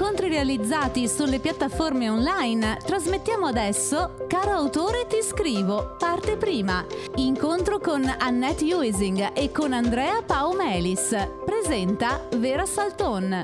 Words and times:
incontri 0.00 0.30
realizzati 0.30 1.06
sulle 1.06 1.40
piattaforme 1.40 2.08
online, 2.08 2.78
trasmettiamo 2.82 3.44
adesso 3.44 4.24
Caro 4.28 4.52
autore 4.52 5.06
ti 5.06 5.20
scrivo, 5.20 5.94
parte 5.98 6.38
prima. 6.38 6.86
Incontro 7.16 7.78
con 7.78 8.04
Annette 8.04 8.64
Uising 8.72 9.36
e 9.36 9.52
con 9.52 9.74
Andrea 9.74 10.22
Paumelis. 10.22 11.14
Presenta 11.44 12.26
Vera 12.38 12.64
Salton. 12.64 13.42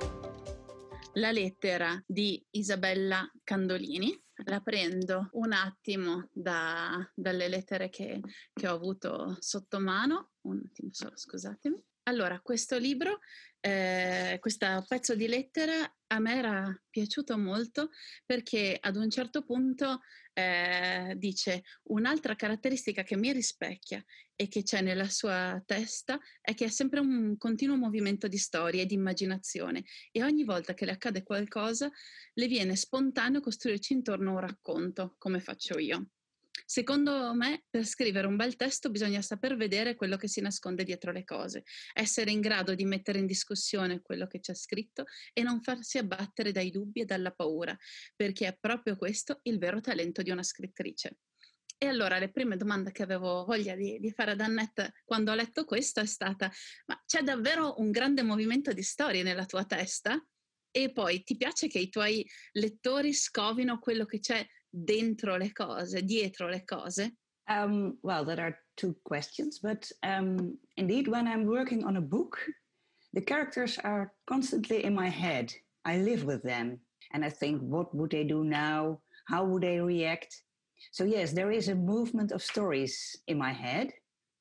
La 1.12 1.30
lettera 1.30 2.02
di 2.06 2.42
Isabella 2.52 3.30
Candolini 3.44 4.18
la 4.46 4.60
prendo 4.60 5.28
un 5.32 5.52
attimo 5.52 6.30
da, 6.32 7.06
dalle 7.14 7.48
lettere 7.48 7.90
che, 7.90 8.18
che 8.54 8.66
ho 8.66 8.72
avuto 8.72 9.36
sotto 9.40 9.78
mano. 9.78 10.30
Un 10.46 10.62
attimo 10.64 10.88
solo, 10.90 11.18
scusatemi. 11.18 11.84
Allora, 12.08 12.38
questo 12.40 12.78
libro, 12.78 13.18
eh, 13.58 14.36
questo 14.38 14.84
pezzo 14.86 15.16
di 15.16 15.26
lettera 15.26 15.74
a 16.08 16.20
me 16.20 16.36
era 16.36 16.82
piaciuto 16.88 17.36
molto 17.36 17.90
perché 18.24 18.78
ad 18.80 18.94
un 18.94 19.10
certo 19.10 19.44
punto 19.44 20.02
eh, 20.32 21.14
dice 21.16 21.64
un'altra 21.88 22.36
caratteristica 22.36 23.02
che 23.02 23.16
mi 23.16 23.32
rispecchia 23.32 24.00
e 24.36 24.46
che 24.46 24.62
c'è 24.62 24.82
nella 24.82 25.08
sua 25.08 25.60
testa 25.66 26.20
è 26.40 26.54
che 26.54 26.66
è 26.66 26.68
sempre 26.68 27.00
un 27.00 27.36
continuo 27.38 27.74
movimento 27.74 28.28
di 28.28 28.38
storia 28.38 28.82
e 28.82 28.86
di 28.86 28.94
immaginazione 28.94 29.82
e 30.12 30.22
ogni 30.22 30.44
volta 30.44 30.74
che 30.74 30.84
le 30.84 30.92
accade 30.92 31.24
qualcosa 31.24 31.90
le 32.34 32.46
viene 32.46 32.76
spontaneo 32.76 33.40
costruirci 33.40 33.94
intorno 33.94 34.30
un 34.30 34.40
racconto, 34.40 35.16
come 35.18 35.40
faccio 35.40 35.76
io. 35.76 36.10
Secondo 36.64 37.34
me, 37.34 37.64
per 37.68 37.84
scrivere 37.84 38.26
un 38.26 38.36
bel 38.36 38.56
testo 38.56 38.90
bisogna 38.90 39.20
saper 39.20 39.56
vedere 39.56 39.94
quello 39.94 40.16
che 40.16 40.28
si 40.28 40.40
nasconde 40.40 40.84
dietro 40.84 41.12
le 41.12 41.24
cose, 41.24 41.64
essere 41.92 42.30
in 42.30 42.40
grado 42.40 42.74
di 42.74 42.84
mettere 42.84 43.18
in 43.18 43.26
discussione 43.26 44.00
quello 44.00 44.26
che 44.26 44.40
c'è 44.40 44.54
scritto 44.54 45.04
e 45.32 45.42
non 45.42 45.60
farsi 45.60 45.98
abbattere 45.98 46.52
dai 46.52 46.70
dubbi 46.70 47.00
e 47.00 47.04
dalla 47.04 47.32
paura, 47.32 47.76
perché 48.14 48.46
è 48.46 48.56
proprio 48.58 48.96
questo 48.96 49.40
il 49.42 49.58
vero 49.58 49.80
talento 49.80 50.22
di 50.22 50.30
una 50.30 50.42
scrittrice. 50.42 51.18
E 51.78 51.86
allora 51.86 52.18
le 52.18 52.30
prime 52.30 52.56
domande 52.56 52.90
che 52.90 53.02
avevo 53.02 53.44
voglia 53.44 53.74
di, 53.74 53.98
di, 54.00 54.10
fare 54.10 54.30
ad 54.30 54.40
Annette 54.40 54.94
quando 55.04 55.32
ho 55.32 55.34
letto 55.34 55.66
questo 55.66 56.00
è 56.00 56.06
stata, 56.06 56.50
ma 56.86 57.00
c'è 57.04 57.20
davvero 57.22 57.78
un 57.80 57.90
grande 57.90 58.22
movimento 58.22 58.72
di 58.72 58.82
storie 58.82 59.22
nella 59.22 59.44
tua 59.44 59.64
testa? 59.66 60.18
E 60.70 60.92
poi 60.92 61.22
ti 61.22 61.36
piace 61.36 61.68
che 61.68 61.78
i 61.78 61.90
tuoi 61.90 62.26
lettori 62.52 63.12
scovino 63.12 63.78
quello 63.78 64.06
che 64.06 64.20
c'è 64.20 64.46
dentro 64.84 65.38
le 65.38 65.50
cose, 65.50 66.02
dietro 66.02 66.50
le 66.50 66.60
cose? 66.60 67.10
Um, 67.48 67.98
well, 68.02 68.24
there 68.24 68.40
are 68.40 68.58
two 68.76 68.96
questions, 69.04 69.60
but 69.62 69.90
um, 70.02 70.58
indeed, 70.76 71.08
when 71.08 71.28
I'm 71.28 71.46
working 71.46 71.84
on 71.84 71.96
a 71.96 72.00
book, 72.00 72.38
the 73.12 73.20
characters 73.20 73.78
are 73.84 74.12
constantly 74.28 74.84
in 74.84 74.94
my 74.94 75.08
head. 75.08 75.52
I 75.84 75.98
live 75.98 76.24
with 76.24 76.42
them, 76.42 76.80
and 77.12 77.24
I 77.24 77.30
think, 77.30 77.62
what 77.62 77.94
would 77.94 78.10
they 78.10 78.24
do 78.24 78.44
now? 78.44 79.00
How 79.28 79.44
would 79.44 79.62
they 79.62 79.80
react? 79.80 80.42
So 80.92 81.04
yes, 81.04 81.32
there 81.32 81.52
is 81.52 81.68
a 81.68 81.74
movement 81.74 82.32
of 82.32 82.42
stories 82.42 83.16
in 83.28 83.38
my 83.38 83.52
head, 83.52 83.92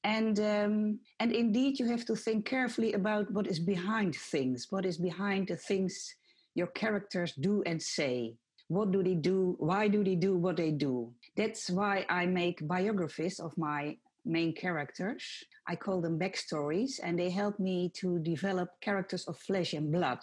and 0.03 0.39
um, 0.39 0.99
and 1.19 1.31
indeed, 1.31 1.79
you 1.79 1.87
have 1.87 2.05
to 2.05 2.15
think 2.15 2.45
carefully 2.45 2.93
about 2.93 3.31
what 3.31 3.47
is 3.47 3.59
behind 3.59 4.15
things, 4.15 4.67
what 4.69 4.85
is 4.85 4.97
behind 4.97 5.47
the 5.47 5.57
things 5.57 6.15
your 6.55 6.67
characters 6.67 7.33
do 7.39 7.63
and 7.65 7.81
say. 7.81 8.35
What 8.67 8.91
do 8.91 9.03
they 9.03 9.13
do? 9.13 9.55
Why 9.59 9.87
do 9.87 10.03
they 10.03 10.15
do 10.15 10.37
what 10.37 10.57
they 10.57 10.71
do? 10.71 11.13
That's 11.37 11.69
why 11.69 12.05
I 12.09 12.25
make 12.25 12.67
biographies 12.67 13.39
of 13.39 13.55
my 13.57 13.97
main 14.25 14.53
characters. 14.53 15.43
I 15.67 15.75
call 15.75 16.01
them 16.01 16.17
backstories, 16.17 16.99
and 17.03 17.17
they 17.17 17.29
help 17.29 17.59
me 17.59 17.91
to 18.01 18.19
develop 18.19 18.69
characters 18.81 19.27
of 19.27 19.37
flesh 19.37 19.73
and 19.73 19.91
blood. 19.91 20.19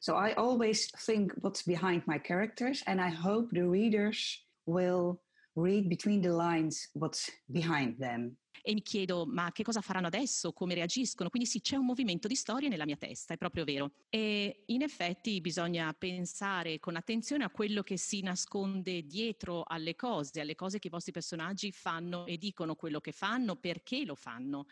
So 0.00 0.16
I 0.16 0.32
always 0.34 0.90
think 1.06 1.32
what's 1.40 1.62
behind 1.62 2.02
my 2.06 2.18
characters, 2.18 2.82
and 2.86 3.00
I 3.00 3.08
hope 3.08 3.50
the 3.52 3.66
readers 3.66 4.42
will 4.66 5.20
read 5.54 5.88
between 5.88 6.20
the 6.20 6.32
lines 6.32 6.88
what's 6.94 7.30
behind 7.52 7.98
them. 7.98 8.36
E 8.62 8.72
mi 8.72 8.82
chiedo 8.82 9.26
ma 9.26 9.52
che 9.52 9.62
cosa 9.62 9.80
faranno 9.80 10.06
adesso, 10.06 10.52
come 10.52 10.74
reagiscono, 10.74 11.30
quindi 11.30 11.48
sì 11.48 11.60
c'è 11.60 11.76
un 11.76 11.84
movimento 11.84 12.28
di 12.28 12.34
storia 12.34 12.68
nella 12.68 12.84
mia 12.84 12.96
testa, 12.96 13.34
è 13.34 13.36
proprio 13.36 13.64
vero. 13.64 13.92
E 14.08 14.64
in 14.66 14.82
effetti 14.82 15.40
bisogna 15.40 15.92
pensare 15.92 16.78
con 16.78 16.96
attenzione 16.96 17.44
a 17.44 17.50
quello 17.50 17.82
che 17.82 17.96
si 17.96 18.20
nasconde 18.22 19.02
dietro 19.02 19.64
alle 19.66 19.94
cose, 19.94 20.40
alle 20.40 20.54
cose 20.54 20.78
che 20.78 20.88
i 20.88 20.90
vostri 20.90 21.12
personaggi 21.12 21.72
fanno 21.72 22.26
e 22.26 22.36
dicono 22.36 22.74
quello 22.74 23.00
che 23.00 23.12
fanno, 23.12 23.56
perché 23.56 24.04
lo 24.04 24.14
fanno. 24.14 24.66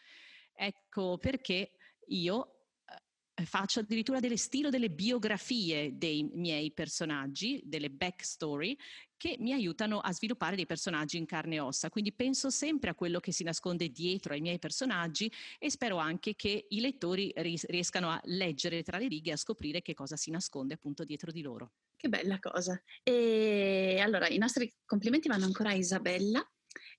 Ecco 0.55 1.19
perché 1.19 1.73
io 2.09 2.67
eh, 3.35 3.45
faccio 3.45 3.81
addirittura 3.81 4.21
delle 4.21 4.37
stilo 4.37 4.69
delle 4.69 4.91
biografie 4.91 5.97
dei 5.97 6.29
miei 6.35 6.73
personaggi, 6.73 7.61
delle 7.65 7.91
backstory, 7.91 8.77
che 9.23 9.37
mi 9.39 9.53
aiutano 9.53 10.01
a 10.01 10.13
sviluppare 10.13 10.57
dei 10.57 10.67
personaggi 10.67 11.17
in 11.17 11.27
carne 11.27 11.55
e 11.55 11.61
ossa. 11.61 11.91
Quindi 11.91 12.13
penso 12.13 12.51
sempre 12.51 12.91
a 12.91 12.95
quello 12.97 13.21
che 13.21 13.31
si 13.31 13.45
nasconde 13.45 13.89
dietro 13.91 14.33
ai 14.33 14.41
miei 14.41 14.59
personaggi 14.59 15.33
e 15.61 15.71
spero 15.71 15.99
anche 15.99 16.35
che 16.35 16.67
i 16.69 16.81
lettori 16.81 17.33
riescano 17.37 18.11
a 18.11 18.21
leggere 18.25 18.83
tra 18.83 18.99
le 18.99 19.07
righe 19.07 19.31
e 19.31 19.35
a 19.35 19.37
scoprire 19.37 19.81
che 19.81 19.95
cosa 19.95 20.17
si 20.17 20.33
nasconde 20.33 20.75
appunto 20.75 21.05
dietro 21.05 21.31
di 21.31 21.41
loro. 21.41 21.71
Che 21.95 22.09
bella 22.09 22.41
cosa. 22.41 22.83
E 23.05 24.01
allora 24.03 24.27
i 24.27 24.39
nostri 24.39 24.75
complimenti 24.85 25.29
vanno 25.29 25.45
ancora 25.45 25.69
a 25.69 25.75
Isabella 25.75 26.45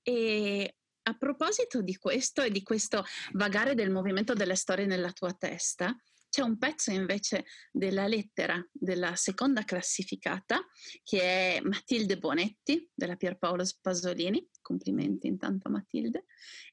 e 0.02 0.76
a 1.02 1.18
proposito 1.18 1.82
di 1.82 1.98
questo 1.98 2.42
e 2.42 2.52
di 2.52 2.64
questo 2.64 3.04
vagare 3.34 3.76
del 3.76 3.92
movimento 3.92 4.34
delle 4.34 4.56
storie 4.56 4.86
nella 4.86 5.12
tua 5.12 5.34
testa, 5.34 5.94
c'è 6.34 6.42
un 6.42 6.58
pezzo 6.58 6.90
invece 6.90 7.46
della 7.72 8.08
lettera 8.08 8.60
della 8.72 9.16
seconda 9.16 9.64
classificata 9.64 10.68
che 11.04 11.22
è 11.22 11.62
Matilde 11.62 12.18
Bonetti 12.18 12.90
della 12.92 13.16
Pierpaolo 13.16 13.64
Spasolini, 13.64 14.50
complimenti 14.60 15.28
intanto 15.28 15.68
a 15.68 15.72
Matilde, 15.72 16.26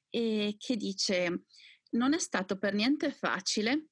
e 0.09 0.55
che 0.57 0.75
dice 0.77 1.43
non 1.91 2.15
è 2.15 2.17
stato 2.17 2.57
per 2.57 2.73
niente 2.73 3.11
facile 3.11 3.89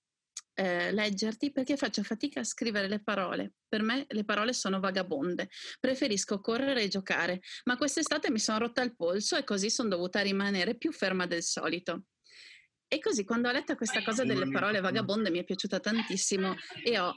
eh, 0.56 0.92
leggerti 0.92 1.52
perché 1.52 1.78
faccio 1.78 2.02
fatica 2.02 2.40
a 2.40 2.46
scrivere 2.46 2.88
le 2.88 3.04
parole. 3.04 3.54
Per 3.68 3.84
me 3.84 4.08
le 4.10 4.26
parole 4.26 4.54
sono 4.54 4.80
vagabonde. 4.80 5.50
Preferisco 5.80 6.42
correre 6.42 6.82
e 6.82 6.88
giocare, 6.88 7.42
ma 7.66 7.78
quest'estate 7.78 8.32
mi 8.32 8.40
sono 8.40 8.58
rotta 8.58 8.82
il 8.82 8.96
polso 8.96 9.38
e 9.38 9.44
così 9.44 9.70
sono 9.70 9.90
dovuta 9.90 10.22
rimanere 10.22 10.76
più 10.76 10.92
ferma 10.92 11.28
del 11.28 11.44
solito. 11.44 12.06
E 12.92 12.98
così 12.98 13.24
quando 13.24 13.50
ho 13.50 13.52
letto 13.52 13.76
questa 13.76 14.02
cosa 14.02 14.24
delle 14.24 14.50
parole 14.50 14.80
vagabonde 14.80 15.30
mi 15.30 15.38
è 15.38 15.44
piaciuta 15.44 15.80
tantissimo 15.80 16.56
e 16.84 16.98
ho 16.98 17.14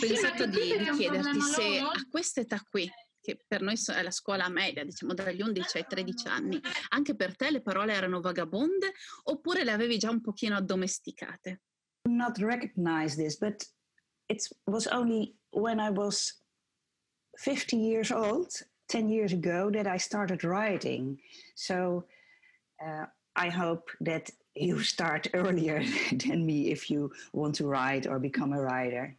pensato 0.00 0.46
di, 0.46 0.78
di 0.78 0.90
chiederti 0.96 1.38
se 1.38 1.78
a 1.80 2.06
quest'età 2.10 2.58
qui, 2.66 2.90
che 3.20 3.38
per 3.46 3.60
noi 3.60 3.74
è 3.94 4.02
la 4.02 4.10
scuola 4.10 4.48
media, 4.48 4.84
diciamo 4.84 5.12
dagli 5.12 5.42
11 5.42 5.76
ai 5.76 5.84
13 5.86 6.28
anni, 6.28 6.60
anche 6.88 7.14
per 7.14 7.36
te 7.36 7.50
le 7.50 7.60
parole 7.60 7.92
erano 7.92 8.22
vagabonde 8.22 8.94
oppure 9.24 9.64
le 9.64 9.72
avevi 9.72 9.98
già 9.98 10.08
un 10.08 10.22
pochino 10.22 10.56
addomesticate? 10.56 11.60
Not 12.08 12.38
recognize 12.38 13.14
this, 13.14 13.36
but 13.36 13.62
it 14.28 14.48
was 14.64 14.86
only 14.86 15.36
when 15.50 15.78
I 15.78 15.90
was 15.90 16.42
50 17.36 17.76
years 17.76 18.10
old, 18.10 18.48
10 18.86 19.10
years 19.10 19.32
ago, 19.34 19.70
that 19.70 19.86
I 19.86 19.98
started 19.98 20.42
writing. 20.42 21.20
So 21.54 22.06
uh, 22.82 23.04
I 23.36 23.50
hope 23.50 23.90
that 24.00 24.30
you 24.54 24.80
start 24.80 25.28
earlier 25.34 25.82
than 26.12 26.44
me 26.44 26.70
if 26.70 26.90
you 26.90 27.10
want 27.32 27.54
to 27.56 27.66
ride 27.66 28.06
or 28.06 28.18
become 28.18 28.52
a 28.52 28.60
rider. 28.60 29.16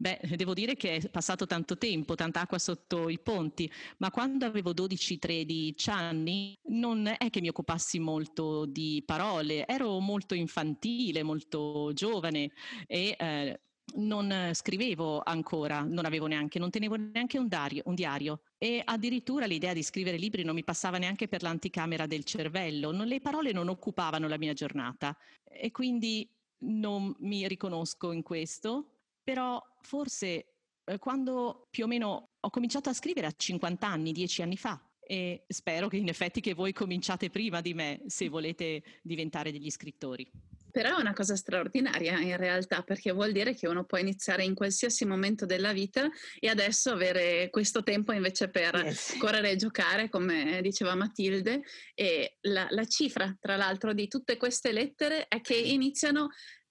Beh, 0.00 0.18
devo 0.34 0.54
dire 0.54 0.76
che 0.76 0.96
è 0.96 1.10
passato 1.10 1.46
tanto 1.46 1.76
tempo, 1.76 2.14
tanta 2.14 2.40
acqua 2.40 2.58
sotto 2.58 3.10
i 3.10 3.18
ponti, 3.18 3.70
ma 3.98 4.10
quando 4.10 4.46
avevo 4.46 4.72
12-13 4.72 5.90
anni 5.90 6.58
non 6.68 7.06
è 7.18 7.28
che 7.28 7.42
mi 7.42 7.48
occupassi 7.48 7.98
molto 7.98 8.64
di 8.64 9.02
parole, 9.04 9.66
ero 9.66 9.98
molto 9.98 10.32
infantile, 10.32 11.22
molto 11.22 11.90
giovane 11.92 12.50
e 12.86 13.14
eh, 13.18 13.60
non 13.94 14.50
scrivevo 14.52 15.22
ancora, 15.24 15.80
non 15.80 16.04
avevo 16.04 16.26
neanche, 16.26 16.58
non 16.58 16.70
tenevo 16.70 16.96
neanche 16.96 17.38
un 17.38 17.48
diario, 17.48 17.82
un 17.86 17.94
diario, 17.94 18.40
e 18.58 18.82
addirittura 18.84 19.46
l'idea 19.46 19.72
di 19.72 19.82
scrivere 19.82 20.16
libri 20.16 20.42
non 20.42 20.54
mi 20.54 20.64
passava 20.64 20.98
neanche 20.98 21.28
per 21.28 21.42
l'anticamera 21.42 22.06
del 22.06 22.24
cervello, 22.24 22.92
non, 22.92 23.06
le 23.06 23.20
parole 23.20 23.52
non 23.52 23.68
occupavano 23.68 24.28
la 24.28 24.38
mia 24.38 24.52
giornata 24.52 25.16
e 25.44 25.70
quindi 25.70 26.28
non 26.62 27.14
mi 27.20 27.46
riconosco 27.48 28.12
in 28.12 28.22
questo, 28.22 28.98
però 29.22 29.62
forse 29.80 30.54
eh, 30.84 30.98
quando 30.98 31.68
più 31.70 31.84
o 31.84 31.86
meno 31.86 32.30
ho 32.40 32.50
cominciato 32.50 32.88
a 32.88 32.94
scrivere 32.94 33.26
a 33.26 33.34
50 33.36 33.86
anni, 33.86 34.12
10 34.12 34.42
anni 34.42 34.56
fa, 34.56 34.80
e 35.00 35.44
spero 35.48 35.88
che 35.88 35.96
in 35.96 36.08
effetti 36.08 36.40
che 36.40 36.54
voi 36.54 36.72
cominciate 36.72 37.30
prima 37.30 37.60
di 37.60 37.74
me 37.74 38.02
se 38.06 38.28
volete 38.28 38.82
diventare 39.02 39.50
degli 39.50 39.70
scrittori. 39.70 40.30
Però 40.70 40.96
è 40.96 41.00
una 41.00 41.12
cosa 41.12 41.36
straordinaria 41.36 42.18
in 42.20 42.36
realtà, 42.36 42.82
perché 42.82 43.12
vuol 43.12 43.32
dire 43.32 43.54
che 43.54 43.66
uno 43.66 43.84
può 43.84 43.98
iniziare 43.98 44.44
in 44.44 44.54
qualsiasi 44.54 45.04
momento 45.04 45.46
della 45.46 45.72
vita 45.72 46.08
e 46.38 46.48
adesso 46.48 46.90
avere 46.90 47.50
questo 47.50 47.82
tempo 47.82 48.12
invece 48.12 48.48
per 48.48 48.74
yes. 48.76 49.16
correre 49.18 49.50
e 49.50 49.56
giocare, 49.56 50.08
come 50.08 50.60
diceva 50.62 50.94
Matilde. 50.94 51.62
E 51.94 52.36
la, 52.42 52.66
la 52.70 52.84
cifra, 52.86 53.36
tra 53.40 53.56
l'altro, 53.56 53.92
di 53.92 54.08
tutte 54.08 54.36
queste 54.36 54.72
lettere 54.72 55.26
è 55.28 55.40
che 55.40 55.54
iniziano 55.54 56.28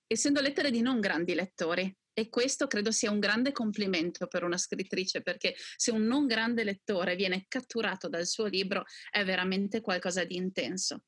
essendo 0.08 0.42
lettere 0.42 0.72
di 0.72 0.82
non 0.82 1.00
grandi 1.00 1.36
lettori, 1.36 1.96
E 2.20 2.28
questo 2.28 2.68
credo 2.68 2.92
sia 2.92 3.12
un 3.12 3.20
grande 3.20 3.54
complimento 3.54 4.28
per 4.28 4.44
una 4.44 4.58
scrittrice, 4.58 5.22
perché 5.22 5.56
se 5.78 5.92
un 5.92 6.04
non 6.04 6.28
grande 6.28 6.66
lettore 6.66 7.16
viene 7.16 7.46
catturato 7.48 8.10
dal 8.10 8.26
suo 8.26 8.46
libro 8.46 8.84
è 9.10 9.24
veramente 9.24 9.80
qualcosa 9.80 10.26
di 10.26 10.36
intenso. 10.36 11.04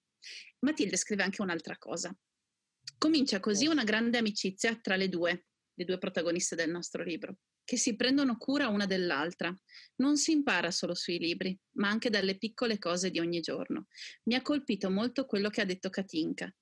Matilde 0.60 0.96
scrive 0.96 1.24
anche 1.24 1.42
un'altra 1.42 1.78
cosa. 1.78 2.16
Comincia 3.02 3.40
così 3.40 3.66
una 3.66 3.84
grande 3.84 4.20
amicizia 4.20 4.78
tra 4.80 4.96
le 4.96 5.10
due, 5.10 5.48
le 5.74 5.86
due 5.86 5.98
protagoniste 5.98 6.56
del 6.56 6.70
nostro 6.70 7.02
libro, 7.02 7.38
che 7.64 7.76
si 7.76 7.96
prendono 7.96 8.38
cura 8.38 8.68
una 8.68 8.86
dell'altra. 8.86 9.52
Non 9.96 10.18
si 10.18 10.34
impara 10.34 10.70
solo 10.70 10.94
sui 10.94 11.18
libri, 11.18 11.60
ma 11.78 11.90
anche 11.90 12.12
dalle 12.12 12.38
piccole 12.38 12.78
cose 12.78 13.10
di 13.10 13.18
ogni 13.18 13.40
giorno. 13.40 13.88
Mi 14.26 14.36
ha 14.36 14.44
colpito 14.44 14.92
molto 14.92 15.26
quello 15.26 15.50
che 15.50 15.62
ha 15.62 15.66
detto 15.66 15.90
Katinka. 15.90 16.54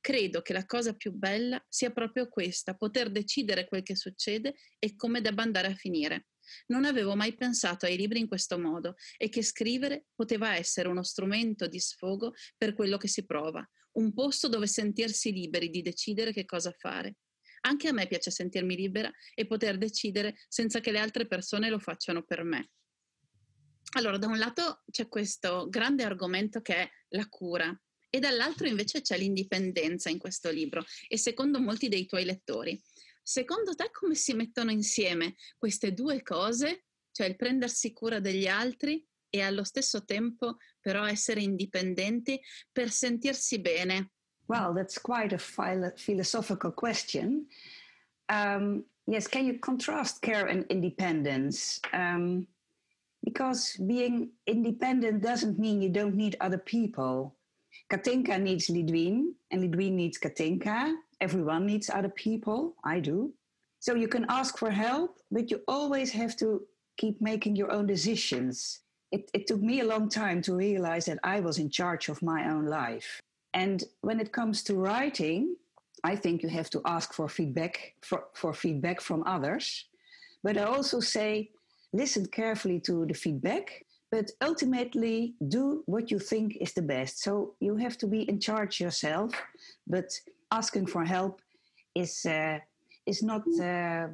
Credo 0.00 0.40
che 0.40 0.54
la 0.54 0.64
cosa 0.64 0.94
più 0.94 1.12
bella 1.12 1.62
sia 1.68 1.90
proprio 1.90 2.26
questa, 2.30 2.74
poter 2.74 3.10
decidere 3.10 3.66
quel 3.68 3.82
che 3.82 3.94
succede 3.94 4.54
e 4.78 4.96
come 4.96 5.20
debba 5.20 5.42
andare 5.42 5.66
a 5.66 5.74
finire. 5.74 6.28
Non 6.68 6.86
avevo 6.86 7.14
mai 7.16 7.34
pensato 7.34 7.84
ai 7.84 7.98
libri 7.98 8.18
in 8.18 8.28
questo 8.28 8.58
modo 8.58 8.94
e 9.18 9.28
che 9.28 9.42
scrivere 9.42 10.06
poteva 10.14 10.56
essere 10.56 10.88
uno 10.88 11.02
strumento 11.02 11.66
di 11.66 11.78
sfogo 11.78 12.32
per 12.56 12.72
quello 12.72 12.96
che 12.96 13.08
si 13.08 13.26
prova, 13.26 13.62
un 13.92 14.12
posto 14.12 14.48
dove 14.48 14.66
sentirsi 14.66 15.32
liberi 15.32 15.70
di 15.70 15.82
decidere 15.82 16.32
che 16.32 16.44
cosa 16.44 16.74
fare. 16.78 17.16
Anche 17.62 17.88
a 17.88 17.92
me 17.92 18.06
piace 18.06 18.30
sentirmi 18.30 18.74
libera 18.74 19.10
e 19.34 19.46
poter 19.46 19.78
decidere 19.78 20.36
senza 20.48 20.80
che 20.80 20.90
le 20.90 20.98
altre 20.98 21.26
persone 21.26 21.68
lo 21.68 21.78
facciano 21.78 22.22
per 22.24 22.42
me. 22.42 22.70
Allora, 23.94 24.18
da 24.18 24.26
un 24.26 24.38
lato 24.38 24.82
c'è 24.90 25.06
questo 25.08 25.68
grande 25.68 26.02
argomento 26.02 26.60
che 26.60 26.74
è 26.74 26.90
la 27.10 27.28
cura 27.28 27.78
e 28.08 28.18
dall'altro 28.18 28.66
invece 28.66 29.00
c'è 29.00 29.16
l'indipendenza 29.16 30.10
in 30.10 30.18
questo 30.18 30.50
libro 30.50 30.84
e 31.08 31.18
secondo 31.18 31.60
molti 31.60 31.88
dei 31.88 32.06
tuoi 32.06 32.24
lettori. 32.24 32.80
Secondo 33.22 33.74
te 33.74 33.90
come 33.92 34.14
si 34.14 34.34
mettono 34.34 34.70
insieme 34.70 35.36
queste 35.56 35.92
due 35.92 36.22
cose, 36.22 36.86
cioè 37.12 37.28
il 37.28 37.36
prendersi 37.36 37.92
cura 37.92 38.18
degli 38.18 38.46
altri 38.46 39.06
e 39.34 39.40
allo 39.40 39.64
stesso 39.64 40.04
tempo 40.04 40.58
però 40.80 41.06
essere 41.06 41.40
indipendenti 41.40 42.38
per 42.70 42.90
sentirsi 42.90 43.60
bene? 43.60 44.10
Well, 44.46 44.74
that's 44.74 45.00
quite 45.00 45.34
a 45.34 45.38
philo- 45.38 45.94
philosophical 45.96 46.72
question. 46.74 47.46
Um, 48.28 48.84
yes, 49.06 49.26
can 49.26 49.46
you 49.46 49.58
contrast 49.58 50.20
care 50.20 50.46
and 50.46 50.66
independence? 50.68 51.80
Um, 51.92 52.46
because 53.24 53.76
being 53.86 54.32
independent 54.46 55.22
doesn't 55.22 55.58
mean 55.58 55.80
you 55.80 55.88
don't 55.88 56.16
need 56.16 56.36
other 56.40 56.58
people. 56.58 57.36
Katinka 57.90 58.38
needs 58.38 58.68
Lidwin, 58.68 59.32
and 59.50 59.62
Lidwin 59.62 59.92
needs 59.92 60.18
Katinka. 60.18 60.94
Everyone 61.20 61.64
needs 61.64 61.88
other 61.88 62.10
people. 62.10 62.74
I 62.84 63.00
do. 63.00 63.32
So 63.78 63.94
you 63.94 64.08
can 64.08 64.26
ask 64.28 64.58
for 64.58 64.70
help, 64.70 65.18
but 65.30 65.50
you 65.50 65.60
always 65.66 66.12
have 66.12 66.36
to 66.36 66.62
keep 66.96 67.20
making 67.20 67.56
your 67.56 67.72
own 67.72 67.86
decisions. 67.86 68.80
It, 69.12 69.30
it 69.34 69.46
took 69.46 69.60
me 69.60 69.80
a 69.80 69.84
long 69.84 70.08
time 70.08 70.42
to 70.42 70.54
realize 70.54 71.04
that 71.04 71.18
I 71.22 71.40
was 71.40 71.58
in 71.58 71.70
charge 71.70 72.08
of 72.08 72.22
my 72.22 72.50
own 72.50 72.66
life. 72.66 73.20
And 73.54 73.84
when 74.00 74.18
it 74.18 74.32
comes 74.32 74.62
to 74.64 74.74
writing, 74.74 75.54
I 76.02 76.16
think 76.16 76.42
you 76.42 76.48
have 76.48 76.70
to 76.70 76.80
ask 76.84 77.12
for 77.12 77.28
feedback 77.28 77.94
for, 78.00 78.24
for 78.34 78.52
feedback 78.54 79.00
from 79.00 79.22
others. 79.26 79.84
But 80.42 80.56
I 80.56 80.64
also 80.64 81.00
say 81.00 81.50
listen 81.92 82.26
carefully 82.26 82.80
to 82.80 83.06
the 83.06 83.14
feedback, 83.14 83.84
but 84.10 84.30
ultimately 84.40 85.34
do 85.48 85.82
what 85.86 86.10
you 86.10 86.18
think 86.18 86.56
is 86.60 86.72
the 86.72 86.82
best. 86.82 87.22
So 87.22 87.54
you 87.60 87.76
have 87.76 87.96
to 87.98 88.06
be 88.06 88.22
in 88.28 88.40
charge 88.40 88.80
yourself, 88.80 89.32
but 89.86 90.10
asking 90.50 90.86
for 90.86 91.04
help 91.04 91.40
is 91.94 92.24
uh, 92.26 92.58
is 93.06 93.22
not 93.22 93.42
uh, 93.60 94.08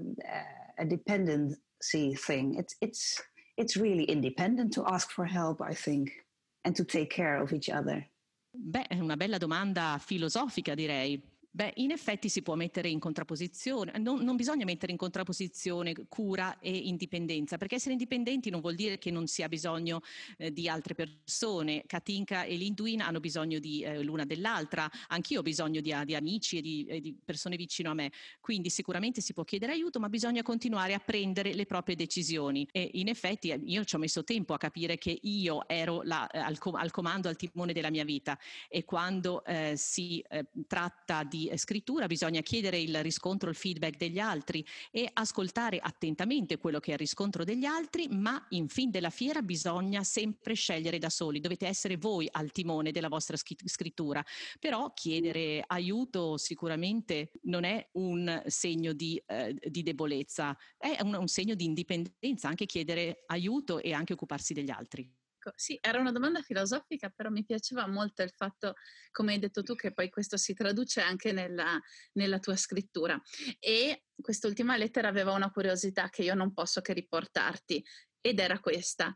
a 0.79 0.85
dependency 0.85 2.15
thing. 2.15 2.57
It's 2.59 2.75
it's 2.81 3.23
it's 3.59 3.77
really 3.77 4.05
independent 4.05 4.73
to 4.75 4.85
ask 4.87 5.11
for 5.11 5.27
help, 5.27 5.61
I 5.61 5.75
think, 5.75 6.25
and 6.65 6.75
to 6.77 6.85
take 6.85 7.11
care 7.11 7.43
of 7.43 7.53
each 7.53 7.69
other. 7.69 8.09
Beh, 8.51 8.87
è 8.87 8.99
una 8.99 9.17
bella 9.17 9.39
domanda 9.39 9.99
filosofica, 9.99 10.75
direi. 10.75 11.21
Beh, 11.59 11.73
in 11.79 11.91
effetti 11.91 12.29
si 12.29 12.43
può 12.43 12.55
mettere 12.55 12.89
in 12.89 13.01
contrapposizione, 13.01 13.99
non, 13.99 14.23
non, 14.23 14.37
bisogna 14.37 14.65
mettere 14.65 14.93
in 14.93 14.97
contrapposizione 14.97 15.93
cura 16.09 16.61
e 16.61 16.71
indipendenza, 16.71 17.57
perché 17.57 17.75
essere 17.75 17.95
indipendenti 17.95 18.49
non 18.49 18.61
vuol 18.61 18.77
dire 18.77 18.97
che 18.97 19.11
non 19.11 19.27
si 19.27 19.43
ha 19.43 19.49
bisogno 19.49 20.03
eh, 20.37 20.53
di 20.53 20.69
altre 20.69 20.95
persone. 20.95 21.83
Katinka 21.85 22.45
e 22.45 22.55
Linduin 22.55 23.01
hanno 23.01 23.19
bisogno 23.19 23.59
di 23.59 23.83
eh, 23.83 24.05
l'una 24.05 24.25
dell'altra, 24.25 24.89
anch'io 25.09 25.41
ho 25.41 25.43
bisogno 25.43 25.81
di, 25.81 25.93
di 26.05 26.15
amici 26.15 26.59
e 26.59 26.61
di, 26.61 26.87
e 26.89 27.01
di, 27.01 27.13
persone 27.13 27.57
vicino 27.57 27.91
a 27.91 27.95
me, 27.95 28.13
quindi 28.39 28.71
sicuramente 28.71 29.21
si 29.21 29.33
può 29.33 29.43
chiedere 29.43 29.73
aiuto, 29.73 29.99
ma 29.99 30.09
bisogna 30.09 30.45
continuare 30.45 30.95
a 30.95 31.01
prendere 31.01 31.55
le 31.55 31.67
proprie 31.67 31.97
decisioni. 31.97 32.69
E 32.71 32.89
in 32.93 33.09
effetti 33.09 33.51
eh, 33.51 33.61
io 33.65 33.83
ci 33.83 33.97
ho 33.97 33.99
messo 33.99 34.23
tempo 34.23 34.55
a 34.55 34.59
capire 34.59 34.97
che 34.97 35.19
io 35.23 35.67
ero 35.67 36.03
la, 36.05 36.25
eh, 36.29 36.39
al, 36.39 36.57
al, 36.75 36.91
comando, 36.93 37.29
al 37.29 37.35
timone 37.35 37.73
della 37.73 37.91
mia 37.91 38.05
vita 38.05 38.39
e 38.69 38.85
quando 38.85 39.45
eh, 39.45 39.73
si 39.77 40.21
eh, 40.21 40.47
tratta 40.69 41.25
di 41.25 41.47
di 41.51 41.57
scrittura 41.57 42.07
bisogna 42.07 42.41
chiedere 42.41 42.79
il 42.79 43.03
riscontro, 43.03 43.51
il 43.51 43.57
feedback 43.57 43.97
degli 43.97 44.19
altri 44.19 44.65
e 44.91 45.09
ascoltare 45.13 45.79
attentamente 45.79 46.59
quello 46.59 46.81
che 46.81 46.91
è 46.91 46.95
il 46.95 46.99
riscontro 46.99 47.45
degli 47.45 47.65
altri, 47.65 48.09
ma 48.09 48.45
in 48.51 48.69
fin 48.69 48.91
della 48.91 49.11
fiera 49.11 49.43
bisogna 49.43 50.05
sempre 50.05 50.55
scegliere 50.55 50.99
da 50.99 51.11
soli, 51.11 51.41
dovete 51.41 51.67
essere 51.67 51.97
voi 51.97 52.29
al 52.31 52.53
timone 52.53 52.91
della 52.91 53.09
vostra 53.09 53.37
scrittura, 53.37 54.25
però 54.59 54.93
chiedere 54.95 55.63
aiuto 55.67 56.37
sicuramente 56.37 57.33
non 57.43 57.65
è 57.65 57.89
un 57.93 58.43
segno 58.47 58.93
di, 58.93 59.21
eh, 59.27 59.55
di 59.55 59.83
debolezza, 59.83 60.57
è 60.77 60.99
un, 61.03 61.15
un 61.15 61.29
segno 61.29 61.55
di 61.55 61.65
indipendenza, 61.65 62.49
anche 62.49 62.67
chiedere 62.67 63.25
aiuto 63.27 63.81
e 63.81 63.93
anche 63.93 64.13
occuparsi 64.13 64.53
degli 64.53 64.71
altri. 64.71 65.11
Ecco, 65.41 65.53
sì, 65.55 65.79
era 65.81 66.01
una 66.01 66.11
domanda 66.11 66.43
filosofica, 66.43 67.11
però 67.11 67.31
mi 67.31 67.45
piaceva 67.45 67.87
molto 67.87 68.23
il 68.23 68.33
fatto, 68.35 68.75
come 69.13 69.35
hai 69.35 69.39
detto 69.39 69.63
tu, 69.63 69.77
che 69.77 69.93
poi 69.93 70.11
questo 70.11 70.37
si 70.37 70.53
traduce 70.53 71.01
anche 71.01 71.31
nella, 71.31 71.81
nella 72.15 72.41
tua 72.41 72.57
scrittura. 72.57 73.21
E 73.61 74.07
quest'ultima 74.21 74.77
lettera 74.77 75.07
aveva 75.07 75.33
una 75.33 75.53
curiosità 75.53 76.09
che 76.11 76.25
io 76.25 76.35
non 76.35 76.53
posso 76.53 76.81
che 76.81 76.93
riportarti, 76.93 77.85
ed 78.21 78.41
era 78.41 78.59
questa. 78.59 79.15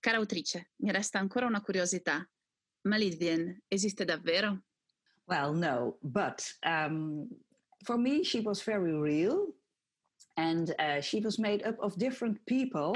Cara 0.00 0.16
autrice, 0.16 0.70
mi 0.76 0.90
resta 0.90 1.18
ancora 1.18 1.44
una 1.44 1.60
curiosità. 1.60 2.26
Ma 2.88 2.96
Lidvien 2.96 3.62
esiste 3.68 4.06
davvero? 4.06 4.64
Well, 5.26 5.54
no, 5.54 5.98
but 6.00 6.42
um, 6.64 7.28
for 7.84 7.98
me 7.98 8.24
she 8.24 8.40
was 8.40 8.64
very 8.64 8.92
real 8.92 9.54
and 10.36 10.74
uh, 10.78 11.00
she 11.02 11.20
was 11.20 11.38
made 11.38 11.62
up 11.62 11.78
of 11.78 11.94
different 11.96 12.42
people 12.46 12.92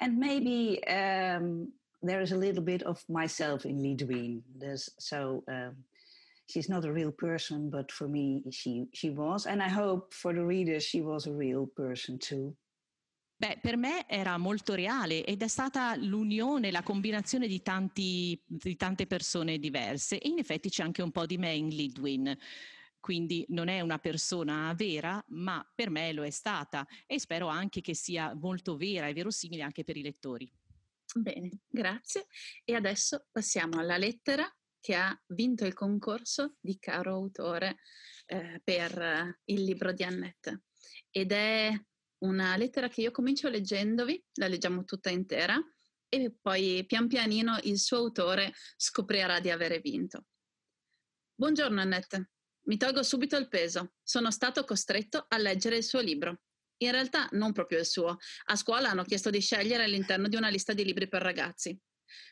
and 0.00 0.18
maybe 0.18 0.82
um, 0.86 1.72
there 2.02 2.20
is 2.20 2.32
a 2.32 2.36
little 2.36 2.62
bit 2.62 2.82
of 2.82 3.02
myself 3.08 3.64
in 3.64 3.78
Lidwin. 3.78 4.42
There's 4.58 4.90
so 4.98 5.42
um, 5.48 5.76
she's 6.46 6.68
not 6.68 6.84
a 6.84 6.92
real 6.92 7.12
person, 7.12 7.70
but 7.70 7.90
for 7.90 8.08
me 8.08 8.42
she 8.50 8.86
she 8.92 9.10
was, 9.10 9.46
and 9.46 9.62
I 9.62 9.68
hope 9.68 10.12
for 10.12 10.32
the 10.32 10.44
readers 10.44 10.84
she 10.84 11.00
was 11.00 11.26
a 11.26 11.32
real 11.32 11.66
person 11.66 12.18
too. 12.18 12.54
Beh, 13.36 13.58
per 13.60 13.76
me 13.76 14.06
era 14.08 14.38
molto 14.38 14.74
reale 14.74 15.24
ed 15.24 15.42
è 15.42 15.48
stata 15.48 15.96
l'unione, 15.96 16.70
la 16.70 16.84
combinazione 16.84 17.48
di, 17.48 17.62
tanti, 17.62 18.40
di 18.46 18.76
tante 18.76 19.06
persone 19.08 19.58
diverse 19.58 20.20
e 20.20 20.28
in 20.28 20.38
effetti 20.38 20.70
c'è 20.70 20.84
anche 20.84 21.02
un 21.02 21.10
po' 21.10 21.26
di 21.26 21.36
me 21.36 21.52
in 21.52 21.66
Lidwin 21.66 22.38
quindi 23.04 23.44
non 23.48 23.68
è 23.68 23.82
una 23.82 23.98
persona 23.98 24.72
vera, 24.74 25.22
ma 25.28 25.62
per 25.74 25.90
me 25.90 26.10
lo 26.14 26.24
è 26.24 26.30
stata 26.30 26.86
e 27.04 27.20
spero 27.20 27.48
anche 27.48 27.82
che 27.82 27.94
sia 27.94 28.34
molto 28.34 28.78
vera 28.78 29.08
e 29.08 29.12
verosimile 29.12 29.60
anche 29.60 29.84
per 29.84 29.98
i 29.98 30.02
lettori. 30.02 30.50
Bene, 31.14 31.50
grazie. 31.68 32.24
E 32.64 32.74
adesso 32.74 33.26
passiamo 33.30 33.78
alla 33.78 33.98
lettera 33.98 34.50
che 34.80 34.94
ha 34.94 35.14
vinto 35.26 35.66
il 35.66 35.74
concorso 35.74 36.56
di 36.58 36.78
caro 36.78 37.12
autore 37.12 37.76
eh, 38.24 38.62
per 38.64 39.38
il 39.44 39.62
libro 39.64 39.92
di 39.92 40.02
Annette. 40.02 40.62
Ed 41.10 41.30
è 41.30 41.78
una 42.20 42.56
lettera 42.56 42.88
che 42.88 43.02
io 43.02 43.10
comincio 43.10 43.50
leggendovi, 43.50 44.24
la 44.38 44.48
leggiamo 44.48 44.82
tutta 44.84 45.10
intera 45.10 45.62
e 46.08 46.34
poi 46.40 46.82
pian 46.86 47.06
pianino 47.06 47.58
il 47.64 47.78
suo 47.78 47.98
autore 47.98 48.54
scoprirà 48.78 49.40
di 49.40 49.50
avere 49.50 49.80
vinto. 49.80 50.24
Buongiorno 51.34 51.82
Annette. 51.82 52.30
Mi 52.66 52.76
tolgo 52.78 53.02
subito 53.02 53.36
il 53.36 53.48
peso. 53.48 53.92
Sono 54.02 54.30
stato 54.30 54.64
costretto 54.64 55.26
a 55.28 55.36
leggere 55.36 55.76
il 55.76 55.84
suo 55.84 56.00
libro. 56.00 56.40
In 56.78 56.92
realtà 56.92 57.28
non 57.32 57.52
proprio 57.52 57.78
il 57.78 57.86
suo. 57.86 58.16
A 58.46 58.56
scuola 58.56 58.90
hanno 58.90 59.04
chiesto 59.04 59.30
di 59.30 59.40
scegliere 59.40 59.84
all'interno 59.84 60.28
di 60.28 60.36
una 60.36 60.48
lista 60.48 60.72
di 60.72 60.84
libri 60.84 61.06
per 61.08 61.22
ragazzi. 61.22 61.78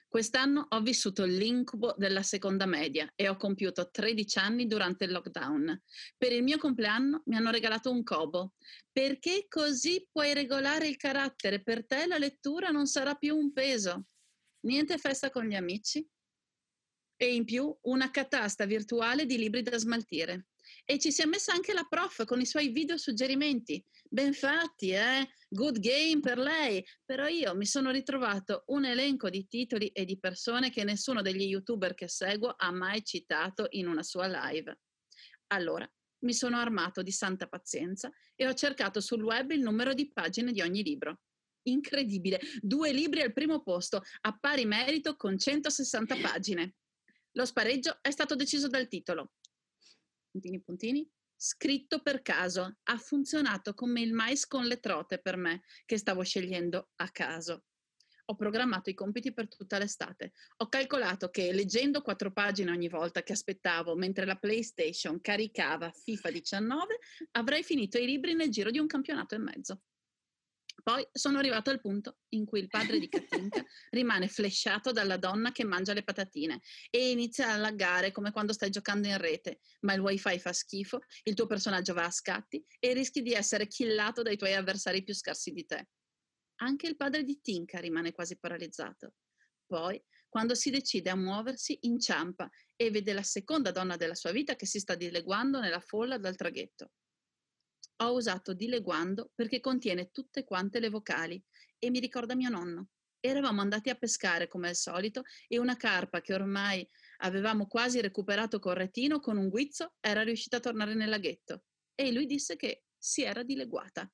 Quest'anno 0.08 0.66
ho 0.68 0.80
vissuto 0.80 1.24
l'incubo 1.24 1.94
della 1.96 2.22
seconda 2.22 2.66
media 2.66 3.10
e 3.14 3.28
ho 3.28 3.36
compiuto 3.36 3.90
13 3.90 4.38
anni 4.38 4.66
durante 4.66 5.04
il 5.04 5.12
lockdown. 5.12 5.82
Per 6.18 6.32
il 6.32 6.42
mio 6.42 6.58
compleanno 6.58 7.22
mi 7.26 7.36
hanno 7.36 7.50
regalato 7.50 7.90
un 7.90 8.02
cobo, 8.02 8.54
perché 8.90 9.46
così 9.48 10.06
puoi 10.10 10.34
regolare 10.34 10.86
il 10.86 10.96
carattere. 10.96 11.62
Per 11.62 11.86
te 11.86 12.06
la 12.06 12.18
lettura 12.18 12.68
non 12.68 12.86
sarà 12.86 13.14
più 13.14 13.36
un 13.36 13.52
peso. 13.52 14.04
Niente 14.66 14.98
festa 14.98 15.30
con 15.30 15.46
gli 15.46 15.54
amici, 15.54 16.06
e 17.22 17.34
in 17.34 17.44
più 17.44 17.72
una 17.82 18.10
catasta 18.10 18.64
virtuale 18.66 19.26
di 19.26 19.38
libri 19.38 19.62
da 19.62 19.78
smaltire. 19.78 20.48
E 20.84 20.98
ci 20.98 21.12
si 21.12 21.22
è 21.22 21.24
messa 21.24 21.52
anche 21.52 21.72
la 21.72 21.86
prof 21.88 22.24
con 22.24 22.40
i 22.40 22.46
suoi 22.46 22.70
video 22.70 22.96
suggerimenti. 22.96 23.80
Ben 24.08 24.32
fatti, 24.32 24.90
eh? 24.90 25.28
Good 25.48 25.78
game 25.78 26.18
per 26.18 26.36
lei. 26.36 26.84
Però 27.04 27.28
io 27.28 27.54
mi 27.54 27.64
sono 27.64 27.92
ritrovato 27.92 28.64
un 28.68 28.86
elenco 28.86 29.30
di 29.30 29.46
titoli 29.46 29.86
e 29.90 30.04
di 30.04 30.18
persone 30.18 30.70
che 30.70 30.82
nessuno 30.82 31.22
degli 31.22 31.44
youtuber 31.44 31.94
che 31.94 32.08
seguo 32.08 32.54
ha 32.56 32.72
mai 32.72 33.04
citato 33.04 33.68
in 33.70 33.86
una 33.86 34.02
sua 34.02 34.26
live. 34.26 34.80
Allora, 35.52 35.88
mi 36.24 36.34
sono 36.34 36.56
armato 36.56 37.02
di 37.02 37.12
santa 37.12 37.46
pazienza 37.46 38.10
e 38.34 38.48
ho 38.48 38.54
cercato 38.54 39.00
sul 39.00 39.22
web 39.22 39.52
il 39.52 39.60
numero 39.60 39.94
di 39.94 40.10
pagine 40.10 40.50
di 40.50 40.60
ogni 40.60 40.82
libro. 40.82 41.20
Incredibile, 41.68 42.40
due 42.60 42.90
libri 42.90 43.20
al 43.20 43.32
primo 43.32 43.62
posto, 43.62 44.02
a 44.22 44.36
pari 44.36 44.64
merito 44.64 45.14
con 45.14 45.38
160 45.38 46.16
pagine. 46.16 46.74
Lo 47.32 47.46
spareggio 47.46 47.98
è 48.02 48.10
stato 48.10 48.34
deciso 48.34 48.68
dal 48.68 48.88
titolo. 48.88 49.32
Puntini, 50.30 50.60
puntini. 50.60 51.10
Scritto 51.34 52.02
per 52.02 52.22
caso, 52.22 52.78
ha 52.82 52.96
funzionato 52.98 53.74
come 53.74 54.00
il 54.00 54.12
mais 54.12 54.46
con 54.46 54.64
le 54.64 54.78
trote 54.78 55.18
per 55.18 55.36
me, 55.36 55.62
che 55.86 55.96
stavo 55.96 56.22
scegliendo 56.22 56.90
a 56.96 57.10
caso. 57.10 57.64
Ho 58.26 58.36
programmato 58.36 58.90
i 58.90 58.94
compiti 58.94 59.32
per 59.32 59.48
tutta 59.48 59.78
l'estate. 59.78 60.32
Ho 60.58 60.68
calcolato 60.68 61.30
che 61.30 61.52
leggendo 61.52 62.02
quattro 62.02 62.32
pagine 62.32 62.70
ogni 62.70 62.88
volta 62.88 63.22
che 63.22 63.32
aspettavo 63.32 63.96
mentre 63.96 64.24
la 64.24 64.36
PlayStation 64.36 65.20
caricava 65.20 65.90
FIFA 65.90 66.30
19, 66.30 66.98
avrei 67.32 67.64
finito 67.64 67.98
i 67.98 68.06
libri 68.06 68.34
nel 68.34 68.50
giro 68.50 68.70
di 68.70 68.78
un 68.78 68.86
campionato 68.86 69.34
e 69.34 69.38
mezzo. 69.38 69.80
Poi 70.82 71.06
sono 71.12 71.38
arrivato 71.38 71.70
al 71.70 71.80
punto 71.80 72.18
in 72.30 72.44
cui 72.44 72.58
il 72.58 72.66
padre 72.66 72.98
di 72.98 73.08
Katinka 73.08 73.64
rimane 73.90 74.26
flesciato 74.26 74.90
dalla 74.90 75.16
donna 75.16 75.52
che 75.52 75.62
mangia 75.62 75.92
le 75.92 76.02
patatine 76.02 76.60
e 76.90 77.10
inizia 77.10 77.52
a 77.52 77.56
laggare 77.56 78.10
come 78.10 78.32
quando 78.32 78.52
stai 78.52 78.70
giocando 78.70 79.06
in 79.06 79.16
rete, 79.18 79.60
ma 79.82 79.92
il 79.92 80.00
wifi 80.00 80.40
fa 80.40 80.52
schifo, 80.52 80.98
il 81.22 81.34
tuo 81.34 81.46
personaggio 81.46 81.94
va 81.94 82.06
a 82.06 82.10
scatti 82.10 82.64
e 82.80 82.92
rischi 82.94 83.22
di 83.22 83.32
essere 83.32 83.68
killato 83.68 84.22
dai 84.22 84.36
tuoi 84.36 84.54
avversari 84.54 85.04
più 85.04 85.14
scarsi 85.14 85.52
di 85.52 85.64
te. 85.64 85.88
Anche 86.62 86.88
il 86.88 86.96
padre 86.96 87.22
di 87.22 87.40
Tinka 87.40 87.78
rimane 87.78 88.10
quasi 88.10 88.36
paralizzato. 88.36 89.14
Poi, 89.64 90.02
quando 90.28 90.54
si 90.56 90.70
decide 90.70 91.10
a 91.10 91.16
muoversi, 91.16 91.78
inciampa 91.82 92.50
e 92.74 92.90
vede 92.90 93.12
la 93.12 93.22
seconda 93.22 93.70
donna 93.70 93.96
della 93.96 94.14
sua 94.14 94.32
vita 94.32 94.56
che 94.56 94.66
si 94.66 94.80
sta 94.80 94.96
dileguando 94.96 95.60
nella 95.60 95.80
folla 95.80 96.18
dal 96.18 96.36
traghetto. 96.36 96.90
Ho 98.02 98.14
usato 98.14 98.52
dileguando 98.52 99.30
perché 99.32 99.60
contiene 99.60 100.10
tutte 100.10 100.42
quante 100.42 100.80
le 100.80 100.90
vocali 100.90 101.40
e 101.78 101.88
mi 101.88 102.00
ricorda 102.00 102.34
mio 102.34 102.48
nonno. 102.48 102.88
Eravamo 103.20 103.60
andati 103.60 103.90
a 103.90 103.94
pescare 103.94 104.48
come 104.48 104.68
al 104.68 104.74
solito 104.74 105.22
e 105.46 105.58
una 105.58 105.76
carpa 105.76 106.20
che 106.20 106.34
ormai 106.34 106.84
avevamo 107.18 107.68
quasi 107.68 108.00
recuperato 108.00 108.58
col 108.58 108.74
retino 108.74 109.20
con 109.20 109.36
un 109.36 109.48
guizzo 109.48 109.94
era 110.00 110.22
riuscita 110.22 110.56
a 110.56 110.60
tornare 110.60 110.94
nel 110.94 111.10
laghetto 111.10 111.62
e 111.94 112.10
lui 112.10 112.26
disse 112.26 112.56
che 112.56 112.86
si 112.98 113.22
era 113.22 113.44
dileguata. 113.44 114.10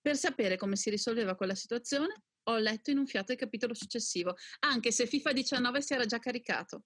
Per 0.00 0.16
sapere 0.16 0.56
come 0.56 0.76
si 0.76 0.88
risolveva 0.88 1.34
quella 1.34 1.54
situazione, 1.54 2.22
ho 2.44 2.56
letto 2.56 2.90
in 2.90 2.96
un 2.96 3.06
fiato 3.06 3.32
il 3.32 3.38
capitolo 3.38 3.74
successivo, 3.74 4.34
anche 4.60 4.90
se 4.92 5.06
FIFA 5.06 5.32
19 5.32 5.82
si 5.82 5.92
era 5.92 6.06
già 6.06 6.18
caricato. 6.18 6.84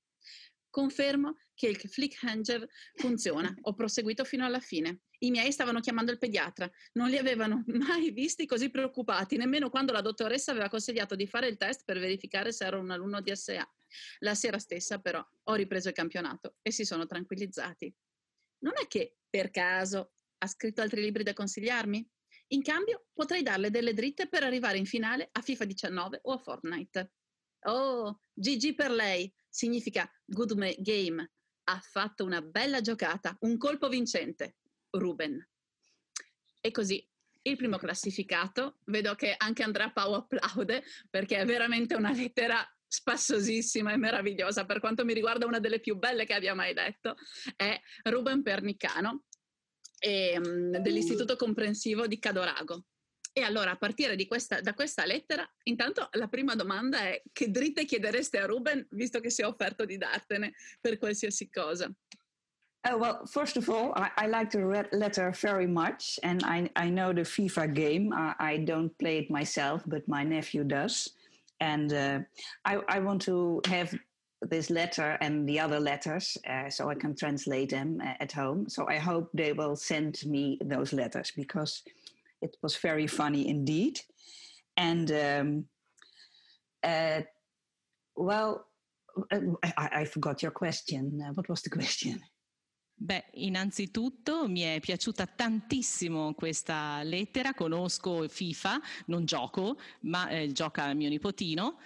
Confermo 0.69 1.37
che 1.55 1.69
il 1.69 1.77
Flick 1.77 2.23
Hanger 2.25 2.69
funziona. 2.95 3.55
Ho 3.63 3.75
proseguito 3.75 4.25
fino 4.25 4.45
alla 4.45 4.61
fine. 4.61 5.03
I 5.21 5.31
miei 5.31 5.51
stavano 5.53 5.81
chiamando 5.81 6.13
il 6.13 6.19
pediatra. 6.19 6.71
Non 6.93 7.09
li 7.09 7.19
avevano 7.19 7.65
mai 7.69 8.11
visti 8.11 8.47
così 8.47 8.71
preoccupati, 8.71 9.37
nemmeno 9.37 9.71
quando 9.71 9.93
la 9.93 10.01
dottoressa 10.01 10.53
aveva 10.53 10.69
consigliato 10.69 11.15
di 11.15 11.27
fare 11.27 11.49
il 11.49 11.57
test 11.57 11.85
per 11.85 11.99
verificare 11.99 12.53
se 12.53 12.65
ero 12.65 12.79
un 12.79 12.91
alunno 12.91 13.21
di 13.21 13.35
SA. 13.35 13.69
La 14.21 14.35
sera 14.35 14.59
stessa, 14.59 14.99
però, 14.99 15.25
ho 15.45 15.55
ripreso 15.55 15.89
il 15.89 15.95
campionato 15.95 16.57
e 16.63 16.71
si 16.71 16.85
sono 16.85 17.07
tranquillizzati. 17.07 17.93
Non 18.61 18.75
è 18.81 18.87
che, 18.87 19.19
per 19.29 19.51
caso, 19.51 20.13
ha 20.39 20.47
scritto 20.47 20.83
altri 20.83 21.01
libri 21.01 21.23
da 21.23 21.33
consigliarmi? 21.33 22.09
In 22.49 22.63
cambio, 22.63 23.07
potrei 23.13 23.43
darle 23.43 23.71
delle 23.71 23.95
dritte 23.95 24.29
per 24.29 24.43
arrivare 24.43 24.79
in 24.79 24.87
finale 24.87 25.29
a 25.33 25.41
FIFA 25.41 25.65
19 25.65 26.21
o 26.23 26.33
a 26.33 26.39
Fortnite. 26.39 27.13
Oh, 27.67 28.21
GG 28.33 28.75
per 28.75 28.91
lei! 28.91 29.33
significa 29.49 30.09
good 30.25 30.55
game. 30.81 31.33
Ha 31.65 31.81
fatto 31.81 32.25
una 32.25 32.41
bella 32.41 32.81
giocata, 32.81 33.37
un 33.41 33.57
colpo 33.57 33.89
vincente. 33.89 34.58
Ruben. 34.91 35.47
E 36.61 36.71
così 36.71 37.07
il 37.43 37.57
primo 37.57 37.79
classificato, 37.79 38.79
vedo 38.87 39.15
che 39.15 39.35
anche 39.37 39.63
Andrea 39.63 39.91
Pau 39.91 40.13
applaude 40.13 40.85
perché 41.09 41.39
è 41.39 41.47
veramente 41.47 41.95
una 41.95 42.13
lettera 42.13 42.67
spassosissima 42.87 43.93
e 43.93 43.97
meravigliosa, 43.97 44.65
per 44.65 44.81
quanto 44.81 45.05
mi 45.05 45.13
riguarda 45.13 45.47
una 45.47 45.61
delle 45.61 45.81
più 45.81 45.97
belle 45.97 46.25
che 46.25 46.35
abbia 46.35 46.55
mai 46.55 46.75
letto, 46.75 47.17
è 47.55 47.79
Ruben 48.05 48.43
Pernicano 48.43 49.25
e, 49.99 50.39
um, 50.39 50.79
dell'Istituto 50.79 51.37
Comprensivo 51.37 52.07
di 52.07 52.19
Cadorago. 52.19 52.85
E 53.33 53.43
allora, 53.43 53.73
a 53.73 53.77
partire 53.77 54.17
questa, 54.27 54.61
da 54.61 54.75
questa 54.75 55.05
lettera, 55.05 55.49
intanto 55.65 56.09
la 56.13 56.29
prima 56.29 56.55
domanda 56.55 57.01
è 57.03 57.23
che 57.31 57.51
dritte 57.51 57.85
chiedereste 57.85 58.39
a 58.39 58.47
Ruben, 58.47 58.85
visto 58.91 59.21
che 59.21 59.31
si 59.31 59.43
è 59.43 59.47
offerto 59.47 59.85
di 59.85 59.97
dartene 59.97 60.55
per 60.81 60.99
qualsiasi 60.99 61.49
cosa? 61.49 61.93
Oh, 62.85 62.97
well, 62.97 63.27
first 63.27 63.57
of 63.57 63.69
all, 63.69 63.93
I, 63.97 64.11
I 64.17 64.27
like 64.29 64.51
the 64.51 64.65
red 64.65 64.89
letter 64.93 65.33
very 65.33 65.67
much, 65.67 66.19
and 66.23 66.45
I, 66.45 66.71
I 66.77 66.89
know 66.89 67.13
the 67.13 67.23
FIFA 67.23 67.75
game. 67.75 68.13
I, 68.13 68.35
I, 68.39 68.57
don't 68.59 68.97
play 68.99 69.19
it 69.19 69.31
myself, 69.31 69.83
but 69.87 70.07
my 70.07 70.23
nephew 70.23 70.63
does. 70.63 71.11
And 71.61 71.93
uh, 71.93 72.21
I, 72.65 72.77
I, 72.89 73.01
want 73.01 73.21
to 73.23 73.61
have 73.67 73.93
this 74.43 74.71
letter 74.71 75.19
and 75.21 75.49
the 75.49 75.59
other 75.59 75.81
letters 75.81 76.39
uh, 76.49 76.71
so 76.71 76.89
I 76.89 76.95
can 76.95 77.17
translate 77.17 77.71
them 77.71 78.01
uh, 78.01 78.15
at 78.21 78.31
home. 78.31 78.69
So 78.69 78.87
I 78.89 78.99
hope 78.99 79.29
they 79.35 79.53
will 79.53 79.75
send 79.75 80.25
me 80.25 80.59
those 80.65 80.93
letters 80.93 81.33
because 81.35 81.83
it 82.43 82.57
was 82.63 82.77
very 82.77 83.09
funny 83.09 83.49
indeed. 83.49 84.01
And 84.77 85.11
um, 85.11 85.65
uh, 86.85 87.23
well, 88.15 88.67
uh, 89.33 89.41
I, 89.65 89.89
I, 89.93 90.05
forgot 90.05 90.43
your 90.43 90.53
question. 90.53 91.21
Uh, 91.27 91.33
what 91.33 91.49
was 91.49 91.63
the 91.63 91.71
question? 91.71 92.23
Beh, 93.01 93.27
innanzitutto 93.35 94.49
mi 94.49 94.63
è 94.63 94.81
piaciuta 94.81 95.27
tantissimo 95.27 96.35
questa 96.35 97.03
lettera, 97.05 97.55
conosco 97.55 98.29
FIFA, 98.29 98.81
non 99.07 99.25
gioco, 99.25 99.79
ma 100.01 100.29
eh, 100.29 100.51
gioca 100.51 100.93
mio 100.95 101.09
nipotino 101.09 101.79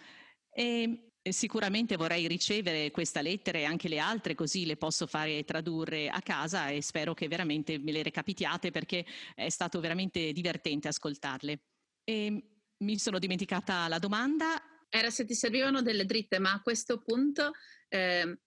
e 0.51 1.13
Sicuramente 1.31 1.95
vorrei 1.95 2.27
ricevere 2.27 2.91
questa 2.91 3.21
lettera 3.21 3.59
e 3.59 3.65
anche 3.65 3.89
le 3.89 4.01
altre, 4.01 4.35
così 4.35 4.67
le 4.67 4.77
posso 4.77 5.07
fare 5.07 5.45
tradurre 5.45 6.09
a 6.09 6.21
casa 6.21 6.67
e 6.67 6.83
spero 6.83 7.15
che 7.15 7.29
veramente 7.29 7.79
me 7.79 7.93
le 7.93 8.03
recapitiate 8.03 8.73
perché 8.73 9.07
è 9.37 9.49
stato 9.49 9.79
veramente 9.79 10.33
divertente 10.33 10.89
ascoltarle. 10.89 11.61
E 12.03 12.45
mi 12.79 12.99
sono 12.99 13.21
dimenticata 13.21 13.87
la 13.87 14.01
domanda. 14.01 14.61
Era 14.89 15.11
se 15.11 15.25
ti 15.25 15.35
servivano 15.35 15.81
delle 15.81 16.07
dritte, 16.07 16.41
ma 16.41 16.55
a 16.55 16.61
questo 16.61 17.01
punto 17.01 17.53
eh, 17.87 18.41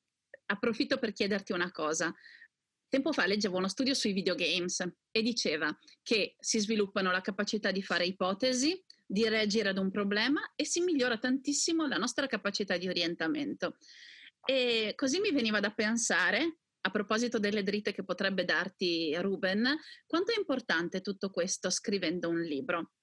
approfitto 0.47 0.97
per 0.97 1.13
chiederti 1.13 1.53
una 1.53 1.71
cosa. 1.71 2.13
Tempo 2.95 3.11
fa 3.11 3.25
leggevo 3.25 3.57
uno 3.57 3.67
studio 3.67 3.93
sui 3.93 4.13
videogames 4.13 4.81
e 5.11 5.21
diceva 5.21 5.77
che 6.01 6.37
si 6.39 6.59
sviluppano 6.59 7.11
la 7.11 7.19
capacità 7.19 7.69
di 7.69 7.83
fare 7.83 8.05
ipotesi, 8.05 8.81
di 9.05 9.27
reagire 9.27 9.67
ad 9.67 9.77
un 9.77 9.91
problema 9.91 10.53
e 10.55 10.63
si 10.63 10.79
migliora 10.79 11.17
tantissimo 11.17 11.87
la 11.87 11.97
nostra 11.97 12.25
capacità 12.25 12.77
di 12.77 12.87
orientamento. 12.87 13.75
E 14.45 14.93
così 14.95 15.19
mi 15.19 15.33
veniva 15.33 15.59
da 15.59 15.71
pensare, 15.71 16.59
a 16.79 16.89
proposito 16.89 17.37
delle 17.37 17.63
dritte 17.63 17.91
che 17.91 18.05
potrebbe 18.05 18.45
darti 18.45 19.13
Ruben, 19.17 19.77
quanto 20.07 20.31
è 20.31 20.37
importante 20.37 21.01
tutto 21.01 21.31
questo 21.31 21.69
scrivendo 21.69 22.29
un 22.29 22.39
libro. 22.39 22.93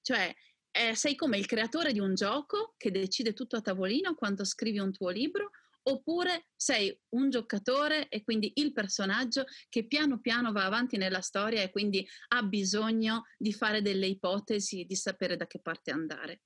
Cioè, 0.00 0.34
eh, 0.70 0.94
sei 0.94 1.16
come 1.16 1.36
il 1.36 1.44
creatore 1.44 1.92
di 1.92 2.00
un 2.00 2.14
gioco 2.14 2.72
che 2.78 2.90
decide 2.90 3.34
tutto 3.34 3.56
a 3.56 3.60
tavolino 3.60 4.14
quando 4.14 4.42
scrivi 4.46 4.78
un 4.78 4.90
tuo 4.90 5.10
libro 5.10 5.50
oppure 5.84 6.46
sei 6.56 6.96
un 7.10 7.30
giocatore 7.30 8.08
e 8.08 8.22
quindi 8.22 8.52
il 8.56 8.72
personaggio 8.72 9.44
che 9.68 9.86
piano 9.86 10.20
piano 10.20 10.52
va 10.52 10.64
avanti 10.64 10.96
nella 10.96 11.20
storia 11.20 11.62
e 11.62 11.70
quindi 11.70 12.06
ha 12.28 12.42
bisogno 12.42 13.24
di 13.38 13.52
fare 13.52 13.82
delle 13.82 14.06
ipotesi, 14.06 14.84
di 14.84 14.96
sapere 14.96 15.36
da 15.36 15.46
che 15.46 15.60
parte 15.60 15.90
andare. 15.90 16.40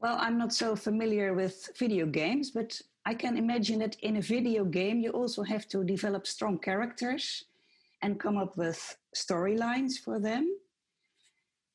Well, 0.00 0.16
I'm 0.18 0.38
not 0.38 0.52
so 0.52 0.74
familiar 0.76 1.34
with 1.34 1.72
video 1.78 2.06
games, 2.06 2.52
but 2.52 2.80
I 3.04 3.14
can 3.14 3.36
imagine 3.36 3.78
that 3.80 3.96
in 4.00 4.16
a 4.16 4.20
video 4.20 4.64
game 4.64 5.00
you 5.00 5.12
also 5.12 5.42
have 5.42 5.66
to 5.68 5.84
develop 5.84 6.26
strong 6.26 6.58
characters 6.58 7.44
and 8.00 8.18
come 8.18 8.38
up 8.38 8.56
with 8.56 8.96
storylines 9.14 9.98
for 10.02 10.18
them. 10.18 10.48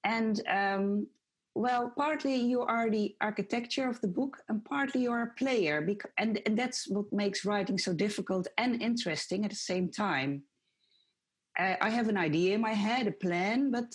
And 0.04 0.42
um, 0.48 1.08
well, 1.55 1.91
partly 1.95 2.35
you 2.35 2.62
are 2.62 2.89
the 2.89 3.15
architecture 3.21 3.89
of 3.89 4.01
the 4.01 4.09
book, 4.09 4.38
and 4.50 4.63
partly 4.65 5.03
you're 5.03 5.24
a 5.24 5.33
player, 5.38 5.81
because, 5.81 6.12
and, 6.17 6.41
and 6.45 6.59
that's 6.59 6.88
what 6.89 7.12
makes 7.13 7.45
writing 7.45 7.77
so 7.77 7.93
difficult 7.93 8.47
and 8.57 8.81
interesting 8.81 9.45
at 9.45 9.51
the 9.51 9.55
same 9.55 9.89
time. 9.89 10.43
I 11.57 11.89
have 11.89 12.09
an 12.09 12.17
idea 12.17 12.55
in 12.55 12.59
my 12.59 12.74
head, 12.74 13.07
a 13.07 13.13
plan, 13.13 13.71
but 13.71 13.85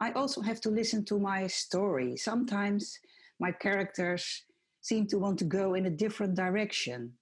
I 0.00 0.10
also 0.10 0.40
have 0.40 0.60
to 0.62 0.70
listen 0.70 1.04
to 1.04 1.20
my 1.20 1.46
story. 1.46 2.16
Sometimes 2.16 2.98
my 3.38 3.52
characters 3.52 4.42
seem 4.80 5.06
to 5.06 5.18
want 5.18 5.38
to 5.38 5.44
go 5.44 5.74
in 5.74 5.86
a 5.86 5.90
different 5.90 6.34
direction. 6.34 7.12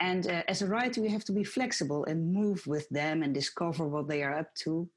And 0.00 0.26
uh, 0.26 0.42
as 0.48 0.60
a 0.60 0.66
writer, 0.66 1.00
you 1.00 1.08
have 1.08 1.24
to 1.24 1.32
be 1.32 1.44
flexible 1.44 2.04
and 2.04 2.34
move 2.34 2.66
with 2.66 2.86
them 2.90 3.22
and 3.22 3.32
discover 3.32 3.88
what 3.88 4.08
they 4.08 4.22
are 4.22 4.36
up 4.38 4.54
to. 4.64 4.88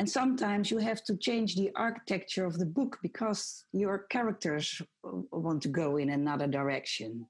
And 0.00 0.08
sometimes 0.08 0.70
you 0.70 0.78
have 0.78 1.04
to 1.04 1.16
change 1.18 1.56
the 1.56 1.70
architecture 1.76 2.46
of 2.46 2.58
the 2.58 2.64
book 2.64 2.96
because 3.02 3.66
your 3.74 4.06
characters 4.08 4.80
want 5.02 5.60
to 5.60 5.68
go 5.68 5.98
in 5.98 6.08
another 6.08 6.46
direction. 6.46 7.26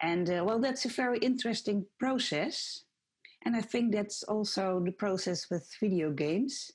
And 0.00 0.30
uh, 0.30 0.42
well, 0.46 0.58
that's 0.58 0.86
a 0.86 0.88
very 0.88 1.18
interesting 1.18 1.84
process. 1.98 2.84
And 3.44 3.54
I 3.54 3.60
think 3.60 3.92
that's 3.92 4.22
also 4.22 4.80
the 4.82 4.92
process 4.92 5.50
with 5.50 5.68
video 5.78 6.10
games. 6.10 6.70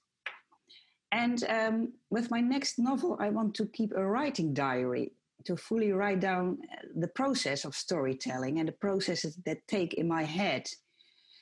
And 1.11 1.43
um, 1.49 1.93
with 2.11 2.29
my 2.29 2.39
next 2.39 2.77
novel, 2.77 3.17
I 3.19 3.29
want 3.29 3.55
to 3.55 3.65
keep 3.65 3.93
a 3.93 4.05
writing 4.05 4.53
diary 4.53 5.13
to 5.45 5.57
fully 5.57 5.91
write 5.91 6.19
down 6.19 6.59
uh, 6.71 6.85
the 6.95 7.07
process 7.07 7.65
of 7.65 7.73
storytelling 7.73 8.59
and 8.59 8.67
the 8.67 8.73
processes 8.73 9.39
that 9.47 9.67
take 9.67 9.95
in 9.95 10.07
my 10.07 10.21
head. 10.21 10.69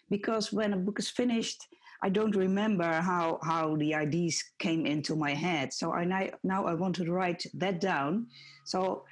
Because 0.09 0.53
when 0.53 0.71
a 0.71 0.77
book 0.77 0.99
is 0.99 1.09
finished, 1.09 1.67
I 2.03 2.09
don't 2.09 2.35
remember 2.35 2.91
how, 3.01 3.39
how 3.43 3.77
the 3.77 3.95
ideas 3.95 4.43
came 4.59 4.85
into 4.85 5.15
my 5.15 5.33
head. 5.33 5.71
So 5.71 5.93
I 5.93 6.31
now 6.43 6.65
I 6.65 6.73
want 6.73 6.95
to 6.97 7.09
write 7.09 7.45
that 7.53 7.79
down. 7.79 8.27
So 8.65 9.05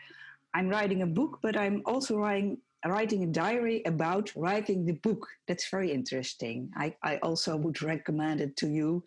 I'm 0.53 0.67
writing 0.67 1.01
a 1.01 1.07
book, 1.07 1.39
but 1.41 1.55
I'm 1.55 1.81
also 1.85 2.17
writing 2.17 2.57
writing 2.85 3.23
a 3.23 3.27
diary 3.27 3.81
about 3.85 4.31
writing 4.35 4.85
the 4.85 4.93
book. 5.07 5.25
That's 5.47 5.69
very 5.69 5.91
interesting. 5.91 6.71
I, 6.75 6.95
I 7.03 7.17
also 7.17 7.55
would 7.55 7.81
recommend 7.81 8.41
it 8.41 8.57
to 8.57 8.67
you 8.67 9.03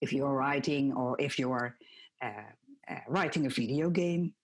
if 0.00 0.12
you're 0.12 0.34
writing 0.34 0.92
or 0.92 1.16
if 1.20 1.38
you're 1.38 1.76
uh, 2.20 2.50
uh, 2.90 2.96
writing 3.08 3.46
a 3.46 3.50
video 3.50 3.90
game. 3.90 4.34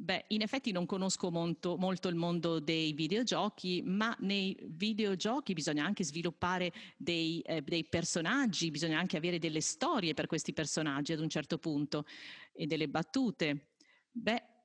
Beh, 0.00 0.26
in 0.28 0.42
effetti 0.42 0.70
non 0.70 0.86
conosco 0.86 1.28
molto, 1.28 1.76
molto, 1.76 2.06
il 2.06 2.14
mondo 2.14 2.60
dei 2.60 2.92
videogiochi, 2.92 3.82
ma 3.84 4.16
nei 4.20 4.56
videogiochi 4.68 5.54
bisogna 5.54 5.84
anche 5.84 6.04
sviluppare 6.04 6.72
dei, 6.96 7.40
eh, 7.40 7.62
dei, 7.62 7.84
personaggi, 7.84 8.70
bisogna 8.70 8.96
anche 8.96 9.16
avere 9.16 9.40
delle 9.40 9.60
storie 9.60 10.14
per 10.14 10.28
questi 10.28 10.52
personaggi 10.52 11.12
ad 11.12 11.18
un 11.18 11.28
certo 11.28 11.58
punto 11.58 12.04
e 12.52 12.66
delle 12.66 12.88
battute. 12.88 13.70
Beh, 14.12 14.57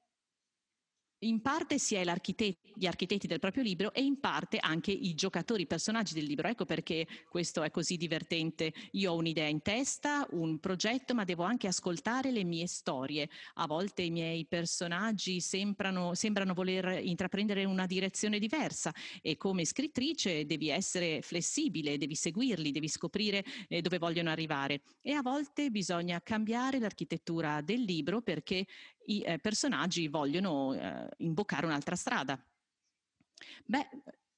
in 1.23 1.41
parte 1.41 1.79
si 1.79 1.95
è 1.95 2.03
gli 2.75 2.85
architetti 2.85 3.27
del 3.27 3.39
proprio 3.39 3.63
libro 3.63 3.93
e 3.93 4.03
in 4.03 4.19
parte 4.19 4.57
anche 4.59 4.91
i 4.91 5.13
giocatori, 5.15 5.63
i 5.63 5.67
personaggi 5.67 6.13
del 6.13 6.25
libro. 6.25 6.47
Ecco 6.47 6.65
perché 6.65 7.07
questo 7.29 7.63
è 7.63 7.71
così 7.71 7.97
divertente. 7.97 8.73
Io 8.91 9.11
ho 9.11 9.15
un'idea 9.15 9.47
in 9.47 9.61
testa, 9.61 10.27
un 10.31 10.59
progetto, 10.59 11.13
ma 11.13 11.23
devo 11.23 11.43
anche 11.43 11.67
ascoltare 11.67 12.31
le 12.31 12.43
mie 12.43 12.67
storie. 12.67 13.29
A 13.55 13.67
volte 13.67 14.01
i 14.01 14.11
miei 14.11 14.45
personaggi 14.45 15.39
sembrano, 15.39 16.13
sembrano 16.13 16.53
voler 16.53 16.99
intraprendere 17.03 17.63
una 17.65 17.85
direzione 17.85 18.39
diversa 18.39 18.93
e 19.21 19.37
come 19.37 19.65
scrittrice 19.65 20.45
devi 20.45 20.69
essere 20.69 21.21
flessibile, 21.21 21.97
devi 21.97 22.15
seguirli, 22.15 22.71
devi 22.71 22.87
scoprire 22.87 23.43
eh, 23.67 23.81
dove 23.81 23.97
vogliono 23.97 24.29
arrivare. 24.29 24.81
E 25.01 25.13
a 25.13 25.21
volte 25.21 25.69
bisogna 25.69 26.21
cambiare 26.21 26.79
l'architettura 26.79 27.61
del 27.61 27.81
libro 27.81 28.21
perché 28.21 28.65
i 29.05 29.21
eh, 29.21 29.37
personaggi 29.39 30.07
vogliono 30.07 30.73
eh, 30.73 31.09
imboccare 31.17 31.65
un'altra 31.65 31.96
strada. 31.96 32.43
Beh, 33.65 33.89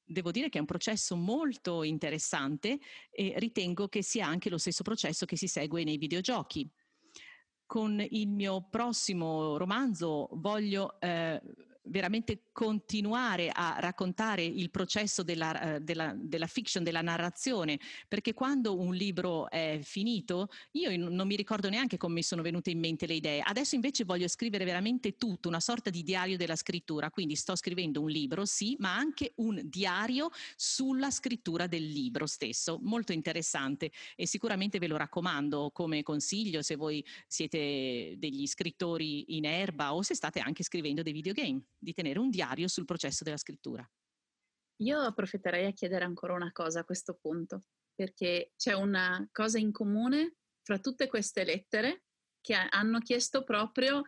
devo 0.03 0.31
dire 0.31 0.49
che 0.49 0.57
è 0.57 0.61
un 0.61 0.67
processo 0.67 1.15
molto 1.15 1.83
interessante 1.83 2.79
e 3.09 3.33
ritengo 3.37 3.87
che 3.87 4.03
sia 4.03 4.27
anche 4.27 4.49
lo 4.49 4.57
stesso 4.57 4.83
processo 4.83 5.25
che 5.25 5.37
si 5.37 5.47
segue 5.47 5.83
nei 5.83 5.97
videogiochi. 5.97 6.69
Con 7.65 7.99
il 8.07 8.27
mio 8.27 8.67
prossimo 8.69 9.57
romanzo 9.57 10.29
voglio 10.33 10.99
eh, 10.99 11.41
veramente 11.87 12.43
continuare 12.51 13.49
a 13.49 13.77
raccontare 13.79 14.43
il 14.43 14.69
processo 14.71 15.23
della, 15.23 15.75
eh, 15.75 15.79
della, 15.81 16.13
della, 16.17 16.47
fiction, 16.47 16.83
della 16.83 17.01
narrazione, 17.01 17.79
perché 18.07 18.33
quando 18.33 18.79
un 18.79 18.93
libro 18.93 19.49
è 19.49 19.79
finito, 19.83 20.49
io 20.71 20.95
non 20.97 21.27
mi 21.27 21.35
ricordo 21.35 21.69
neanche 21.69 21.97
come 21.97 22.15
mi 22.15 22.23
sono 22.23 22.41
venute 22.41 22.71
in 22.71 22.79
mente 22.79 23.05
le 23.07 23.15
idee. 23.15 23.41
Adesso 23.41 23.75
invece 23.75 24.03
voglio 24.03 24.27
scrivere 24.27 24.65
veramente 24.65 25.17
tutto, 25.17 25.47
una 25.47 25.59
sorta 25.59 25.89
di 25.89 26.03
diario 26.03 26.37
della 26.37 26.55
scrittura, 26.55 27.11
quindi 27.11 27.35
sto 27.35 27.55
scrivendo 27.55 28.01
un 28.01 28.09
libro, 28.09 28.45
sì, 28.45 28.75
ma 28.79 28.95
anche 28.95 29.33
un 29.35 29.61
diario 29.63 30.29
sulla 30.55 31.11
scrittura 31.11 31.67
del 31.67 31.85
libro 31.85 32.25
stesso, 32.25 32.79
molto 32.81 33.11
interessante. 33.11 33.91
E 34.15 34.27
sicuramente 34.27 34.79
ve 34.79 34.87
lo 34.87 34.97
raccomando 34.97 35.71
come 35.71 36.03
consiglio 36.03 36.61
se 36.61 36.75
voi 36.75 37.05
siete 37.27 38.15
degli 38.17 38.47
scrittori 38.47 39.35
in 39.35 39.45
erba 39.45 39.93
o 39.93 40.01
se 40.01 40.15
state 40.15 40.39
anche 40.39 40.63
scrivendo 40.63 41.01
dei 41.01 41.13
videogame 41.13 41.61
di 41.85 41.93
tenere 41.93 42.19
un 42.19 42.29
diario 42.29 42.67
sul 42.67 42.83
processo 42.83 43.23
della 43.23 43.37
scrittura. 43.37 43.89
Io 44.81 44.99
approfitterei 44.99 45.67
a 45.67 45.71
chiedere 45.71 46.03
ancora 46.03 46.33
una 46.33 46.51
cosa 46.51 46.81
a 46.81 46.83
questo 46.83 47.17
punto, 47.21 47.63
perché 47.93 48.51
c'è 48.57 48.73
una 48.73 49.25
cosa 49.31 49.57
in 49.57 49.71
comune 49.71 50.35
fra 50.63 50.79
tutte 50.79 51.07
queste 51.07 51.45
lettere 51.45 52.03
che 52.41 52.55
hanno 52.55 52.99
chiesto 52.99 53.43
proprio 53.43 54.03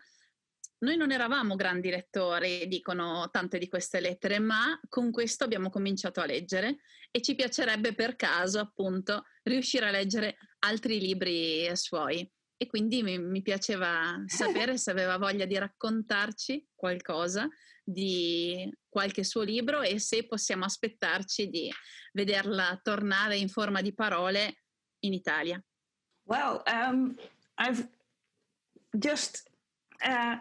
noi 0.79 0.95
non 0.95 1.11
eravamo 1.11 1.55
grandi 1.55 1.89
lettori, 1.89 2.67
dicono 2.67 3.29
tante 3.31 3.57
di 3.57 3.67
queste 3.67 3.99
lettere, 3.99 4.37
ma 4.37 4.79
con 4.87 5.09
questo 5.09 5.43
abbiamo 5.43 5.71
cominciato 5.71 6.21
a 6.21 6.25
leggere 6.25 6.81
e 7.09 7.21
ci 7.21 7.33
piacerebbe 7.33 7.95
per 7.95 8.15
caso 8.15 8.59
appunto 8.59 9.23
riuscire 9.43 9.87
a 9.87 9.91
leggere 9.91 10.37
altri 10.59 10.99
libri 10.99 11.75
suoi 11.75 12.29
e 12.57 12.65
quindi 12.65 13.03
mi, 13.03 13.19
mi 13.19 13.41
piaceva 13.41 14.23
sapere 14.25 14.77
se 14.77 14.89
aveva 14.91 15.17
voglia 15.17 15.45
di 15.45 15.57
raccontarci 15.57 16.69
qualcosa 16.75 17.47
di 17.83 18.69
qualche 18.89 19.23
suo 19.23 19.43
libro 19.43 19.81
e 19.81 19.99
se 19.99 20.25
possiamo 20.25 20.65
aspettarci 20.65 21.49
di 21.49 21.71
vederla 22.11 22.79
tornare 22.83 23.37
in 23.37 23.47
forma 23.47 23.81
di 23.81 23.93
parole 23.93 24.63
in 24.99 25.13
Italia. 25.13 25.63
Well, 26.23 26.61
um, 26.65 27.15
I've 27.57 27.87
just 28.91 29.49
uh, 30.03 30.37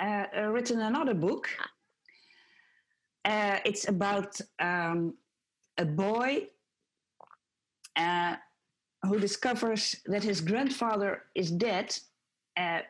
uh, 0.00 0.50
written 0.50 0.80
another 0.80 1.14
book. 1.14 1.48
Ah. 1.58 1.70
Uh, 3.26 3.60
it's 3.64 3.88
about 3.88 4.40
um, 4.58 5.16
a 5.78 5.84
boy 5.84 6.50
uh, 7.96 8.36
who 9.04 9.18
discovers 9.18 9.96
that 10.06 10.22
his 10.22 10.40
grandfather 10.40 11.24
is 11.34 11.50
dead, 11.50 11.96
uh, 12.56 12.80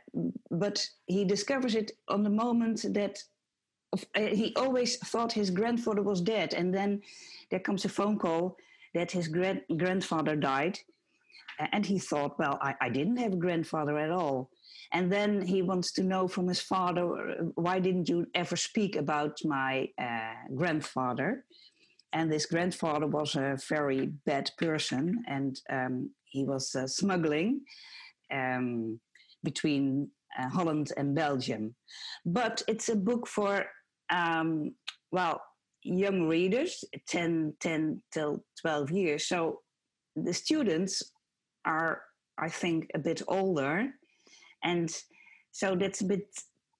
but 0.51 0.87
he 1.07 1.25
discovers 1.25 1.75
it 1.75 1.93
on 2.09 2.23
the 2.23 2.31
moment 2.31 2.85
that 2.95 3.23
uh, 3.93 4.21
he 4.21 4.53
always 4.57 4.97
thought 4.97 5.33
his 5.33 5.51
grandfather 5.51 6.03
was 6.03 6.21
dead, 6.21 6.55
and 6.55 6.75
then 6.75 7.01
there 7.51 7.61
comes 7.61 7.85
a 7.85 7.89
phone 7.89 8.19
call 8.19 8.57
that 8.95 9.11
his 9.11 9.29
grand- 9.29 9.63
grandfather 9.77 10.37
died, 10.37 10.79
and 11.73 11.87
he 11.87 11.99
thought, 11.99 12.39
well, 12.39 12.59
I, 12.61 12.75
I 12.81 12.89
didn't 12.89 13.19
have 13.19 13.33
a 13.33 13.37
grandfather 13.37 13.99
at 13.99 14.11
all. 14.11 14.51
And 14.93 15.11
then 15.11 15.43
he 15.43 15.63
wants 15.63 15.93
to 15.93 16.03
know 16.03 16.29
from 16.29 16.49
his 16.49 16.61
father, 16.61 17.51
why 17.55 17.79
didn't 17.81 18.09
you 18.09 18.27
ever 18.35 18.57
speak 18.57 18.97
about 18.97 19.39
my 19.45 19.89
uh, 19.99 20.35
grandfather? 20.55 21.45
And 22.15 22.31
this 22.31 22.47
grandfather 22.47 23.09
was 23.09 23.35
a 23.35 23.59
very 23.69 24.07
bad 24.25 24.49
person 24.57 25.23
and 25.27 25.61
um, 25.69 26.11
he 26.25 26.45
was 26.45 26.75
uh, 26.77 26.87
smuggling 26.87 27.61
um, 28.33 29.01
between 29.43 30.09
uh, 30.39 30.49
Holland 30.49 30.93
and 30.97 31.15
Belgium. 31.15 31.75
But 32.25 32.63
it's 32.69 32.89
a 32.89 32.97
book 32.97 33.27
for, 33.27 33.67
um, 34.11 34.75
well, 35.11 35.43
young 35.83 36.29
readers, 36.29 36.85
10, 37.09 37.55
10 37.61 38.03
till 38.13 38.45
12 38.61 38.91
years. 38.93 39.27
So 39.27 39.61
the 40.15 40.33
students 40.33 41.03
are, 41.65 42.01
I 42.39 42.49
think, 42.49 42.91
a 42.95 42.99
bit 42.99 43.23
older. 43.27 43.89
And 44.63 44.97
so 45.51 45.75
that's 45.75 46.01
a 46.01 46.05
bit, 46.05 46.29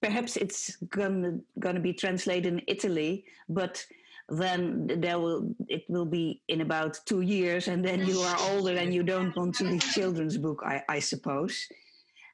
perhaps 0.01 0.37
it's 0.37 0.77
gonna, 0.89 1.39
gonna 1.59 1.81
be 1.81 1.93
translated 1.93 2.53
in 2.53 2.61
Italy, 2.67 3.25
but 3.49 3.85
then 4.29 4.87
there 5.01 5.19
will 5.19 5.53
it 5.67 5.83
will 5.87 6.05
be 6.05 6.41
in 6.47 6.61
about 6.61 6.99
two 7.05 7.21
years 7.21 7.67
and 7.67 7.85
then 7.85 8.05
you 8.05 8.19
are 8.19 8.37
older 8.51 8.75
and 8.75 8.93
you 8.93 9.03
don't 9.03 9.35
want 9.35 9.53
to 9.53 9.65
read 9.65 9.81
children's 9.81 10.37
book 10.37 10.61
i, 10.65 10.81
I 10.89 10.99
suppose. 10.99 11.67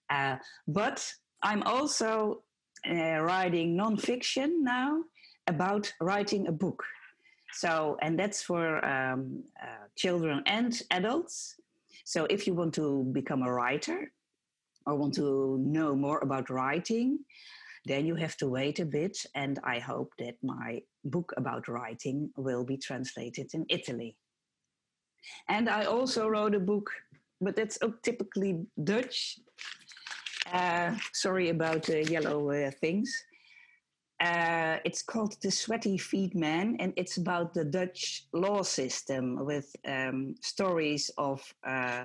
Uh, 0.10 0.38
but 0.68 1.14
i'm 1.44 1.64
also 1.64 2.44
uh, 2.90 3.20
writing 3.20 3.78
nonfiction 3.78 4.62
now 4.62 5.04
about 5.48 5.92
writing 6.02 6.48
a 6.48 6.52
book. 6.52 6.84
So 7.54 7.98
and 8.02 8.18
that's 8.18 8.42
for 8.42 8.84
um, 8.86 9.44
uh, 9.62 9.86
children 9.96 10.42
and 10.46 10.82
adults. 10.92 11.56
So 12.06 12.26
if 12.30 12.48
you 12.48 12.54
want 12.54 12.74
to 12.76 13.04
become 13.12 13.44
a 13.44 13.52
writer 13.52 14.12
or 14.86 14.96
want 14.96 15.14
to 15.16 15.58
know 15.60 15.96
more 15.96 16.20
about 16.20 16.50
writing 16.50 17.20
then 17.86 18.06
you 18.06 18.16
have 18.16 18.38
to 18.38 18.48
wait 18.48 18.80
a 18.80 18.86
bit. 18.86 19.26
And 19.36 19.60
I 19.64 19.80
hope 19.80 20.14
that 20.20 20.36
my 20.44 20.82
book 21.04 21.34
about 21.38 21.68
writing 21.68 22.32
will 22.36 22.64
be 22.64 22.78
translated 22.78 23.54
in 23.54 23.66
Italy. 23.70 24.18
And 25.48 25.70
I 25.70 25.86
also 25.86 26.28
wrote 26.28 26.56
a 26.56 26.60
book, 26.60 26.92
but 27.40 27.56
that's 27.56 27.80
typically 28.04 28.66
Dutch. 28.84 29.40
Uh, 30.52 30.96
sorry 31.14 31.50
about 31.50 31.84
the 31.84 32.04
yellow 32.04 32.52
uh, 32.52 32.72
things. 32.82 33.26
Uh, 34.22 34.78
it's 34.86 35.02
called 35.02 35.36
The 35.42 35.50
Sweaty 35.50 35.98
Feet 35.98 36.36
Man, 36.36 36.76
and 36.80 36.94
it's 36.96 37.18
about 37.18 37.54
the 37.54 37.66
Dutch 37.66 38.28
law 38.34 38.62
system 38.62 39.44
with 39.46 39.76
um, 39.88 40.36
stories 40.42 41.12
of, 41.18 41.42
uh, 41.64 42.04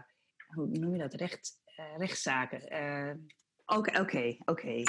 hoe 0.54 0.66
noem 0.66 0.92
je 0.92 0.98
dat, 0.98 1.14
Recht, 1.14 1.58
uh, 1.76 1.98
rechtszaken. 1.98 2.60
Uh, 2.72 3.76
okay, 3.76 4.00
okay, 4.00 4.38
okay. 4.44 4.84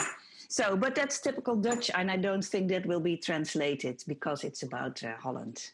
So, 0.49 0.77
but 0.77 0.95
that's 0.95 1.19
typical 1.19 1.55
Dutch, 1.55 1.91
and 1.93 2.09
I 2.09 2.17
don't 2.17 2.43
think 2.43 2.69
that 2.69 2.85
will 2.85 3.01
be 3.01 3.17
translated 3.17 4.03
because 4.07 4.45
it's 4.45 4.63
about 4.63 5.03
uh, 5.03 5.15
Holland. 5.19 5.73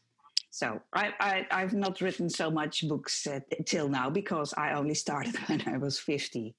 So 0.50 0.80
I, 0.94 1.14
I, 1.20 1.48
I've 1.52 1.74
not 1.74 2.00
written 2.00 2.30
so 2.30 2.52
much 2.52 2.88
books 2.88 3.26
uh, 3.28 3.40
till 3.66 3.90
now 3.90 4.10
because 4.10 4.54
I 4.56 4.74
only 4.74 4.94
started 4.94 5.36
when 5.48 5.62
I 5.68 5.78
was 5.78 6.00
50. 6.00 6.54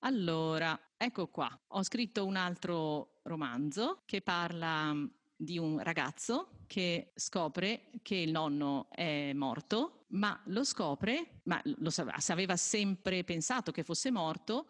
Allora, 0.00 0.78
ecco 0.96 1.28
qua, 1.28 1.48
ho 1.68 1.82
scritto 1.82 2.26
un 2.26 2.36
altro 2.36 3.20
romanzo 3.22 4.02
che 4.04 4.20
parla 4.20 4.92
mm, 4.92 5.06
di 5.34 5.58
un 5.58 5.78
ragazzo 5.82 6.48
che 6.66 7.12
scopre 7.14 7.90
che 8.02 8.16
il 8.16 8.30
nonno 8.30 8.88
è 8.90 9.32
morto, 9.32 10.04
ma 10.08 10.38
lo 10.46 10.64
scopre, 10.64 11.40
ma 11.44 11.60
lo 11.64 11.90
aveva 12.28 12.56
sempre 12.56 13.24
pensato 13.24 13.72
che 13.72 13.82
fosse 13.82 14.10
morto, 14.10 14.66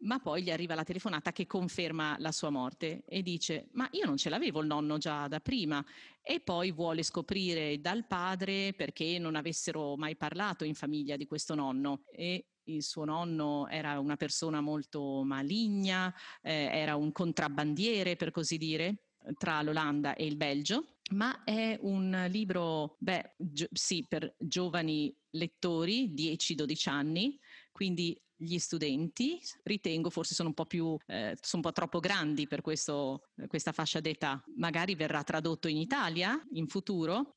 ma 0.00 0.18
poi 0.18 0.42
gli 0.42 0.50
arriva 0.50 0.74
la 0.74 0.84
telefonata 0.84 1.32
che 1.32 1.46
conferma 1.46 2.16
la 2.18 2.32
sua 2.32 2.50
morte 2.50 3.02
e 3.06 3.22
dice 3.22 3.68
ma 3.72 3.88
io 3.92 4.06
non 4.06 4.16
ce 4.16 4.30
l'avevo 4.30 4.60
il 4.60 4.66
nonno 4.66 4.98
già 4.98 5.28
da 5.28 5.40
prima 5.40 5.84
e 6.22 6.40
poi 6.40 6.70
vuole 6.70 7.02
scoprire 7.02 7.80
dal 7.80 8.06
padre 8.06 8.72
perché 8.74 9.18
non 9.18 9.34
avessero 9.34 9.96
mai 9.96 10.16
parlato 10.16 10.64
in 10.64 10.74
famiglia 10.74 11.16
di 11.16 11.26
questo 11.26 11.54
nonno. 11.54 12.04
E 12.10 12.46
il 12.64 12.82
suo 12.82 13.04
nonno 13.04 13.66
era 13.68 13.98
una 13.98 14.16
persona 14.16 14.60
molto 14.60 15.22
maligna, 15.24 16.14
eh, 16.42 16.68
era 16.72 16.94
un 16.96 17.10
contrabbandiere 17.10 18.16
per 18.16 18.30
così 18.30 18.58
dire 18.58 19.06
tra 19.36 19.60
l'Olanda 19.62 20.14
e 20.14 20.24
il 20.24 20.36
Belgio, 20.36 20.96
ma 21.12 21.44
è 21.44 21.78
un 21.82 22.26
libro, 22.30 22.96
beh, 22.98 23.34
gi- 23.36 23.68
sì, 23.72 24.06
per 24.08 24.34
giovani 24.38 25.14
lettori, 25.30 26.12
10-12 26.14 26.88
anni, 26.88 27.38
quindi 27.72 28.18
gli 28.42 28.58
studenti 28.58 29.38
ritengo 29.64 30.08
forse 30.08 30.34
sono 30.34 30.48
un 30.48 30.54
po' 30.54 30.64
più, 30.64 30.96
eh, 31.06 31.36
sono 31.40 31.62
un 31.62 31.68
po' 31.68 31.72
troppo 31.72 32.00
grandi 32.00 32.46
per 32.46 32.62
questo, 32.62 33.28
questa 33.48 33.72
fascia 33.72 34.00
d'età. 34.00 34.42
Magari 34.56 34.94
verrà 34.94 35.22
tradotto 35.22 35.68
in 35.68 35.76
Italia 35.76 36.42
in 36.52 36.66
futuro, 36.66 37.34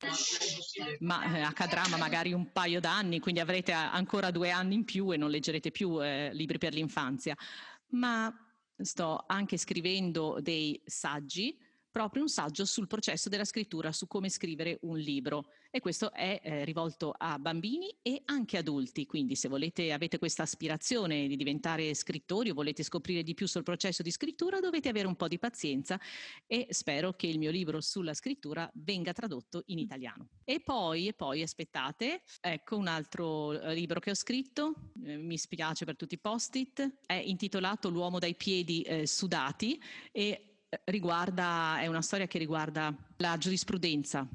ma 0.99 1.35
eh, 1.35 1.41
accadrà 1.41 1.85
ma 1.89 1.97
magari 1.97 2.31
un 2.31 2.51
paio 2.53 2.79
d'anni, 2.79 3.19
quindi 3.19 3.41
avrete 3.41 3.73
ancora 3.73 4.31
due 4.31 4.49
anni 4.49 4.75
in 4.75 4.85
più 4.85 5.11
e 5.11 5.17
non 5.17 5.29
leggerete 5.29 5.71
più 5.71 6.01
eh, 6.01 6.29
libri 6.33 6.57
per 6.57 6.73
l'infanzia. 6.73 7.35
Ma 7.89 8.33
sto 8.77 9.23
anche 9.27 9.57
scrivendo 9.57 10.39
dei 10.41 10.81
saggi 10.85 11.57
proprio 11.93 12.23
un 12.23 12.27
saggio 12.27 12.65
sul 12.65 12.88
processo 12.88 13.29
della 13.29 13.45
scrittura, 13.45 13.91
su 13.91 14.08
come 14.08 14.27
scrivere 14.27 14.79
un 14.82 14.97
libro 14.97 15.45
e 15.69 15.79
questo 15.79 16.12
è 16.12 16.41
eh, 16.43 16.65
rivolto 16.65 17.13
a 17.15 17.38
bambini 17.38 17.95
e 18.01 18.23
anche 18.25 18.58
adulti, 18.58 19.06
quindi 19.06 19.36
se 19.36 19.47
volete, 19.47 19.93
avete 19.93 20.17
questa 20.17 20.41
aspirazione 20.41 21.27
di 21.27 21.36
diventare 21.36 21.93
scrittori 21.93 22.49
o 22.49 22.56
volete 22.56 22.82
scoprire 22.82 23.21
di 23.21 23.36
più 23.36 23.45
sul 23.45 23.62
processo 23.62 24.01
di 24.01 24.10
scrittura 24.10 24.60
dovete 24.60 24.89
avere 24.89 25.06
un 25.06 25.15
po' 25.15 25.27
di 25.27 25.38
pazienza 25.38 25.99
e 26.47 26.65
spero 26.71 27.13
che 27.13 27.27
il 27.27 27.38
mio 27.38 27.51
libro 27.51 27.79
sulla 27.79 28.15
scrittura 28.15 28.69
venga 28.73 29.13
tradotto 29.13 29.62
in 29.67 29.77
italiano. 29.77 30.29
E 30.43 30.62
poi, 30.62 31.08
e 31.08 31.13
poi 31.13 31.43
aspettate, 31.43 32.23
ecco 32.41 32.75
un 32.75 32.88
altro 32.88 33.51
eh, 33.51 33.75
libro 33.75 33.99
che 33.99 34.10
ho 34.10 34.15
scritto, 34.15 34.73
eh, 35.06 35.17
mi 35.17 35.38
spiace 35.38 35.86
per 35.86 35.95
tutti 35.95 36.15
i 36.15 36.19
post-it, 36.19 37.01
è 37.06 37.13
intitolato 37.13 37.89
L'uomo 37.89 38.17
dai 38.17 38.34
piedi 38.34 38.82
eh, 38.82 39.06
sudati 39.06 39.79
e 40.12 40.52
riguarda, 40.86 41.79
è 41.79 41.88
una 41.88 42.01
storia 42.01 42.27
che 42.27 42.38
riguarda 42.38 42.95
la 43.17 43.38
giurisprudenza. 43.38 44.27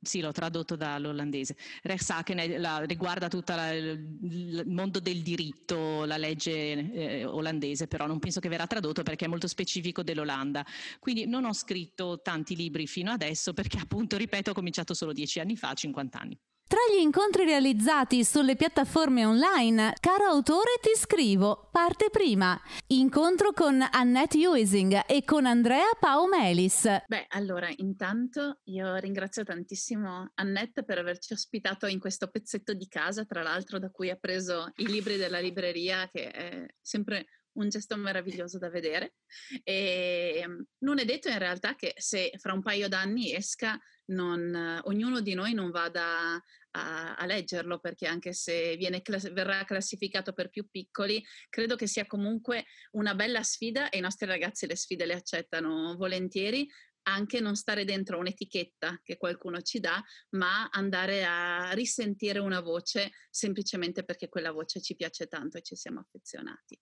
Sì, 0.00 0.20
l'ho 0.20 0.30
tradotto 0.30 0.76
dall'olandese. 0.76 1.56
Rechtszaken 1.82 2.60
la, 2.60 2.84
riguarda 2.84 3.26
tutto 3.26 3.52
il 3.52 4.62
mondo 4.66 5.00
del 5.00 5.22
diritto, 5.22 6.04
la 6.04 6.16
legge 6.16 6.92
eh, 6.92 7.24
olandese, 7.24 7.88
però 7.88 8.06
non 8.06 8.20
penso 8.20 8.38
che 8.38 8.48
verrà 8.48 8.66
tradotto 8.68 9.02
perché 9.02 9.24
è 9.24 9.28
molto 9.28 9.48
specifico 9.48 10.04
dell'Olanda. 10.04 10.64
Quindi 11.00 11.26
non 11.26 11.44
ho 11.44 11.52
scritto 11.52 12.20
tanti 12.22 12.54
libri 12.54 12.86
fino 12.86 13.10
adesso 13.10 13.52
perché 13.52 13.78
appunto, 13.78 14.16
ripeto, 14.16 14.52
ho 14.52 14.54
cominciato 14.54 14.94
solo 14.94 15.12
dieci 15.12 15.40
anni 15.40 15.56
fa, 15.56 15.74
50 15.74 16.18
anni. 16.20 16.38
Tra 16.68 16.80
gli 16.92 17.00
incontri 17.00 17.46
realizzati 17.46 18.22
sulle 18.26 18.54
piattaforme 18.54 19.24
online, 19.24 19.94
caro 20.00 20.26
autore 20.26 20.72
ti 20.82 20.90
scrivo, 20.94 21.70
parte 21.72 22.10
prima, 22.10 22.60
incontro 22.88 23.52
con 23.54 23.82
Annette 23.90 24.46
Uising 24.46 25.04
e 25.06 25.24
con 25.24 25.46
Andrea 25.46 25.88
Paumelis. 25.98 27.04
Beh, 27.06 27.24
allora, 27.28 27.70
intanto 27.76 28.60
io 28.64 28.96
ringrazio 28.96 29.44
tantissimo 29.44 30.32
Annette 30.34 30.84
per 30.84 30.98
averci 30.98 31.32
ospitato 31.32 31.86
in 31.86 31.98
questo 31.98 32.28
pezzetto 32.28 32.74
di 32.74 32.86
casa, 32.86 33.24
tra 33.24 33.40
l'altro 33.42 33.78
da 33.78 33.88
cui 33.88 34.10
ha 34.10 34.16
preso 34.16 34.70
i 34.76 34.88
libri 34.88 35.16
della 35.16 35.40
libreria, 35.40 36.06
che 36.12 36.30
è 36.30 36.66
sempre 36.82 37.24
un 37.58 37.68
gesto 37.68 37.96
meraviglioso 37.96 38.58
da 38.58 38.70
vedere. 38.70 39.14
E 39.62 40.40
ehm, 40.42 40.64
non 40.78 40.98
è 40.98 41.04
detto 41.04 41.28
in 41.28 41.38
realtà 41.38 41.74
che 41.74 41.94
se 41.96 42.32
fra 42.38 42.52
un 42.52 42.62
paio 42.62 42.88
d'anni 42.88 43.34
esca, 43.34 43.78
non, 44.06 44.80
ognuno 44.84 45.20
di 45.20 45.34
noi 45.34 45.52
non 45.52 45.70
vada 45.70 46.42
a, 46.70 47.14
a 47.14 47.26
leggerlo, 47.26 47.78
perché 47.78 48.06
anche 48.06 48.32
se 48.32 48.76
viene, 48.76 49.02
verrà 49.32 49.64
classificato 49.64 50.32
per 50.32 50.48
più 50.48 50.68
piccoli, 50.70 51.22
credo 51.48 51.76
che 51.76 51.86
sia 51.86 52.06
comunque 52.06 52.64
una 52.92 53.14
bella 53.14 53.42
sfida 53.42 53.88
e 53.90 53.98
i 53.98 54.02
nostri 54.02 54.26
ragazzi 54.26 54.66
le 54.66 54.76
sfide 54.76 55.06
le 55.06 55.14
accettano 55.14 55.94
volentieri, 55.96 56.68
anche 57.08 57.40
non 57.40 57.56
stare 57.56 57.84
dentro 57.84 58.18
un'etichetta 58.18 59.00
che 59.02 59.16
qualcuno 59.16 59.60
ci 59.62 59.80
dà, 59.80 60.02
ma 60.30 60.68
andare 60.70 61.24
a 61.24 61.72
risentire 61.72 62.38
una 62.38 62.60
voce 62.60 63.12
semplicemente 63.30 64.04
perché 64.04 64.28
quella 64.28 64.52
voce 64.52 64.80
ci 64.80 64.94
piace 64.94 65.26
tanto 65.26 65.58
e 65.58 65.62
ci 65.62 65.76
siamo 65.76 66.00
affezionati. 66.00 66.78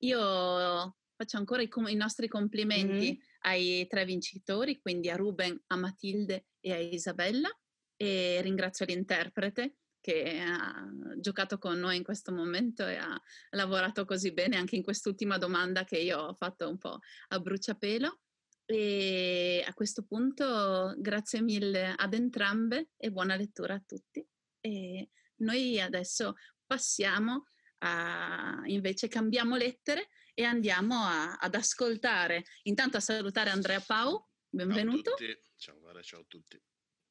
Io 0.00 0.96
faccio 1.16 1.36
ancora 1.36 1.62
i, 1.62 1.68
com- 1.68 1.88
i 1.88 1.94
nostri 1.94 2.28
complimenti 2.28 3.12
mm-hmm. 3.12 3.20
ai 3.40 3.86
tre 3.88 4.04
vincitori, 4.04 4.80
quindi 4.80 5.10
a 5.10 5.16
Ruben, 5.16 5.60
a 5.68 5.76
Matilde 5.76 6.46
e 6.60 6.72
a 6.72 6.78
Isabella 6.78 7.48
e 7.96 8.40
ringrazio 8.42 8.84
l'interprete 8.86 9.76
che 10.04 10.38
ha 10.38 10.86
giocato 11.18 11.56
con 11.56 11.78
noi 11.78 11.96
in 11.96 12.02
questo 12.02 12.30
momento 12.30 12.86
e 12.86 12.96
ha 12.96 13.18
lavorato 13.52 14.04
così 14.04 14.34
bene 14.34 14.56
anche 14.56 14.76
in 14.76 14.82
quest'ultima 14.82 15.38
domanda 15.38 15.84
che 15.84 15.96
io 15.96 16.18
ho 16.18 16.34
fatto 16.34 16.68
un 16.68 16.76
po' 16.76 16.98
a 17.28 17.40
bruciapelo. 17.40 18.20
E 18.66 19.62
a 19.66 19.74
questo 19.74 20.04
punto 20.04 20.94
grazie 20.98 21.42
mille 21.42 21.94
ad 21.96 22.14
entrambe 22.14 22.90
e 22.96 23.10
buona 23.10 23.36
lettura 23.36 23.74
a 23.74 23.82
tutti. 23.84 24.26
E 24.60 25.10
noi 25.36 25.80
adesso 25.80 26.34
passiamo 26.66 27.48
a 27.78 28.62
invece 28.64 29.08
cambiamo 29.08 29.56
lettere 29.56 30.08
e 30.32 30.44
andiamo 30.44 30.94
a, 31.04 31.36
ad 31.36 31.54
ascoltare. 31.54 32.44
Intanto 32.62 32.96
a 32.96 33.00
salutare 33.00 33.50
Andrea 33.50 33.80
Pau, 33.80 34.26
benvenuto. 34.48 35.14
Ciao 35.14 35.14
a 35.14 35.16
tutti, 35.18 35.40
ciao, 35.56 35.80
guarda, 35.80 36.02
ciao 36.02 36.20
a 36.20 36.24
tutti. 36.26 36.62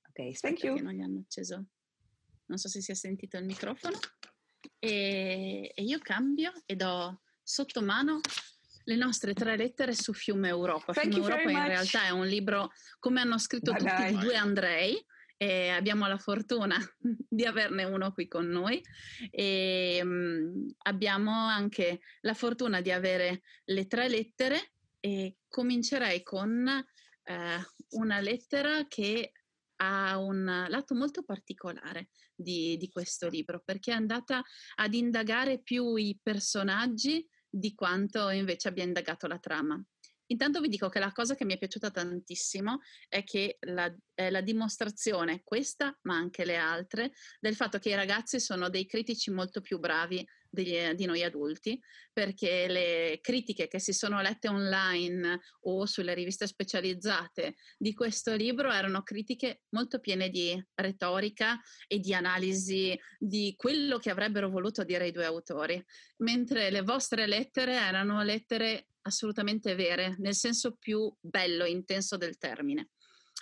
Ok, 0.10 0.40
thank 0.40 0.64
you. 0.64 0.78
non 0.80 0.94
gli 0.94 1.02
hanno 1.02 1.20
acceso, 1.20 1.66
non 2.46 2.58
so 2.58 2.68
se 2.68 2.82
si 2.82 2.92
è 2.92 2.96
sentito 2.96 3.38
il 3.38 3.46
microfono. 3.46 4.00
E, 4.80 5.72
e 5.74 5.84
io 5.84 6.00
cambio 6.00 6.52
e 6.66 6.76
do 6.76 7.22
sotto 7.42 7.82
mano 7.82 8.20
le 8.86 8.96
nostre 8.96 9.34
tre 9.34 9.56
lettere 9.56 9.94
su 9.94 10.14
Fiume 10.14 10.50
Europa. 10.50 10.94
Thank 10.94 11.14
Fiume 11.14 11.28
Europa 11.28 11.50
in 11.50 11.58
much. 11.58 11.68
realtà 11.68 12.04
è 12.06 12.10
un 12.10 12.28
libro, 12.28 12.72
come 13.00 13.22
hanno 13.22 13.38
scritto 13.38 13.72
Bye 13.72 13.80
tutti, 13.80 14.06
di 14.06 14.18
due 14.18 14.36
Andrei. 14.36 15.06
E 15.36 15.70
abbiamo 15.70 16.08
la 16.08 16.18
fortuna 16.18 16.78
di 17.28 17.44
averne 17.44 17.84
uno 17.84 18.14
qui 18.14 18.28
con 18.28 18.48
noi 18.48 18.82
e 19.30 20.00
um, 20.02 20.72
abbiamo 20.84 21.32
anche 21.32 22.00
la 22.22 22.34
fortuna 22.34 22.80
di 22.80 22.92
avere 22.92 23.42
le 23.66 23.88
tre 23.88 24.08
lettere 24.08 24.74
e 25.02 25.40
comincerei 25.50 26.24
con 26.24 26.66
eh, 26.68 27.68
una 27.90 28.20
lettera 28.22 28.86
che 28.88 29.32
ha 29.78 30.18
un 30.18 30.66
lato 30.70 30.96
molto 30.96 31.24
particolare 31.24 32.10
di, 32.34 32.78
di 32.78 32.90
questo 32.90 33.28
libro 33.28 33.62
perché 33.66 33.92
è 33.92 33.96
andata 33.96 34.42
ad 34.76 34.94
indagare 34.94 35.62
più 35.62 35.96
i 35.96 36.18
personaggi 36.22 37.28
di 37.56 37.76
quanto 37.76 38.30
invece 38.30 38.70
abbia 38.70 38.84
indagato 38.84 39.28
la 39.28 39.38
trama. 39.38 39.80
Intanto 40.28 40.60
vi 40.60 40.70
dico 40.70 40.90
che 40.90 41.00
la 41.00 41.12
cosa 41.12 41.36
che 41.36 41.46
mi 41.46 41.54
è 41.54 41.58
piaciuta 41.60 41.92
tantissimo 41.92 42.80
è 43.08 43.24
che 43.24 43.58
la, 43.62 43.94
è 44.16 44.32
la 44.32 44.42
dimostrazione, 44.42 45.42
questa 45.44 45.96
ma 46.04 46.16
anche 46.16 46.46
le 46.46 46.58
altre, 46.58 47.12
del 47.40 47.56
fatto 47.56 47.78
che 47.78 47.90
i 47.90 47.96
ragazzi 47.96 48.40
sono 48.40 48.70
dei 48.70 48.88
critici 48.88 49.30
molto 49.30 49.62
più 49.62 49.78
bravi 49.78 50.26
degli, 50.54 50.78
di 50.94 51.06
noi 51.06 51.24
adulti, 51.24 51.82
perché 52.14 52.68
le 52.68 53.20
critiche 53.22 53.68
che 53.68 53.80
si 53.80 53.92
sono 53.92 54.22
lette 54.22 54.48
online 54.48 55.42
o 55.62 55.86
sulle 55.86 56.14
riviste 56.14 56.46
specializzate 56.46 57.56
di 57.78 57.94
questo 57.94 58.36
libro 58.36 58.72
erano 58.72 59.02
critiche 59.02 59.64
molto 59.70 60.00
piene 60.00 60.30
di 60.30 60.64
retorica 60.76 61.60
e 61.88 62.00
di 62.00 62.14
analisi 62.14 62.98
di 63.18 63.56
quello 63.58 63.98
che 63.98 64.12
avrebbero 64.12 64.50
voluto 64.50 64.84
dire 64.84 65.08
i 65.08 65.12
due 65.12 65.26
autori, 65.26 65.84
mentre 66.18 66.70
le 66.70 66.82
vostre 66.82 67.26
lettere 67.26 67.74
erano 67.74 68.22
lettere 68.22 68.90
assolutamente 69.02 69.76
vere, 69.76 70.16
nel 70.20 70.36
senso 70.36 70.76
più 70.76 71.12
bello 71.20 71.64
e 71.64 71.72
intenso 71.72 72.16
del 72.16 72.38
termine. 72.38 72.92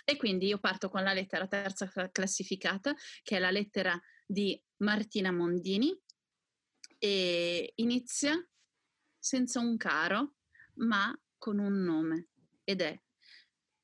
E 0.05 0.15
quindi 0.15 0.47
io 0.47 0.57
parto 0.57 0.89
con 0.89 1.03
la 1.03 1.13
lettera 1.13 1.45
terza 1.45 1.91
classificata, 2.11 2.95
che 3.21 3.35
è 3.35 3.39
la 3.39 3.51
lettera 3.51 3.99
di 4.25 4.59
Martina 4.77 5.31
Mondini, 5.31 5.95
e 7.03 7.71
inizia 7.77 8.47
senza 9.17 9.59
un 9.59 9.75
caro, 9.75 10.35
ma 10.75 11.19
con 11.39 11.57
un 11.57 11.81
nome, 11.81 12.27
ed 12.63 12.81
è 12.81 12.95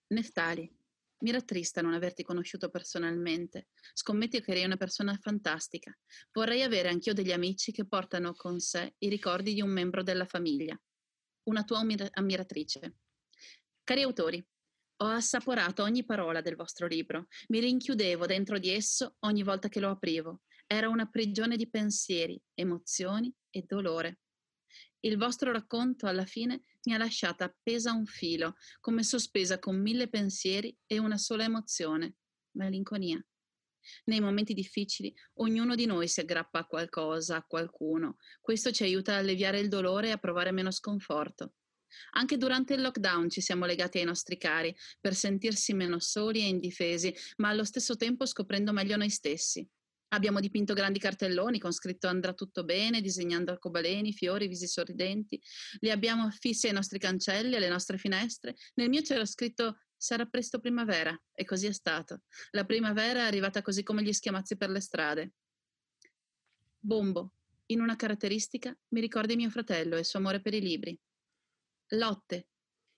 Neftali. 0.09 0.71
Mi 1.19 1.31
rattrista 1.31 1.81
non 1.81 1.95
averti 1.95 2.21
conosciuto 2.21 2.69
personalmente. 2.69 3.69
Scommetto 3.93 4.39
che 4.39 4.51
eri 4.51 4.63
una 4.63 4.77
persona 4.77 5.17
fantastica. 5.19 5.91
Vorrei 6.31 6.61
avere 6.61 6.89
anch'io 6.89 7.13
degli 7.13 7.31
amici 7.31 7.71
che 7.71 7.87
portano 7.87 8.33
con 8.33 8.59
sé 8.59 8.93
i 8.99 9.09
ricordi 9.09 9.55
di 9.55 9.61
un 9.61 9.71
membro 9.71 10.03
della 10.03 10.27
famiglia. 10.27 10.79
Una 11.45 11.63
tua 11.63 11.79
ammiratrice. 11.79 12.97
Cari 13.83 14.01
autori, 14.03 14.47
ho 14.97 15.05
assaporato 15.05 15.81
ogni 15.81 16.05
parola 16.05 16.41
del 16.41 16.55
vostro 16.55 16.85
libro. 16.85 17.27
Mi 17.47 17.59
rinchiudevo 17.61 18.27
dentro 18.27 18.59
di 18.59 18.69
esso 18.69 19.15
ogni 19.21 19.41
volta 19.41 19.69
che 19.69 19.79
lo 19.79 19.89
aprivo. 19.89 20.43
Era 20.69 20.89
una 20.89 21.05
prigione 21.05 21.55
di 21.55 21.69
pensieri, 21.69 22.37
emozioni 22.53 23.33
e 23.49 23.63
dolore. 23.65 24.19
Il 24.99 25.17
vostro 25.17 25.53
racconto 25.53 26.07
alla 26.07 26.25
fine 26.25 26.63
mi 26.83 26.93
ha 26.93 26.97
lasciata 26.97 27.45
appesa 27.45 27.91
a 27.91 27.95
un 27.95 28.05
filo, 28.05 28.55
come 28.81 29.03
sospesa 29.03 29.59
con 29.59 29.81
mille 29.81 30.09
pensieri 30.09 30.75
e 30.85 30.99
una 30.99 31.17
sola 31.17 31.45
emozione, 31.45 32.15
malinconia. 32.57 33.25
Nei 34.05 34.19
momenti 34.19 34.53
difficili 34.53 35.13
ognuno 35.35 35.73
di 35.73 35.85
noi 35.85 36.09
si 36.09 36.19
aggrappa 36.19 36.59
a 36.59 36.65
qualcosa, 36.65 37.37
a 37.37 37.43
qualcuno. 37.43 38.17
Questo 38.41 38.71
ci 38.71 38.83
aiuta 38.83 39.13
a 39.13 39.19
alleviare 39.19 39.59
il 39.59 39.69
dolore 39.69 40.09
e 40.09 40.11
a 40.11 40.17
provare 40.17 40.51
meno 40.51 40.71
sconforto. 40.71 41.53
Anche 42.11 42.35
durante 42.35 42.73
il 42.73 42.81
lockdown 42.81 43.29
ci 43.29 43.39
siamo 43.39 43.65
legati 43.65 43.99
ai 43.99 44.03
nostri 44.03 44.37
cari 44.37 44.75
per 44.99 45.15
sentirsi 45.15 45.73
meno 45.73 45.99
soli 45.99 46.41
e 46.41 46.47
indifesi, 46.47 47.15
ma 47.37 47.47
allo 47.47 47.63
stesso 47.63 47.95
tempo 47.95 48.25
scoprendo 48.25 48.73
meglio 48.73 48.97
noi 48.97 49.09
stessi. 49.09 49.65
Abbiamo 50.09 50.39
dipinto 50.39 50.73
grandi 50.73 50.99
cartelloni 50.99 51.59
con 51.59 51.73
scritto 51.73 52.07
andrà 52.07 52.33
tutto 52.33 52.63
bene, 52.63 53.01
disegnando 53.01 53.51
arcobaleni, 53.51 54.13
fiori, 54.13 54.47
visi 54.47 54.67
sorridenti. 54.67 55.41
Li 55.79 55.91
abbiamo 55.91 56.23
affissi 56.23 56.67
ai 56.67 56.73
nostri 56.73 56.97
cancelli, 56.97 57.55
alle 57.55 57.67
nostre 57.67 57.97
finestre. 57.97 58.55
Nel 58.75 58.89
mio 58.89 59.01
c'era 59.01 59.25
scritto 59.25 59.79
sarà 59.97 60.25
presto 60.25 60.59
primavera 60.59 61.19
e 61.33 61.43
così 61.43 61.67
è 61.67 61.73
stato. 61.73 62.21
La 62.51 62.65
primavera 62.65 63.19
è 63.19 63.23
arrivata 63.23 63.61
così 63.61 63.83
come 63.83 64.03
gli 64.03 64.13
schiamazzi 64.13 64.55
per 64.55 64.69
le 64.69 64.79
strade. 64.79 65.31
Bombo, 66.79 67.33
in 67.67 67.81
una 67.81 67.97
caratteristica, 67.97 68.77
mi 68.89 69.01
ricordi 69.01 69.35
mio 69.35 69.49
fratello 69.49 69.95
e 69.95 69.99
il 69.99 70.05
suo 70.05 70.19
amore 70.19 70.39
per 70.39 70.53
i 70.53 70.61
libri. 70.61 70.97
Lotte, 71.91 72.47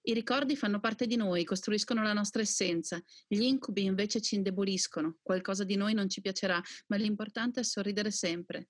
i 0.04 0.14
ricordi 0.14 0.56
fanno 0.56 0.80
parte 0.80 1.06
di 1.06 1.16
noi, 1.16 1.44
costruiscono 1.44 2.02
la 2.02 2.14
nostra 2.14 2.42
essenza. 2.42 3.02
Gli 3.28 3.42
incubi 3.42 3.84
invece 3.84 4.22
ci 4.22 4.36
indeboliscono. 4.36 5.18
Qualcosa 5.22 5.64
di 5.64 5.76
noi 5.76 5.94
non 5.94 6.10
ci 6.10 6.22
piacerà, 6.22 6.62
ma 6.88 6.96
l'importante 6.96 7.60
è 7.60 7.64
sorridere 7.64 8.10
sempre. 8.10 8.70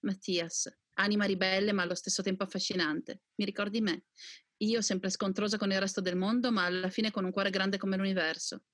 Mattias, 0.00 0.70
anima 0.94 1.24
ribelle 1.24 1.72
ma 1.72 1.82
allo 1.82 1.94
stesso 1.94 2.22
tempo 2.22 2.44
affascinante. 2.44 3.22
Mi 3.36 3.44
ricordi 3.44 3.80
me? 3.80 4.04
Io 4.58 4.80
sempre 4.82 5.10
scontrosa 5.10 5.56
con 5.56 5.70
il 5.70 5.80
resto 5.80 6.00
del 6.00 6.16
mondo, 6.16 6.52
ma 6.52 6.64
alla 6.64 6.90
fine 6.90 7.10
con 7.10 7.24
un 7.24 7.30
cuore 7.30 7.50
grande 7.50 7.78
come 7.78 7.96
l'universo. 7.96 8.64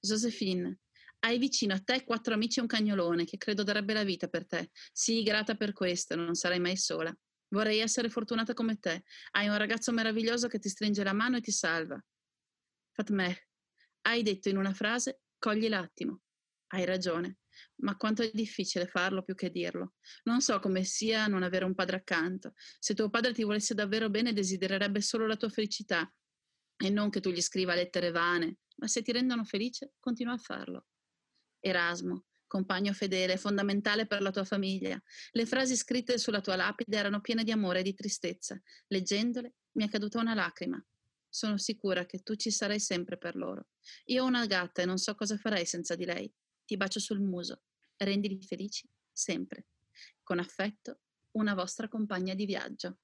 Josephine, 0.00 0.80
hai 1.20 1.38
vicino 1.38 1.74
a 1.74 1.80
te 1.80 2.02
quattro 2.04 2.34
amici 2.34 2.58
e 2.58 2.62
un 2.62 2.68
cagnolone 2.68 3.24
che 3.24 3.36
credo 3.36 3.62
darebbe 3.62 3.92
la 3.92 4.04
vita 4.04 4.26
per 4.26 4.46
te. 4.46 4.70
Sii 4.92 5.22
grata 5.22 5.54
per 5.54 5.72
questo, 5.72 6.16
non 6.16 6.34
sarai 6.34 6.58
mai 6.58 6.76
sola. 6.76 7.16
Vorrei 7.52 7.80
essere 7.80 8.08
fortunata 8.08 8.54
come 8.54 8.78
te. 8.78 9.04
Hai 9.32 9.48
un 9.48 9.56
ragazzo 9.56 9.92
meraviglioso 9.92 10.48
che 10.48 10.58
ti 10.58 10.68
stringe 10.68 11.04
la 11.04 11.12
mano 11.12 11.36
e 11.36 11.40
ti 11.40 11.50
salva. 11.50 12.02
Fatmeh, 12.92 13.48
hai 14.02 14.22
detto 14.22 14.48
in 14.48 14.56
una 14.56 14.72
frase, 14.72 15.22
cogli 15.38 15.68
l'attimo. 15.68 16.20
Hai 16.68 16.86
ragione, 16.86 17.40
ma 17.82 17.96
quanto 17.96 18.22
è 18.22 18.30
difficile 18.32 18.86
farlo 18.86 19.22
più 19.22 19.34
che 19.34 19.50
dirlo. 19.50 19.94
Non 20.24 20.40
so 20.40 20.58
come 20.60 20.84
sia 20.84 21.26
non 21.26 21.42
avere 21.42 21.66
un 21.66 21.74
padre 21.74 21.96
accanto. 21.96 22.54
Se 22.78 22.94
tuo 22.94 23.10
padre 23.10 23.34
ti 23.34 23.42
volesse 23.42 23.74
davvero 23.74 24.08
bene, 24.08 24.32
desidererebbe 24.32 25.02
solo 25.02 25.26
la 25.26 25.36
tua 25.36 25.50
felicità 25.50 26.10
e 26.76 26.88
non 26.88 27.10
che 27.10 27.20
tu 27.20 27.30
gli 27.30 27.42
scriva 27.42 27.74
lettere 27.74 28.10
vane, 28.10 28.60
ma 28.76 28.86
se 28.86 29.02
ti 29.02 29.12
rendono 29.12 29.44
felice, 29.44 29.92
continua 30.00 30.32
a 30.32 30.38
farlo. 30.38 30.86
Erasmo, 31.60 32.24
compagno 32.52 32.92
fedele, 32.92 33.38
fondamentale 33.38 34.06
per 34.06 34.20
la 34.20 34.30
tua 34.30 34.44
famiglia. 34.44 35.02
Le 35.30 35.46
frasi 35.46 35.74
scritte 35.74 36.18
sulla 36.18 36.42
tua 36.42 36.54
lapide 36.54 36.94
erano 36.98 37.22
piene 37.22 37.44
di 37.44 37.50
amore 37.50 37.80
e 37.80 37.82
di 37.82 37.94
tristezza. 37.94 38.60
Leggendole 38.88 39.54
mi 39.72 39.86
è 39.86 39.88
caduta 39.88 40.20
una 40.20 40.34
lacrima. 40.34 40.84
Sono 41.30 41.56
sicura 41.56 42.04
che 42.04 42.18
tu 42.18 42.34
ci 42.34 42.50
sarai 42.50 42.78
sempre 42.78 43.16
per 43.16 43.36
loro. 43.36 43.68
Io 44.06 44.22
ho 44.22 44.26
una 44.26 44.44
gatta 44.44 44.82
e 44.82 44.84
non 44.84 44.98
so 44.98 45.14
cosa 45.14 45.38
farei 45.38 45.64
senza 45.64 45.94
di 45.94 46.04
lei. 46.04 46.30
Ti 46.66 46.76
bacio 46.76 47.00
sul 47.00 47.20
muso. 47.20 47.62
Rendili 47.96 48.42
felici 48.42 48.86
sempre. 49.10 49.68
Con 50.22 50.38
affetto, 50.38 50.98
una 51.30 51.54
vostra 51.54 51.88
compagna 51.88 52.34
di 52.34 52.44
viaggio. 52.44 52.98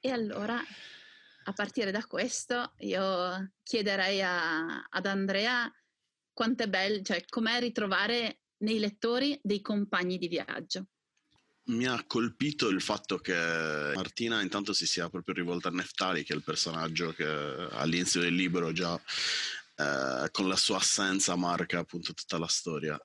E 0.00 0.08
allora, 0.08 0.58
a 1.44 1.52
partire 1.52 1.90
da 1.90 2.06
questo, 2.06 2.72
io 2.78 3.52
chiederei 3.62 4.22
a, 4.22 4.84
ad 4.88 5.04
Andrea 5.04 5.70
quanto 6.32 6.62
è 6.62 6.68
bello, 6.68 7.02
cioè 7.02 7.24
com'è 7.28 7.60
ritrovare 7.60 8.40
nei 8.58 8.78
lettori 8.78 9.38
dei 9.42 9.60
compagni 9.60 10.18
di 10.18 10.28
viaggio. 10.28 10.86
Mi 11.64 11.86
ha 11.86 12.02
colpito 12.06 12.68
il 12.68 12.82
fatto 12.82 13.18
che 13.18 13.34
Martina 13.94 14.42
intanto 14.42 14.72
si 14.72 14.84
sia 14.84 15.08
proprio 15.08 15.34
rivolta 15.34 15.68
a 15.68 15.70
Neftali, 15.72 16.24
che 16.24 16.32
è 16.32 16.36
il 16.36 16.42
personaggio 16.42 17.12
che 17.12 17.24
all'inizio 17.24 18.20
del 18.20 18.34
libro 18.34 18.72
già 18.72 19.00
eh, 19.76 20.28
con 20.32 20.48
la 20.48 20.56
sua 20.56 20.78
assenza 20.78 21.36
marca 21.36 21.78
appunto 21.78 22.12
tutta 22.14 22.38
la 22.38 22.48
storia. 22.48 22.98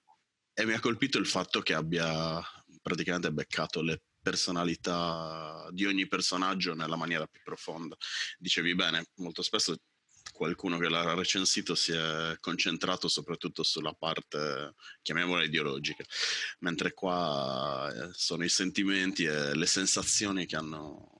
E 0.53 0.65
mi 0.65 0.73
ha 0.73 0.79
colpito 0.79 1.19
il 1.19 1.27
fatto 1.27 1.61
che 1.61 1.75
abbia 1.75 2.41
praticamente 2.81 3.31
beccato 3.31 3.81
le 3.81 4.01
personalità 4.19 5.67
di 5.71 5.85
ogni 5.85 6.07
personaggio 6.07 6.73
nella 6.73 6.95
maniera 6.95 7.27
più 7.27 7.41
profonda. 7.43 7.95
Dicevi 8.39 8.73
bene, 8.73 9.05
molto 9.17 9.43
spesso 9.43 9.75
qualcuno 10.37 10.77
che 10.77 10.87
l'ha 10.87 11.15
recensito 11.15 11.73
si 11.73 11.91
è 11.91 12.37
concentrato 12.39 13.07
soprattutto 13.07 13.63
sulla 13.63 13.93
parte, 13.93 14.75
chiamiamola 15.01 15.43
ideologica, 15.43 16.05
mentre 16.59 16.93
qua 16.93 17.91
eh, 17.91 18.09
sono 18.13 18.43
i 18.43 18.49
sentimenti 18.49 19.23
e 19.23 19.55
le 19.55 19.65
sensazioni 19.65 20.45
che 20.45 20.55
hanno 20.55 21.15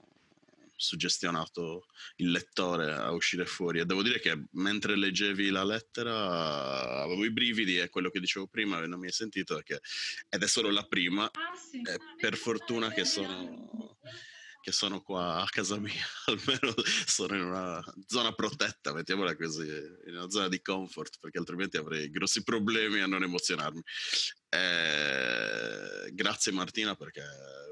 suggestionato 0.75 1.88
il 2.17 2.30
lettore 2.30 2.93
a 2.93 3.12
uscire 3.12 3.47
fuori. 3.47 3.80
E 3.80 3.86
devo 3.86 4.03
dire 4.03 4.19
che 4.19 4.45
mentre 4.51 4.95
leggevi 4.95 5.49
la 5.49 5.63
lettera 5.63 7.01
avevo 7.01 7.25
i 7.25 7.32
brividi 7.32 7.80
e 7.80 7.89
quello 7.89 8.12
che 8.12 8.19
dicevo 8.19 8.45
prima 8.45 8.86
non 8.86 8.99
mi 8.99 9.08
hai 9.08 9.12
sentito 9.12 9.56
perché 9.56 9.82
ed 10.30 10.43
è 10.43 10.47
solo 10.47 10.69
la 10.69 10.84
prima 10.84 11.25
ah, 11.25 11.56
sì. 11.56 11.82
per 12.17 12.38
fortuna 12.38 12.91
che 12.91 13.03
sono 13.03 13.97
che 14.67 14.73
sono 14.73 15.01
qua 15.01 15.43
a 15.43 15.47
casa 15.47 15.80
mia, 15.80 16.06
almeno 16.27 16.73
sono 17.06 17.36
in 17.38 17.43
una 17.43 17.82
zona 18.06 18.34
protetta, 18.34 18.91
mettiamola 18.91 19.34
così, 19.38 19.65
in 19.65 20.13
una 20.13 20.30
zona 20.30 20.49
di 20.49 20.62
comfort, 20.62 21.19
perché 21.21 21.38
altrimenti 21.38 21.77
avrei 21.77 22.10
grossi 22.10 22.43
problemi 22.43 22.99
a 22.99 23.08
non 23.08 23.23
emozionarmi. 23.23 23.82
Eh, 24.49 26.12
grazie 26.12 26.51
Martina 26.51 26.95
perché 26.95 27.23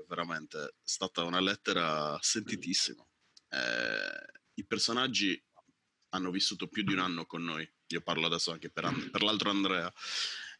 veramente 0.08 0.58
è 0.58 0.71
stata 0.81 1.23
una 1.23 1.41
lettera 1.41 2.17
sentitissima. 2.21 3.05
Eh, 3.49 4.39
I 4.53 4.65
personaggi 4.65 5.38
hanno 6.12 6.31
vissuto 6.31 6.67
più 6.67 6.84
di 6.84 6.93
un 6.93 6.99
anno 6.99 7.25
con 7.25 7.43
noi, 7.43 7.69
io 7.88 7.99
parlo 7.99 8.27
adesso 8.27 8.53
anche 8.53 8.69
per, 8.69 8.86
And- 8.86 9.10
per 9.10 9.21
l'altro 9.21 9.49
Andrea, 9.49 9.91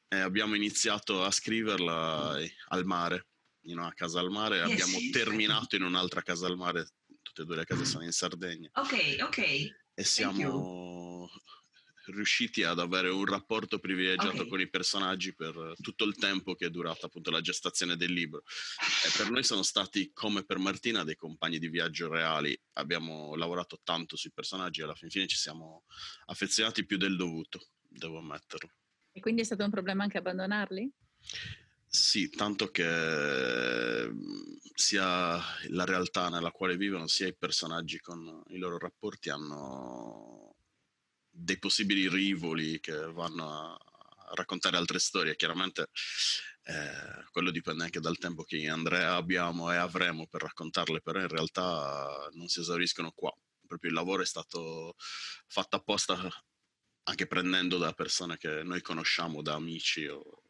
eh, 0.10 0.20
abbiamo 0.20 0.56
iniziato 0.56 1.24
a 1.24 1.32
scriverla 1.32 2.38
al 2.68 2.84
mare 2.84 3.28
in 3.66 3.80
una 3.80 3.94
casa 3.94 4.20
al 4.20 4.30
mare, 4.30 4.58
yes, 4.58 4.72
abbiamo 4.72 4.98
sì, 4.98 5.10
terminato 5.10 5.76
in 5.76 5.84
un'altra 5.84 6.22
casa 6.22 6.48
al 6.48 6.58
mare, 6.58 6.88
tutte 7.22 7.44
e 7.44 7.46
due 7.46 7.56
le 7.56 7.66
case 7.66 7.86
sono 7.86 8.04
in 8.04 8.12
Sardegna. 8.12 8.70
Ok, 8.74 9.18
ok. 9.22 9.38
E 9.94 10.04
siamo 10.04 11.30
riusciti 12.08 12.64
ad 12.64 12.80
avere 12.80 13.10
un 13.10 13.26
rapporto 13.26 13.80
privilegiato 13.80 14.36
okay. 14.36 14.48
con 14.48 14.60
i 14.60 14.70
personaggi 14.70 15.34
per 15.34 15.74
tutto 15.82 16.04
il 16.04 16.16
tempo 16.16 16.54
che 16.56 16.68
è 16.68 16.70
durata 16.70 17.08
appunto 17.08 17.32
la 17.32 17.42
gestazione 17.42 17.96
del 17.96 18.12
libro. 18.12 18.44
E 19.06 19.10
per 19.18 19.32
noi 19.32 19.44
sono 19.44 19.64
stati, 19.64 20.12
come 20.14 20.44
per 20.44 20.58
Martina, 20.58 21.04
dei 21.04 21.16
compagni 21.16 21.58
di 21.58 21.70
viaggio 21.70 22.08
reali. 22.08 22.60
Abbiamo 22.74 23.36
lavorato 23.36 23.80
tanto 23.84 24.16
sui 24.16 24.32
personaggi 24.32 24.82
e 24.82 24.84
alla 24.84 24.96
fin 24.96 25.10
fine 25.10 25.28
ci 25.28 25.38
siamo 25.38 25.86
affezionati 26.26 26.86
più 26.86 26.98
del 26.98 27.16
dovuto, 27.16 27.70
devo 27.82 28.20
ammetterlo. 28.20 28.72
E 29.12 29.20
quindi 29.20 29.42
è 29.42 29.46
stato 29.46 29.64
un 29.64 29.72
problema 29.72 30.04
anche 30.04 30.18
abbandonarli? 30.18 30.92
Sì, 31.96 32.30
tanto 32.30 32.72
che 32.72 32.84
mhmm, 34.12 34.58
sia 34.74 35.40
la 35.70 35.86
realtà 35.86 36.28
nella 36.30 36.52
quale 36.52 36.76
vivono, 36.76 37.08
sia 37.08 37.28
i 37.28 37.36
personaggi 37.38 38.00
con 38.00 38.44
i 38.48 38.58
loro 38.58 38.78
rapporti 38.78 39.30
hanno 39.30 40.56
dei 41.30 41.58
possibili 41.60 42.10
rivoli 42.10 42.80
che 42.82 42.94
vanno 43.14 43.50
a 43.76 43.78
raccontare 44.36 44.78
altre 44.78 45.00
storie. 45.00 45.36
Chiaramente 45.38 45.90
eh, 46.64 47.24
quello 47.32 47.52
dipende 47.52 47.84
anche 47.86 48.00
dal 48.02 48.18
tempo 48.18 48.44
che 48.44 48.68
Andrea 48.68 49.16
abbiamo 49.16 49.72
e 49.72 49.78
avremo 49.78 50.28
per 50.28 50.42
raccontarle, 50.44 51.02
però 51.02 51.22
in 51.22 51.30
realtà 51.30 52.28
non 52.34 52.48
si 52.50 52.60
esauriscono 52.60 53.12
qua. 53.14 53.34
Proprio 53.68 53.90
il 53.92 53.96
lavoro 53.96 54.22
è 54.22 54.26
stato 54.26 54.96
fatto 55.48 55.76
apposta 55.78 56.18
anche 57.08 57.28
prendendo 57.28 57.78
da 57.78 57.94
persone 57.94 58.38
che 58.38 58.64
noi 58.64 58.82
conosciamo, 58.82 59.42
da 59.42 59.54
amici 59.56 60.08
o 60.08 60.42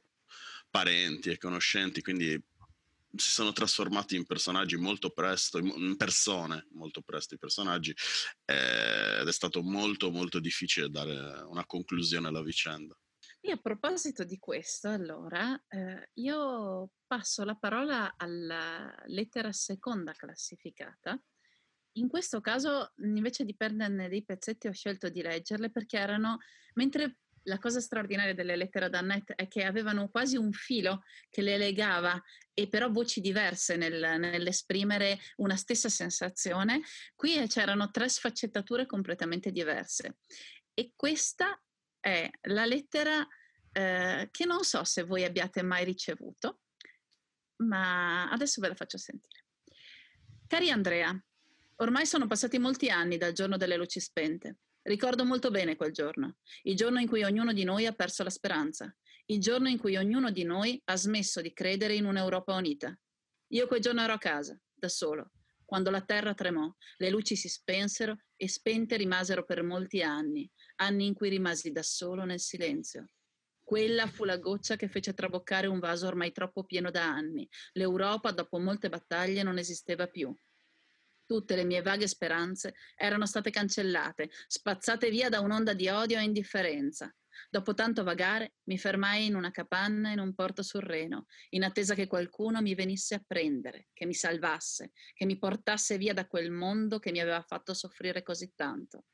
parenti 0.76 1.30
e 1.30 1.38
conoscenti, 1.38 2.02
quindi 2.02 2.32
si 3.16 3.30
sono 3.30 3.54
trasformati 3.54 4.18
in 4.18 4.26
personaggi 4.26 4.76
molto 4.76 5.10
presto, 5.10 5.58
in 5.58 5.96
persone 5.96 6.68
molto 6.72 7.02
presto 7.02 7.34
i 7.34 7.38
personaggi 7.38 7.96
eh, 8.44 9.22
ed 9.22 9.26
è 9.26 9.32
stato 9.32 9.64
molto 9.64 10.12
molto 10.12 10.42
difficile 10.42 10.90
dare 10.90 11.44
una 11.48 11.66
conclusione 11.66 12.28
alla 12.28 12.44
vicenda. 12.44 12.94
E 13.40 13.52
a 13.52 13.56
proposito 13.56 14.26
di 14.26 14.38
questo, 14.38 14.90
allora, 14.90 15.58
eh, 15.70 16.10
io 16.16 16.90
passo 17.08 17.46
la 17.46 17.56
parola 17.56 18.16
alla 18.18 18.94
lettera 19.06 19.54
seconda 19.54 20.12
classificata. 20.12 21.18
In 21.94 22.10
questo 22.10 22.42
caso, 22.42 22.92
invece 22.98 23.46
di 23.46 23.56
perderne 23.56 24.10
dei 24.10 24.26
pezzetti, 24.26 24.68
ho 24.68 24.74
scelto 24.74 25.08
di 25.08 25.22
leggerle 25.22 25.70
perché 25.72 25.98
erano, 25.98 26.40
mentre 26.74 27.20
la 27.46 27.58
cosa 27.60 27.80
straordinaria 27.80 28.34
delle 28.34 28.56
lettere 28.56 28.86
ad 28.86 28.96
Annette 28.96 29.36
è 29.36 29.48
che 29.48 29.64
avevano 29.64 30.10
quasi 30.10 30.36
un 30.36 30.52
filo 30.52 31.04
che 31.30 31.42
le 31.42 31.58
legava 31.58 32.22
e 32.54 32.68
però 32.68 32.90
voci 32.90 33.22
diverse 33.22 33.76
nel, 33.76 34.00
nell'esprimere 34.20 35.20
una 35.38 35.56
stessa 35.56 35.90
sensazione, 35.90 36.82
qui 37.16 37.46
c'erano 37.48 37.92
tre 37.92 38.10
sfaccettature 38.10 38.86
completamente 38.86 39.52
diverse. 39.52 40.18
E 40.74 40.94
questa 40.96 41.60
è 42.00 42.30
la 42.44 42.66
lettera 42.66 43.26
eh, 43.72 44.30
che 44.32 44.46
non 44.46 44.64
so 44.64 44.84
se 44.84 45.04
voi 45.04 45.24
abbiate 45.24 45.62
mai 45.62 45.86
ricevuto, 45.86 46.62
ma 47.58 48.30
adesso 48.30 48.62
ve 48.62 48.70
la 48.70 48.76
faccio 48.76 48.98
sentire. 48.98 49.44
Cari 50.48 50.70
Andrea, 50.70 51.18
ormai 51.78 52.06
sono 52.06 52.28
passati 52.28 52.58
molti 52.58 52.90
anni 52.90 53.18
dal 53.18 53.34
giorno 53.34 53.58
delle 53.58 53.78
luci 53.78 54.00
spente. 54.00 54.58
Ricordo 54.86 55.26
molto 55.26 55.50
bene 55.50 55.76
quel 55.76 55.92
giorno, 55.92 56.38
il 56.62 56.76
giorno 56.76 57.00
in 57.00 57.08
cui 57.08 57.24
ognuno 57.24 57.54
di 57.54 57.64
noi 57.64 57.88
ha 57.88 57.94
perso 57.94 58.22
la 58.22 58.30
speranza, 58.30 58.96
il 59.26 59.40
giorno 59.40 59.68
in 59.68 59.80
cui 59.80 59.96
ognuno 59.96 60.30
di 60.30 60.44
noi 60.44 60.80
ha 60.86 60.96
smesso 60.96 61.42
di 61.42 61.54
credere 61.54 61.96
in 61.96 62.06
un'Europa 62.06 62.54
unita. 62.54 62.96
Io 63.48 63.66
quel 63.66 63.82
giorno 63.82 64.02
ero 64.02 64.14
a 64.14 64.20
casa, 64.20 64.56
da 64.72 64.88
solo, 64.88 65.32
quando 65.66 65.90
la 65.90 66.02
terra 66.02 66.36
tremò, 66.36 66.72
le 66.98 67.10
luci 67.10 67.36
si 67.36 67.50
spensero 67.50 68.16
e 68.36 68.48
spente 68.48 68.96
rimasero 68.96 69.44
per 69.44 69.64
molti 69.64 70.04
anni, 70.04 70.48
anni 70.76 71.08
in 71.08 71.16
cui 71.16 71.30
rimasi 71.30 71.72
da 71.72 71.82
solo 71.82 72.24
nel 72.24 72.40
silenzio. 72.40 73.10
Quella 73.64 74.06
fu 74.06 74.24
la 74.24 74.38
goccia 74.38 74.76
che 74.76 74.88
fece 74.88 75.16
traboccare 75.16 75.66
un 75.66 75.80
vaso 75.80 76.06
ormai 76.06 76.32
troppo 76.32 76.64
pieno 76.64 76.92
da 76.92 77.06
anni. 77.06 77.50
L'Europa, 77.72 78.30
dopo 78.30 78.60
molte 78.60 78.90
battaglie, 78.90 79.42
non 79.42 79.58
esisteva 79.58 80.06
più. 80.06 80.32
Tutte 81.26 81.56
le 81.56 81.64
mie 81.64 81.82
vaghe 81.82 82.08
speranze 82.08 82.76
erano 82.96 83.26
state 83.26 83.50
cancellate, 83.50 84.30
spazzate 84.48 85.10
via 85.10 85.30
da 85.30 85.40
un'onda 85.40 85.74
di 85.74 85.88
odio 85.88 86.20
e 86.20 86.24
indifferenza. 86.24 87.14
Dopo 87.50 87.74
tanto 87.74 88.04
vagare, 88.04 88.56
mi 88.66 88.78
fermai 88.78 89.26
in 89.26 89.36
una 89.36 89.52
capanna 89.52 90.12
in 90.12 90.20
un 90.20 90.34
porto 90.34 90.62
sul 90.62 90.82
Reno, 90.82 91.26
in 91.50 91.64
attesa 91.64 91.96
che 91.96 92.08
qualcuno 92.08 92.62
mi 92.62 92.76
venisse 92.76 93.16
a 93.16 93.24
prendere, 93.26 93.88
che 93.94 94.06
mi 94.06 94.14
salvasse, 94.14 94.92
che 95.14 95.26
mi 95.26 95.38
portasse 95.38 95.98
via 95.98 96.14
da 96.14 96.28
quel 96.28 96.52
mondo 96.52 97.00
che 97.00 97.12
mi 97.12 97.20
aveva 97.20 97.42
fatto 97.42 97.74
soffrire 97.74 98.24
così 98.24 98.54
tanto. 98.56 99.06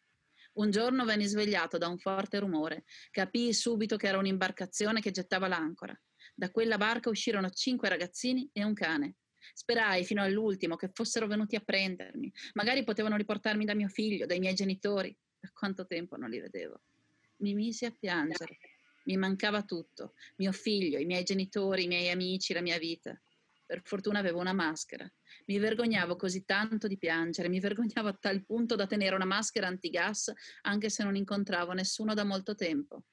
Un 0.54 0.70
giorno 0.70 1.06
venni 1.06 1.26
svegliato 1.26 1.78
da 1.78 1.88
un 1.88 1.98
forte 1.98 2.38
rumore. 2.40 2.84
Capii 3.10 3.54
subito 3.54 3.96
che 3.96 4.08
era 4.08 4.18
un'imbarcazione 4.18 5.00
che 5.00 5.12
gettava 5.12 5.48
l'ancora. 5.48 5.98
Da 6.36 6.52
quella 6.52 6.78
barca 6.78 7.10
uscirono 7.10 7.50
cinque 7.50 7.88
ragazzini 7.88 8.50
e 8.52 8.64
un 8.66 8.74
cane. 8.74 9.16
Sperai 9.54 10.04
fino 10.06 10.22
all'ultimo 10.22 10.76
che 10.76 10.90
fossero 10.94 11.28
venuti 11.28 11.56
a 11.56 11.62
prendermi. 11.62 12.32
Magari 12.54 12.84
potevano 12.84 13.16
riportarmi 13.18 13.66
da 13.66 13.74
mio 13.74 13.88
figlio, 13.88 14.26
dai 14.26 14.40
miei 14.40 14.54
genitori. 14.54 15.16
Da 15.40 15.50
quanto 15.54 15.86
tempo 15.88 16.18
non 16.18 16.30
li 16.30 16.40
vedevo. 16.40 16.82
Mi 17.38 17.54
misi 17.54 17.86
a 17.86 17.92
piangere. 17.92 18.58
Mi 19.06 19.18
mancava 19.18 19.64
tutto. 19.64 20.14
Mio 20.38 20.52
figlio, 20.52 21.00
i 21.00 21.06
miei 21.06 21.24
genitori, 21.24 21.86
i 21.86 21.88
miei 21.88 22.10
amici, 22.10 22.54
la 22.54 22.62
mia 22.62 22.78
vita. 22.78 23.20
Per 23.66 23.82
fortuna 23.84 24.20
avevo 24.20 24.40
una 24.40 24.54
maschera. 24.54 25.10
Mi 25.46 25.58
vergognavo 25.58 26.16
così 26.16 26.44
tanto 26.46 26.88
di 26.88 26.98
piangere, 26.98 27.50
mi 27.50 27.60
vergognavo 27.60 28.10
a 28.10 28.18
tal 28.20 28.44
punto 28.46 28.76
da 28.76 28.86
tenere 28.86 29.16
una 29.16 29.26
maschera 29.26 29.68
antigas 29.68 30.32
anche 30.64 30.90
se 30.90 31.04
non 31.04 31.16
incontravo 31.16 31.72
nessuno 31.72 32.14
da 32.14 32.24
molto 32.24 32.54
tempo. 32.54 33.06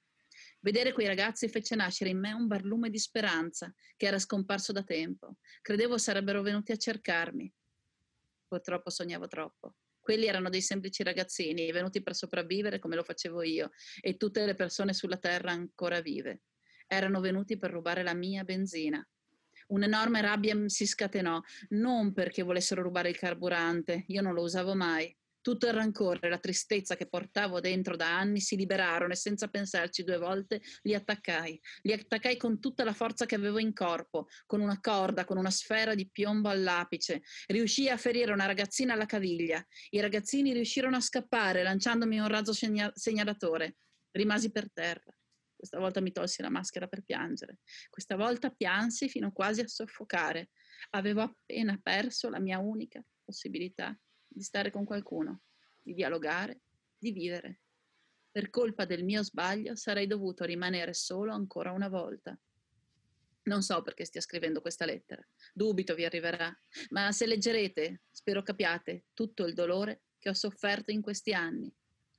Vedere 0.60 0.92
quei 0.92 1.06
ragazzi 1.06 1.48
fece 1.48 1.76
nascere 1.76 2.10
in 2.10 2.18
me 2.18 2.32
un 2.32 2.46
barlume 2.46 2.90
di 2.90 2.98
speranza 2.98 3.72
che 3.96 4.06
era 4.06 4.18
scomparso 4.18 4.72
da 4.72 4.82
tempo. 4.82 5.36
Credevo 5.62 5.98
sarebbero 5.98 6.42
venuti 6.42 6.72
a 6.72 6.76
cercarmi. 6.76 7.52
Purtroppo 8.46 8.90
sognavo 8.90 9.28
troppo. 9.28 9.74
Quelli 10.00 10.26
erano 10.26 10.48
dei 10.48 10.62
semplici 10.62 11.02
ragazzini 11.02 11.70
venuti 11.70 12.02
per 12.02 12.14
sopravvivere 12.14 12.78
come 12.78 12.96
lo 12.96 13.04
facevo 13.04 13.42
io 13.42 13.70
e 14.00 14.16
tutte 14.16 14.44
le 14.46 14.54
persone 14.54 14.94
sulla 14.94 15.18
terra 15.18 15.52
ancora 15.52 16.00
vive. 16.00 16.42
Erano 16.86 17.20
venuti 17.20 17.58
per 17.58 17.70
rubare 17.70 18.02
la 18.02 18.14
mia 18.14 18.42
benzina. 18.42 19.06
Un'enorme 19.68 20.22
rabbia 20.22 20.56
si 20.68 20.86
scatenò, 20.86 21.40
non 21.70 22.14
perché 22.14 22.42
volessero 22.42 22.80
rubare 22.80 23.10
il 23.10 23.18
carburante, 23.18 24.04
io 24.06 24.22
non 24.22 24.32
lo 24.32 24.42
usavo 24.42 24.74
mai, 24.74 25.14
tutto 25.40 25.66
il 25.66 25.72
rancore 25.72 26.20
e 26.26 26.28
la 26.28 26.38
tristezza 26.38 26.96
che 26.96 27.08
portavo 27.08 27.60
dentro 27.60 27.96
da 27.96 28.16
anni 28.16 28.40
si 28.40 28.56
liberarono 28.56 29.12
e 29.12 29.16
senza 29.16 29.48
pensarci 29.48 30.04
due 30.04 30.18
volte 30.18 30.60
li 30.82 30.94
attaccai. 30.94 31.60
Li 31.82 31.92
attaccai 31.92 32.36
con 32.36 32.60
tutta 32.60 32.84
la 32.84 32.92
forza 32.92 33.26
che 33.26 33.34
avevo 33.34 33.58
in 33.58 33.72
corpo, 33.72 34.26
con 34.46 34.60
una 34.60 34.78
corda, 34.80 35.24
con 35.24 35.36
una 35.36 35.50
sfera 35.50 35.94
di 35.94 36.08
piombo 36.10 36.48
all'apice. 36.48 37.22
Riuscii 37.46 37.88
a 37.88 37.96
ferire 37.96 38.32
una 38.32 38.46
ragazzina 38.46 38.94
alla 38.94 39.06
caviglia. 39.06 39.64
I 39.90 40.00
ragazzini 40.00 40.52
riuscirono 40.52 40.96
a 40.96 41.00
scappare 41.00 41.62
lanciandomi 41.62 42.18
un 42.18 42.28
razzo 42.28 42.52
segna- 42.52 42.92
segnalatore. 42.94 43.76
Rimasi 44.10 44.50
per 44.50 44.70
terra. 44.72 45.12
Questa 45.54 45.78
volta 45.78 46.00
mi 46.00 46.12
tolsi 46.12 46.40
la 46.40 46.50
maschera 46.50 46.86
per 46.86 47.02
piangere. 47.02 47.58
Questa 47.90 48.16
volta 48.16 48.50
piansi 48.50 49.08
fino 49.08 49.32
quasi 49.32 49.60
a 49.60 49.66
soffocare. 49.66 50.50
Avevo 50.90 51.22
appena 51.22 51.78
perso 51.82 52.28
la 52.28 52.38
mia 52.38 52.58
unica 52.58 53.02
possibilità 53.24 53.98
di 54.28 54.42
stare 54.42 54.70
con 54.70 54.84
qualcuno, 54.84 55.40
di 55.82 55.94
dialogare, 55.94 56.60
di 56.96 57.12
vivere. 57.12 57.60
Per 58.30 58.50
colpa 58.50 58.84
del 58.84 59.04
mio 59.04 59.22
sbaglio 59.22 59.74
sarei 59.74 60.06
dovuto 60.06 60.44
rimanere 60.44 60.94
solo 60.94 61.32
ancora 61.32 61.72
una 61.72 61.88
volta. 61.88 62.38
Non 63.44 63.62
so 63.62 63.82
perché 63.82 64.04
stia 64.04 64.20
scrivendo 64.20 64.60
questa 64.60 64.84
lettera, 64.84 65.26
dubito 65.54 65.94
vi 65.94 66.04
arriverà, 66.04 66.56
ma 66.90 67.10
se 67.12 67.26
leggerete, 67.26 68.02
spero 68.10 68.42
capiate 68.42 69.06
tutto 69.14 69.46
il 69.46 69.54
dolore 69.54 70.02
che 70.18 70.28
ho 70.28 70.34
sofferto 70.34 70.90
in 70.90 71.00
questi 71.00 71.32
anni 71.32 71.72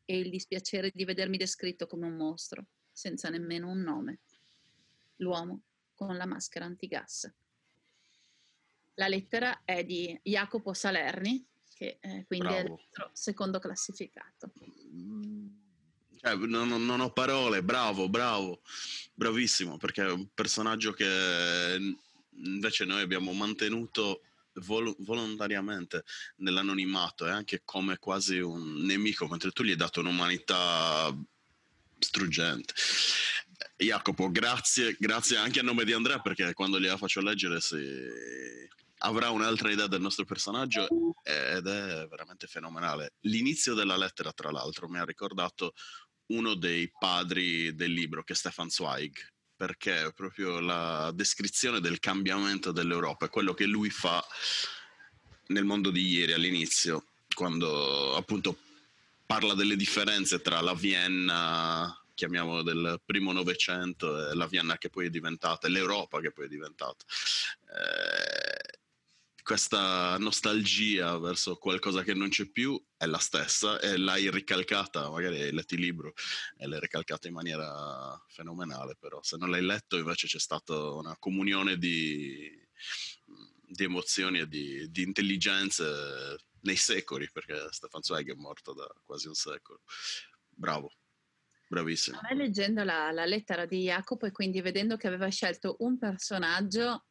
e 0.06 0.18
il 0.18 0.32
dispiacere 0.32 0.92
di 0.92 1.06
vedermi 1.06 1.38
descritto 1.38 1.86
come 1.86 2.08
un 2.08 2.16
mostro, 2.16 2.66
senza 2.92 3.30
nemmeno 3.30 3.70
un 3.70 3.82
nome. 3.82 4.22
L'uomo 5.18 5.62
con 5.94 6.18
la 6.18 6.26
maschera 6.26 6.66
antigas. 6.66 7.32
La 8.96 9.08
lettera 9.08 9.62
è 9.64 9.84
di 9.86 10.20
Jacopo 10.24 10.74
Salerni, 10.74 11.46
che 11.80 11.98
eh, 12.02 12.26
quindi 12.28 12.48
Bravo. 12.48 12.58
è 12.58 12.64
il 12.64 12.70
nostro 12.70 13.10
secondo 13.14 13.58
classificato. 13.60 14.52
Cioè, 16.22 16.36
non, 16.36 16.68
non, 16.68 17.00
ho 17.00 17.14
parole, 17.14 17.64
bravo, 17.64 18.10
bravo, 18.10 18.62
bravissimo, 19.14 19.78
perché 19.78 20.06
è 20.06 20.12
un 20.12 20.28
personaggio 20.34 20.92
che 20.92 21.80
invece 22.32 22.84
noi 22.84 23.02
abbiamo 23.02 23.32
mantenuto 23.32 24.24
vol- 24.56 24.94
volontariamente 25.00 26.04
nell'anonimato 26.38 27.26
e 27.26 27.30
anche 27.30 27.62
come 27.64 27.98
quasi 27.98 28.40
un 28.40 28.82
nemico, 28.82 29.28
mentre 29.30 29.52
tu 29.52 29.64
gli 29.64 29.70
hai 29.70 29.78
dato 29.78 30.02
un'umanità 30.02 31.16
struggente. 31.98 32.74
Jacopo, 33.78 34.30
grazie, 34.30 34.98
grazie 35.00 35.38
anche 35.38 35.62
a 35.62 35.64
nome 35.64 35.86
di 35.86 35.94
Andrea 35.94 36.20
perché 36.20 36.52
quando 36.52 36.78
gliela 36.78 36.98
faccio 36.98 37.22
leggere 37.22 37.62
si 37.62 37.78
avrà 39.00 39.30
un'altra 39.30 39.72
idea 39.72 39.88
del 39.88 40.02
nostro 40.02 40.26
personaggio 40.26 40.88
ed 41.24 41.68
è 41.68 42.08
veramente 42.08 42.48
fenomenale. 42.48 43.14
L'inizio 43.22 43.74
della 43.74 43.98
lettera, 43.98 44.32
tra 44.32 44.52
l'altro, 44.52 44.88
mi 44.88 45.00
ha 45.00 45.06
ricordato 45.06 45.74
uno 46.28 46.54
dei 46.56 46.92
padri 46.98 47.76
del 47.76 47.92
libro, 47.92 48.24
che 48.24 48.34
è 48.34 48.36
Stefan 48.36 48.70
Zweig, 48.70 49.18
perché 49.56 50.06
è 50.06 50.14
proprio 50.14 50.60
la 50.60 51.12
descrizione 51.14 51.80
del 51.80 52.00
cambiamento 52.00 52.72
dell'Europa, 52.72 53.26
è 53.26 53.30
quello 53.30 53.54
che 53.54 53.66
lui 53.66 53.90
fa 53.90 54.24
nel 55.48 55.66
mondo 55.66 55.92
di 55.92 56.08
ieri 56.08 56.34
all'inizio, 56.34 57.08
quando 57.34 58.16
appunto 58.16 58.58
parla 59.26 59.54
delle 59.54 59.76
differenze 59.76 60.42
tra 60.42 60.62
la 60.62 60.74
Vienna 60.74 61.94
chiamiamo 62.20 62.64
del 62.64 63.02
primo 63.06 63.32
Novecento, 63.32 64.30
e 64.30 64.36
la 64.36 64.46
Vienna 64.46 64.78
che 64.78 64.90
poi 64.90 65.06
è 65.06 65.10
diventata, 65.10 65.70
l'Europa 65.70 66.20
che 66.20 66.32
poi 66.32 66.46
è 66.46 66.48
diventata. 66.50 67.06
Eh, 67.06 68.49
questa 69.50 70.16
nostalgia 70.20 71.18
verso 71.18 71.58
qualcosa 71.58 72.04
che 72.04 72.14
non 72.14 72.30
c'è 72.30 72.52
più 72.52 72.80
è 72.96 73.08
la 73.08 73.18
stessa 73.18 73.80
e 73.80 73.98
l'hai 73.98 74.30
ricalcata, 74.30 75.10
magari 75.10 75.42
hai 75.42 75.52
letto 75.52 75.74
il 75.74 75.80
libro 75.80 76.14
e 76.56 76.68
l'hai 76.68 76.80
ricalcata 76.80 77.28
in 77.28 77.34
maniera 77.34 78.16
fenomenale, 78.28 78.96
però 79.00 79.24
se 79.24 79.38
non 79.38 79.50
l'hai 79.50 79.64
letto 79.64 79.98
invece 79.98 80.28
c'è 80.28 80.38
stata 80.38 80.92
una 80.92 81.18
comunione 81.18 81.78
di, 81.78 82.48
di 83.60 83.84
emozioni 83.84 84.38
e 84.38 84.48
di, 84.48 84.88
di 84.92 85.02
intelligenze 85.02 86.38
nei 86.62 86.76
secoli, 86.76 87.28
perché 87.32 87.70
Stefan 87.72 88.04
Zweig 88.04 88.30
è 88.30 88.36
morto 88.36 88.76
da 88.76 88.88
quasi 89.04 89.30
un 89.30 89.34
secolo. 89.34 89.82
Bravo. 90.48 90.92
Bravissimo. 91.68 92.18
A 92.18 92.22
me 92.30 92.36
leggendo 92.36 92.84
la, 92.84 93.12
la, 93.12 93.26
lettera 93.26 93.66
di 93.66 93.84
Jacopo 93.84 94.28
e 94.28 94.32
quindi 94.32 94.62
vedendo 94.62 94.96
che 94.96 95.08
aveva 95.08 95.30
scelto 95.30 95.76
un 95.80 95.98
personaggio 95.98 97.06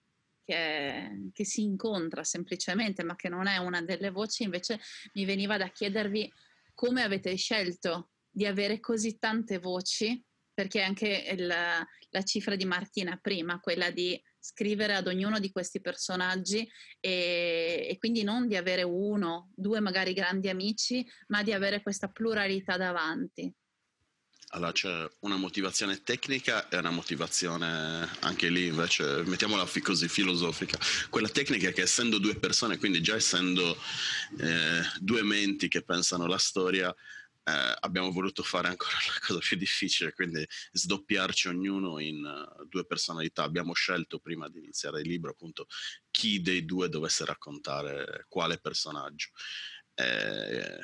che, 0.49 1.31
che, 1.35 1.45
si 1.45 1.63
incontra 1.63 2.25
semplicemente, 2.25 3.03
ma 3.03 3.17
che 3.17 3.29
non 3.29 3.47
è 3.47 3.59
una 3.59 3.83
delle 3.83 4.09
voci, 4.09 4.45
invece 4.45 4.81
mi 5.13 5.27
veniva 5.27 5.59
da 5.59 5.69
chiedervi 5.69 6.33
come 6.73 7.03
avete 7.03 7.37
scelto 7.37 8.13
di 8.31 8.47
avere 8.47 8.81
così 8.81 9.19
tante 9.19 9.59
voci, 9.59 10.25
perché 10.55 10.81
anche 10.81 11.27
il, 11.37 11.47
la 11.47 12.23
cifra 12.23 12.57
di 12.57 12.65
Martina 12.65 13.19
prima, 13.21 13.61
quella 13.61 13.91
di 13.91 14.19
scrivere 14.39 14.95
ad 14.95 15.07
ognuno 15.07 15.39
di 15.39 15.53
questi 15.53 15.83
personaggi 15.83 16.67
e, 16.99 17.87
e, 17.91 17.99
quindi 17.99 18.23
non 18.23 18.49
di 18.49 18.57
avere 18.57 18.85
uno, 18.85 19.51
due 19.55 19.81
magari 19.81 20.15
grandi 20.15 20.49
amici, 20.49 21.07
ma 21.27 21.43
di 21.43 21.53
avere 21.53 21.83
questa 21.83 22.09
pluralità 22.09 22.79
davanti. 22.79 23.53
Allora 24.53 24.73
c'è 24.73 25.07
una 25.21 25.37
motivazione 25.37 26.03
tecnica 26.03 26.69
e 26.71 26.79
una 26.79 26.91
motivazione 26.91 28.09
anche 28.21 28.49
lì 28.49 28.67
invece, 28.67 29.23
mettiamola 29.27 29.69
così, 29.83 30.09
filosofica. 30.09 30.79
Quella 31.11 31.29
tecnica 31.29 31.69
è 31.69 31.73
che 31.75 31.83
essendo 31.83 32.19
due 32.19 32.35
persone, 32.35 32.79
quindi 32.79 33.03
già 33.03 33.15
essendo 33.15 33.77
eh, 34.39 34.81
due 35.01 35.23
menti 35.23 35.69
che 35.69 35.83
pensano 35.83 36.27
la 36.27 36.39
storia, 36.39 36.95
eh, 37.45 37.77
abbiamo 37.81 38.11
voluto 38.11 38.43
fare 38.43 38.69
ancora 38.69 38.93
la 39.13 39.27
cosa 39.27 39.39
più 39.41 39.59
difficile, 39.59 40.15
quindi 40.15 40.47
sdoppiarci 40.73 41.49
ognuno 41.49 41.99
in 41.99 42.25
uh, 42.25 42.67
due 42.67 42.87
personalità. 42.87 43.43
Abbiamo 43.43 43.75
scelto 43.75 44.19
prima 44.19 44.49
di 44.49 44.61
iniziare 44.61 45.03
il 45.03 45.09
libro 45.09 45.31
appunto 45.31 45.67
chi 46.11 46.41
dei 46.41 46.65
due 46.65 46.89
dovesse 46.89 47.27
raccontare 47.27 48.25
quale 48.29 48.59
personaggio. 48.59 49.29
Eh, 49.93 50.79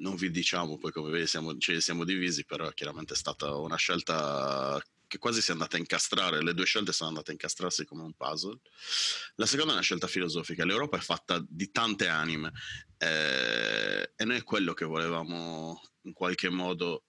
non 0.00 0.16
vi 0.16 0.30
diciamo 0.30 0.78
poi 0.78 0.92
come 0.92 1.10
vedi 1.10 1.26
siamo, 1.26 1.56
ci 1.58 1.80
siamo 1.80 2.04
divisi, 2.04 2.44
però 2.44 2.68
chiaramente 2.70 3.14
è 3.14 3.16
stata 3.16 3.54
una 3.56 3.76
scelta 3.76 4.82
che 5.06 5.18
quasi 5.18 5.42
si 5.42 5.50
è 5.50 5.52
andata 5.54 5.76
a 5.76 5.80
incastrare, 5.80 6.40
le 6.40 6.54
due 6.54 6.64
scelte 6.64 6.92
sono 6.92 7.08
andate 7.08 7.30
a 7.30 7.32
incastrarsi 7.32 7.84
come 7.84 8.02
un 8.02 8.12
puzzle. 8.12 8.60
La 9.34 9.46
seconda 9.46 9.72
è 9.72 9.74
una 9.74 9.82
scelta 9.82 10.06
filosofica, 10.06 10.64
l'Europa 10.64 10.98
è 10.98 11.00
fatta 11.00 11.44
di 11.48 11.70
tante 11.72 12.06
anime 12.06 12.52
eh, 12.96 14.12
e 14.14 14.24
noi 14.24 14.36
è 14.36 14.44
quello 14.44 14.72
che 14.72 14.84
volevamo 14.84 15.80
in 16.02 16.12
qualche 16.12 16.48
modo 16.48 17.06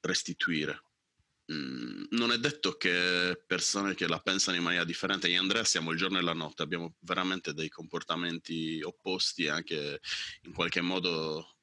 restituire. 0.00 0.82
Mm, 1.52 2.06
non 2.10 2.32
è 2.32 2.38
detto 2.38 2.76
che 2.76 3.40
persone 3.46 3.94
che 3.94 4.08
la 4.08 4.18
pensano 4.18 4.56
in 4.56 4.64
maniera 4.64 4.84
differente, 4.84 5.28
io 5.28 5.34
e 5.34 5.38
Andrea 5.38 5.62
siamo 5.62 5.92
il 5.92 5.98
giorno 5.98 6.18
e 6.18 6.22
la 6.22 6.32
notte, 6.32 6.62
abbiamo 6.62 6.96
veramente 7.00 7.54
dei 7.54 7.68
comportamenti 7.68 8.80
opposti 8.82 9.44
e 9.44 9.50
anche 9.50 10.00
in 10.42 10.52
qualche 10.52 10.80
modo 10.80 11.53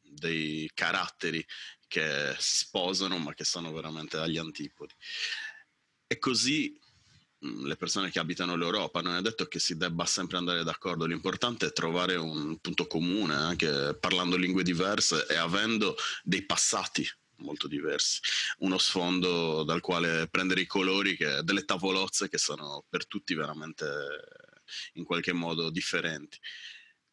dei 0.00 0.70
caratteri 0.74 1.44
che 1.86 2.34
si 2.38 2.56
sposano 2.58 3.18
ma 3.18 3.34
che 3.34 3.44
sono 3.44 3.72
veramente 3.72 4.16
agli 4.16 4.38
antipodi. 4.38 4.94
E 6.06 6.18
così 6.18 6.78
mm, 7.44 7.66
le 7.66 7.76
persone 7.76 8.10
che 8.10 8.18
abitano 8.18 8.56
l'Europa, 8.56 9.02
non 9.02 9.16
è 9.16 9.20
detto 9.20 9.46
che 9.46 9.58
si 9.58 9.76
debba 9.76 10.06
sempre 10.06 10.36
andare 10.36 10.64
d'accordo, 10.64 11.04
l'importante 11.04 11.66
è 11.66 11.72
trovare 11.72 12.16
un 12.16 12.58
punto 12.58 12.86
comune, 12.86 13.34
anche 13.34 13.96
parlando 13.98 14.36
lingue 14.36 14.62
diverse 14.62 15.26
e 15.26 15.36
avendo 15.36 15.96
dei 16.22 16.44
passati 16.44 17.06
molto 17.38 17.68
diversi, 17.68 18.20
uno 18.58 18.78
sfondo 18.78 19.62
dal 19.62 19.80
quale 19.80 20.26
prendere 20.28 20.62
i 20.62 20.66
colori, 20.66 21.16
che, 21.16 21.42
delle 21.42 21.64
tavolozze 21.64 22.28
che 22.30 22.38
sono 22.38 22.84
per 22.88 23.06
tutti 23.06 23.34
veramente 23.34 23.86
in 24.94 25.04
qualche 25.04 25.32
modo 25.32 25.70
differenti. 25.70 26.38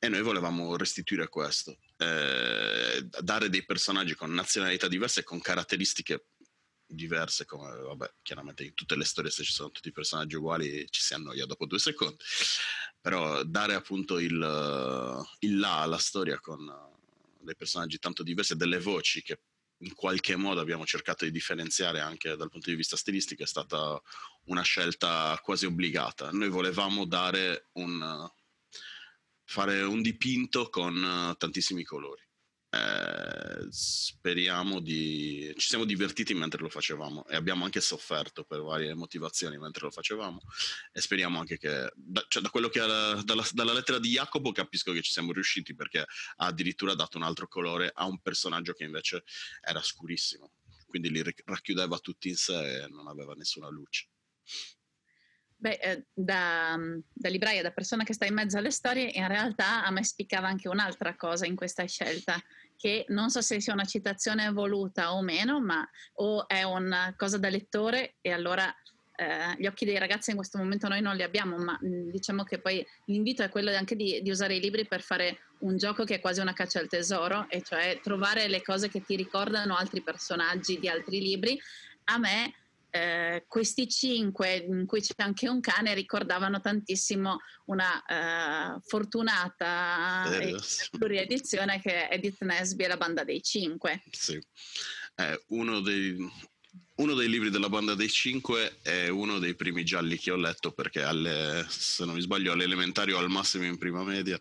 E 0.03 0.09
noi 0.09 0.21
volevamo 0.21 0.75
restituire 0.75 1.29
questo, 1.29 1.77
eh, 1.95 3.07
dare 3.21 3.47
dei 3.47 3.63
personaggi 3.63 4.15
con 4.15 4.33
nazionalità 4.33 4.89
diverse 4.89 5.21
e 5.21 5.23
con 5.23 5.39
caratteristiche 5.39 6.25
diverse, 6.85 7.45
come 7.45 7.73
vabbè, 7.73 8.15
chiaramente 8.21 8.65
in 8.65 8.73
tutte 8.73 8.97
le 8.97 9.05
storie 9.05 9.31
se 9.31 9.45
ci 9.45 9.53
sono 9.53 9.71
tutti 9.71 9.87
i 9.87 9.93
personaggi 9.93 10.35
uguali 10.35 10.85
ci 10.89 10.99
si 10.99 11.13
annoia 11.13 11.45
dopo 11.45 11.65
due 11.65 11.79
secondi, 11.79 12.17
però 12.99 13.43
dare 13.43 13.75
appunto 13.75 14.19
il, 14.19 15.25
il 15.39 15.57
là 15.57 15.77
alla 15.79 15.99
storia 15.99 16.37
con 16.41 16.69
dei 17.39 17.55
personaggi 17.55 17.97
tanto 17.97 18.23
diversi 18.23 18.51
e 18.51 18.57
delle 18.57 18.79
voci 18.79 19.21
che 19.21 19.39
in 19.77 19.95
qualche 19.95 20.35
modo 20.35 20.59
abbiamo 20.59 20.85
cercato 20.85 21.23
di 21.23 21.31
differenziare 21.31 22.01
anche 22.01 22.35
dal 22.35 22.49
punto 22.49 22.69
di 22.69 22.75
vista 22.75 22.97
stilistico 22.97 23.43
è 23.43 23.47
stata 23.47 24.01
una 24.47 24.63
scelta 24.63 25.39
quasi 25.41 25.65
obbligata. 25.65 26.29
Noi 26.31 26.49
volevamo 26.49 27.05
dare 27.05 27.69
un, 27.75 28.29
fare 29.45 29.81
un 29.81 30.01
dipinto 30.01 30.69
con 30.69 30.95
uh, 30.95 31.35
tantissimi 31.35 31.83
colori. 31.83 32.21
Eh, 32.73 33.67
speriamo 33.69 34.79
di... 34.79 35.53
ci 35.57 35.67
siamo 35.67 35.85
divertiti 35.85 36.33
mentre 36.33 36.59
lo 36.59 36.69
facevamo 36.69 37.23
e 37.27 37.35
abbiamo 37.35 37.65
anche 37.65 37.79
sofferto 37.79 38.45
per 38.45 38.61
varie 38.61 38.95
motivazioni 38.95 39.59
mentre 39.59 39.85
lo 39.85 39.91
facevamo 39.91 40.41
e 40.91 40.99
speriamo 40.99 41.37
anche 41.37 41.59
che, 41.59 41.91
da, 41.93 42.25
cioè 42.27 42.41
da 42.41 42.49
quello 42.49 42.69
che 42.69 42.79
era, 42.79 43.21
dalla, 43.21 43.45
dalla, 43.51 43.73
lettera 43.73 43.99
di 43.99 44.09
Jacopo 44.09 44.51
capisco 44.51 44.91
che 44.91 45.03
ci 45.03 45.11
siamo 45.11 45.33
riusciti 45.33 45.75
perché 45.75 45.99
ha 45.99 46.45
addirittura 46.47 46.95
dato 46.95 47.17
un 47.17 47.23
altro 47.23 47.47
colore 47.47 47.91
a 47.93 48.05
un 48.05 48.19
personaggio 48.21 48.73
che 48.73 48.85
invece 48.85 49.23
era 49.61 49.83
scurissimo, 49.83 50.53
quindi 50.87 51.11
li 51.11 51.23
racchiudeva 51.45 51.99
tutti 51.99 52.29
in 52.29 52.35
sé 52.35 52.85
e 52.85 52.87
non 52.87 53.07
aveva 53.07 53.35
nessuna 53.35 53.69
luce. 53.69 54.07
Beh, 55.63 55.79
eh, 55.81 56.03
da, 56.13 56.77
da, 57.13 57.29
libraia, 57.29 57.61
da 57.61 57.71
persona 57.71 58.03
che 58.03 58.11
sta 58.13 58.25
in 58.25 58.33
mezzo 58.33 58.57
alle 58.57 58.69
storie, 58.69 59.11
in 59.13 59.25
realtà 59.29 59.85
a 59.85 59.91
me 59.91 60.03
spiccava 60.03 60.45
anche 60.45 60.67
un'altra 60.67 61.15
cosa 61.15 61.45
in 61.45 61.55
questa 61.55 61.85
scelta, 61.85 62.35
che 62.75 63.05
non 63.07 63.29
so 63.29 63.39
se 63.39 63.61
sia 63.61 63.71
una 63.71 63.85
citazione 63.85 64.51
voluta 64.51 65.13
o 65.13 65.21
meno, 65.21 65.61
ma 65.61 65.89
o 66.15 66.49
è 66.49 66.63
una 66.63 67.13
cosa 67.15 67.37
da 67.37 67.47
lettore 67.47 68.15
e 68.19 68.33
allora 68.33 68.67
eh, 69.15 69.55
gli 69.57 69.65
occhi 69.65 69.85
dei 69.85 69.97
ragazzi 69.97 70.31
in 70.31 70.35
questo 70.35 70.57
momento 70.57 70.89
noi 70.89 70.99
non 70.99 71.15
li 71.15 71.23
abbiamo, 71.23 71.55
ma 71.55 71.79
mh, 71.79 72.09
diciamo 72.11 72.43
che 72.43 72.59
poi 72.59 72.85
l'invito 73.05 73.41
è 73.41 73.47
quello 73.47 73.73
anche 73.73 73.95
di, 73.95 74.19
di, 74.21 74.29
usare 74.31 74.55
i 74.55 74.59
libri 74.59 74.85
per 74.85 75.01
fare 75.01 75.43
un 75.59 75.77
gioco 75.77 76.03
che 76.03 76.15
è 76.15 76.19
quasi 76.19 76.41
una 76.41 76.51
caccia 76.51 76.79
al 76.79 76.89
tesoro, 76.89 77.45
e 77.47 77.61
cioè 77.61 78.01
trovare 78.03 78.49
le 78.49 78.61
cose 78.61 78.89
che 78.89 79.01
ti 79.01 79.15
ricordano 79.15 79.77
altri 79.77 80.01
personaggi 80.01 80.77
di 80.77 80.89
altri 80.89 81.21
libri. 81.21 81.57
A 82.05 82.17
me 82.17 82.51
eh, 82.95 83.45
questi 83.47 83.87
cinque, 83.87 84.57
in 84.57 84.85
cui 84.85 85.01
c'è 85.01 85.15
anche 85.17 85.49
un 85.49 85.59
cane, 85.61 85.95
ricordavano 85.95 86.61
tantissimo 86.61 87.39
una 87.65 88.05
eh, 88.05 88.79
fortunata 88.85 90.29
pluriedizione 90.91 91.81
che 91.81 92.07
è 92.07 92.13
Edith 92.13 92.43
Nesby 92.43 92.83
e 92.83 92.87
la 92.87 92.97
banda 92.97 93.23
dei 93.23 93.41
cinque. 93.41 94.03
Sì, 94.11 94.39
eh, 95.15 95.43
uno 95.47 95.79
dei, 95.79 96.15
uno 96.97 97.15
dei 97.15 97.29
libri 97.29 97.49
della 97.49 97.67
banda 97.67 97.95
dei 97.95 98.09
cinque 98.09 98.77
è 98.83 99.07
uno 99.07 99.39
dei 99.39 99.55
primi 99.55 99.83
gialli 99.83 100.19
che 100.19 100.29
ho 100.29 100.35
letto 100.35 100.71
perché 100.71 101.01
alle, 101.01 101.65
se 101.69 102.05
non 102.05 102.13
mi 102.13 102.21
sbaglio 102.21 102.51
all'elementario 102.51 103.17
al 103.17 103.29
massimo 103.29 103.65
in 103.65 103.79
prima 103.79 104.03
media 104.03 104.37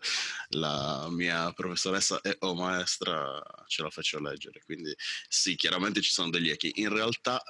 la 0.49 1.07
mia 1.09 1.51
professoressa 1.53 2.21
e 2.21 2.35
o 2.41 2.53
maestra 2.53 3.41
ce 3.65 3.81
la 3.81 3.89
faccio 3.89 4.19
leggere. 4.19 4.61
Quindi 4.63 4.93
sì 5.27 5.55
chiaramente 5.55 6.01
ci 6.01 6.11
sono 6.11 6.29
degli 6.29 6.51
echi. 6.51 6.71
In 6.75 6.89
realtà 6.89 7.43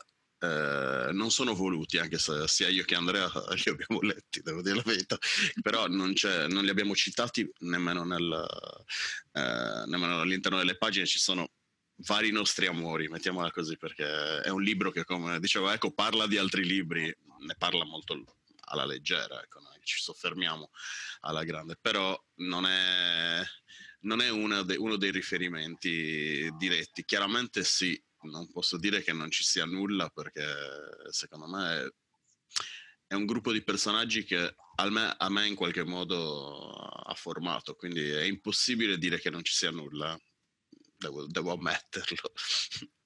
eh, 0.44 1.14
non 1.14 1.32
sono 1.32 1.56
voluti, 1.56 1.98
anche 1.98 2.18
se 2.18 2.46
sia 2.50 2.68
io 2.68 2.84
che 2.84 2.96
Andrea 2.96 3.32
li 3.56 3.72
abbiamo 3.72 4.02
letti, 4.02 4.42
devo 4.42 4.62
dire 4.62 4.76
la 4.76 4.84
verità, 4.86 5.18
però 5.62 5.88
non, 5.88 6.14
non 6.50 6.64
li 6.64 6.70
abbiamo 6.70 6.94
citati 6.96 7.50
nemmeno, 7.60 8.04
nel, 8.04 8.46
eh, 9.32 9.84
nemmeno 9.86 10.20
all'interno 10.20 10.58
delle 10.58 10.76
pagine, 10.76 11.06
ci 11.06 11.20
sono 11.20 11.50
vari 12.06 12.32
nostri 12.32 12.66
amori, 12.66 13.08
mettiamola 13.08 13.52
così, 13.52 13.78
perché 13.78 14.42
è 14.42 14.50
un 14.50 14.62
libro 14.62 14.92
che, 14.92 15.06
come 15.06 15.40
dicevo, 15.40 15.72
ecco, 15.72 15.94
parla 15.94 16.28
di 16.28 16.38
altri 16.38 16.66
libri, 16.66 17.04
ne 17.04 17.56
parla 17.58 17.86
molto 17.86 18.22
alla 18.66 18.86
leggera, 18.86 19.42
ecco, 19.42 19.62
noi 19.62 19.80
ci 19.84 20.02
soffermiamo 20.02 20.72
alla 21.22 21.46
grande, 21.46 21.78
però 21.80 22.22
non 22.40 22.66
è, 22.66 23.42
non 24.02 24.20
è 24.20 24.64
de, 24.64 24.76
uno 24.76 24.98
dei 24.98 25.12
riferimenti 25.12 26.50
diretti. 26.58 27.06
Chiaramente 27.06 27.64
sì, 27.64 28.02
non 28.24 28.52
posso 28.52 28.78
dire 28.78 29.02
che 29.02 29.14
non 29.14 29.30
ci 29.32 29.44
sia 29.44 29.66
nulla 29.66 30.10
perché 30.10 30.46
secondo 31.10 31.48
me 31.48 31.84
è, 31.84 31.94
è 33.08 33.14
un 33.14 33.26
gruppo 33.26 33.52
di 33.52 33.64
personaggi 33.64 34.24
che 34.24 34.56
me, 34.90 35.16
a 35.18 35.30
me, 35.30 35.48
in 35.48 35.56
qualche 35.56 35.84
modo 35.84 36.58
ha 36.72 37.14
formato, 37.14 37.76
quindi 37.76 38.10
è 38.10 38.24
impossibile 38.24 38.98
dire 38.98 39.20
che 39.20 39.30
non 39.30 39.44
ci 39.44 39.54
sia 39.54 39.72
nulla, 39.72 40.20
devo, 40.98 41.28
devo 41.28 41.54
ammetterlo. 41.54 42.32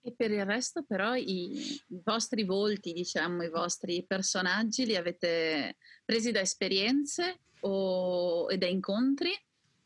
E 0.00 0.14
per 0.14 0.30
il 0.30 0.44
resto 0.46 0.84
però 0.84 1.14
i, 1.16 1.74
i 1.88 2.00
vostri 2.02 2.44
volti, 2.44 2.92
diciamo, 2.92 3.42
i 3.42 3.50
vostri 3.50 4.06
personaggi 4.06 4.86
li 4.86 4.96
avete 4.96 5.76
presi 6.04 6.30
da 6.30 6.40
esperienze 6.40 7.40
o, 7.60 8.50
e 8.50 8.56
da 8.56 8.66
incontri 8.66 9.30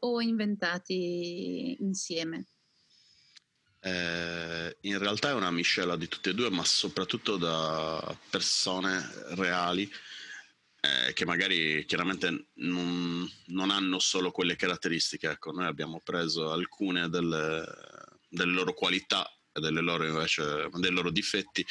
o 0.00 0.20
inventati 0.20 1.76
insieme? 1.80 2.46
Eh, 3.84 4.76
in 4.82 4.98
realtà 4.98 5.30
è 5.30 5.34
una 5.34 5.50
miscela 5.50 5.96
di 5.96 6.06
tutte 6.06 6.30
e 6.30 6.34
due, 6.34 6.50
ma 6.50 6.64
soprattutto 6.64 7.36
da 7.36 8.16
persone 8.30 9.10
reali 9.30 9.90
eh, 10.80 11.12
che 11.12 11.24
magari 11.24 11.84
chiaramente 11.84 12.46
non, 12.54 13.28
non, 13.46 13.70
hanno 13.70 13.98
solo 13.98 14.30
quelle 14.30 14.54
caratteristiche. 14.54 15.30
Ecco, 15.30 15.50
noi 15.50 15.66
abbiamo 15.66 16.00
preso 16.02 16.52
alcune 16.52 17.08
delle, 17.08 17.64
delle 18.28 18.52
loro 18.52 18.72
qualità 18.72 19.28
e 19.52 19.60
delle 19.60 19.80
loro, 19.80 20.06
invece, 20.06 20.68
dei 20.74 20.90
loro 20.90 21.10
difetti 21.10 21.66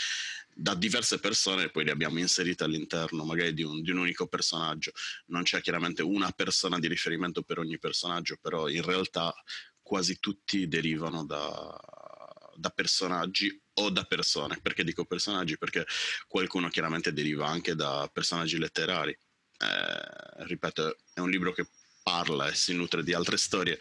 da 0.53 0.75
diverse 0.75 1.19
persone 1.19 1.63
e 1.63 1.69
poi 1.71 1.85
li 1.85 1.91
abbiamo 1.91 2.19
inseriti 2.19 2.63
all'interno 2.63 3.23
magari 3.23 3.53
di 3.53 3.63
un, 3.63 3.81
di 3.81 3.91
un, 3.91 3.99
unico 3.99 4.27
personaggio. 4.27 4.91
Non 5.27 5.43
c'è 5.43 5.61
chiaramente 5.61 6.01
una 6.01 6.31
persona 6.31 6.77
di 6.77 6.87
riferimento 6.87 7.41
per 7.41 7.59
ogni 7.59 7.79
personaggio, 7.79 8.37
però 8.39 8.67
in 8.67 8.81
realtà 8.81 9.33
quasi 9.81 10.19
tutti 10.19 10.67
derivano 10.67 11.25
da, 11.25 11.77
da 12.55 12.69
personaggi 12.69 13.61
o 13.73 13.89
da 13.89 14.03
persone. 14.03 14.59
Perché 14.61 14.83
dico 14.83 15.05
personaggi? 15.05 15.57
Perché 15.57 15.85
qualcuno 16.27 16.69
chiaramente 16.69 17.13
deriva 17.13 17.47
anche 17.47 17.75
da 17.75 18.09
personaggi 18.11 18.57
letterari. 18.57 19.11
Eh, 19.11 20.45
ripeto, 20.45 20.97
è 21.13 21.19
un 21.19 21.29
libro 21.29 21.53
che 21.53 21.67
parla 22.03 22.47
e 22.49 22.55
si 22.55 22.73
nutre 22.73 23.03
di 23.03 23.13
altre 23.13 23.37
storie 23.37 23.79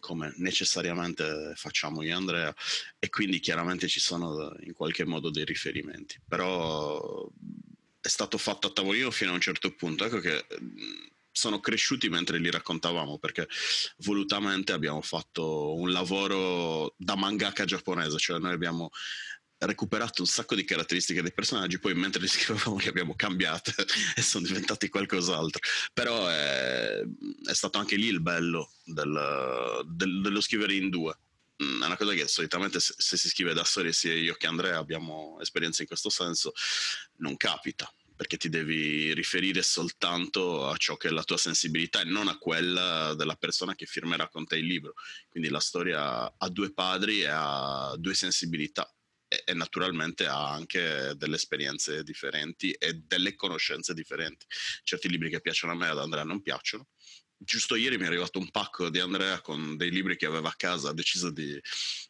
come 0.00 0.32
necessariamente 0.38 1.52
facciamo 1.54 2.02
io 2.02 2.08
e 2.08 2.12
Andrea 2.12 2.54
e 2.98 3.08
quindi 3.10 3.38
chiaramente 3.38 3.86
ci 3.86 4.00
sono 4.00 4.52
in 4.60 4.72
qualche 4.72 5.04
modo 5.04 5.30
dei 5.30 5.44
riferimenti 5.44 6.20
però 6.26 7.30
è 8.00 8.08
stato 8.08 8.38
fatto 8.38 8.68
a 8.68 8.72
tavolino 8.72 9.10
fino 9.10 9.30
a 9.30 9.34
un 9.34 9.40
certo 9.40 9.72
punto 9.74 10.04
ecco 10.06 10.18
che 10.18 10.46
sono 11.32 11.60
cresciuti 11.60 12.08
mentre 12.08 12.38
li 12.38 12.50
raccontavamo 12.50 13.18
perché 13.18 13.48
volutamente 13.98 14.72
abbiamo 14.72 15.00
fatto 15.00 15.74
un 15.74 15.92
lavoro 15.92 16.94
da 16.96 17.16
mangaka 17.16 17.64
giapponese 17.64 18.18
cioè 18.18 18.38
noi 18.38 18.52
abbiamo 18.52 18.90
recuperato 19.66 20.22
un 20.22 20.28
sacco 20.28 20.54
di 20.54 20.64
caratteristiche 20.64 21.22
dei 21.22 21.32
personaggi, 21.32 21.78
poi 21.78 21.94
mentre 21.94 22.20
li 22.20 22.28
scrivevamo 22.28 22.78
li 22.78 22.88
abbiamo 22.88 23.14
cambiate 23.14 23.74
e 24.16 24.22
sono 24.22 24.46
diventati 24.46 24.88
qualcos'altro. 24.88 25.60
Però 25.92 26.26
è, 26.28 27.00
è 27.44 27.54
stato 27.54 27.78
anche 27.78 27.96
lì 27.96 28.06
il 28.06 28.20
bello 28.20 28.72
del, 28.84 29.84
del, 29.86 30.20
dello 30.20 30.40
scrivere 30.40 30.74
in 30.74 30.88
due. 30.88 31.16
Mm, 31.62 31.82
è 31.82 31.86
una 31.86 31.96
cosa 31.96 32.12
che 32.14 32.26
solitamente 32.26 32.80
se, 32.80 32.94
se 32.96 33.16
si 33.16 33.28
scrive 33.28 33.52
da 33.52 33.64
soli, 33.64 33.92
sia 33.92 34.14
io 34.14 34.34
che 34.34 34.46
Andrea 34.46 34.78
abbiamo 34.78 35.38
esperienza 35.40 35.82
in 35.82 35.88
questo 35.88 36.08
senso, 36.08 36.52
non 37.16 37.36
capita 37.36 37.92
perché 38.20 38.36
ti 38.36 38.50
devi 38.50 39.14
riferire 39.14 39.62
soltanto 39.62 40.68
a 40.68 40.76
ciò 40.76 40.98
che 40.98 41.08
è 41.08 41.10
la 41.10 41.24
tua 41.24 41.38
sensibilità 41.38 42.02
e 42.02 42.04
non 42.04 42.28
a 42.28 42.36
quella 42.36 43.14
della 43.14 43.34
persona 43.34 43.74
che 43.74 43.86
firmerà 43.86 44.28
con 44.28 44.44
te 44.44 44.56
il 44.56 44.66
libro. 44.66 44.92
Quindi 45.30 45.48
la 45.48 45.58
storia 45.58 46.30
ha 46.36 46.48
due 46.50 46.70
padri 46.70 47.22
e 47.22 47.28
ha 47.30 47.94
due 47.96 48.12
sensibilità 48.12 48.94
e, 49.26 49.42
e, 49.46 49.54
naturalmente 49.54 50.26
ha 50.26 50.50
anche 50.50 51.14
delle 51.16 51.36
esperienze 51.36 52.02
differenti 52.02 52.72
e 52.72 52.92
delle 53.06 53.34
conoscenze 53.34 53.94
differenti. 53.94 54.44
Certi 54.82 55.08
libri 55.08 55.30
che 55.30 55.40
piacciono 55.40 55.72
a 55.72 55.76
me 55.76 55.88
ad 55.88 55.98
Andrea 55.98 56.22
non 56.22 56.42
piacciono. 56.42 56.88
Giusto 57.42 57.74
ieri 57.74 57.96
mi 57.96 58.04
è 58.04 58.06
arrivato 58.06 58.38
un 58.38 58.50
pacco 58.50 58.90
di 58.90 59.00
Andrea 59.00 59.40
con 59.40 59.78
dei 59.78 59.90
libri 59.90 60.16
che 60.18 60.26
aveva 60.26 60.50
a 60.50 60.54
casa, 60.54 60.90
ha 60.90 60.92
deciso 60.92 61.30
di, 61.30 61.58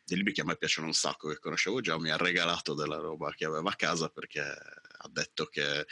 dei 0.05 0.17
libri 0.17 0.33
che 0.33 0.41
a 0.41 0.45
me 0.45 0.57
piacciono 0.57 0.89
un 0.89 0.93
sacco, 0.93 1.29
che 1.29 1.39
conoscevo 1.39 1.81
già, 1.81 1.97
mi 2.01 2.11
ha 2.11 2.17
regalato 2.17 2.75
della 2.75 2.97
roba 2.97 3.33
che 3.33 3.45
aveva 3.45 3.71
a 3.71 3.77
casa 3.77 4.09
perché 4.09 4.41
ha 4.41 5.09
detto 5.09 5.47
che 5.47 5.87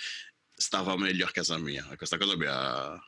stava 0.53 0.97
meglio 0.97 1.25
a 1.25 1.31
casa 1.31 1.57
mia. 1.57 1.89
E 1.89 1.97
questa 1.97 2.19
cosa 2.19 2.37
mi 2.37 2.47
ha 2.47 2.99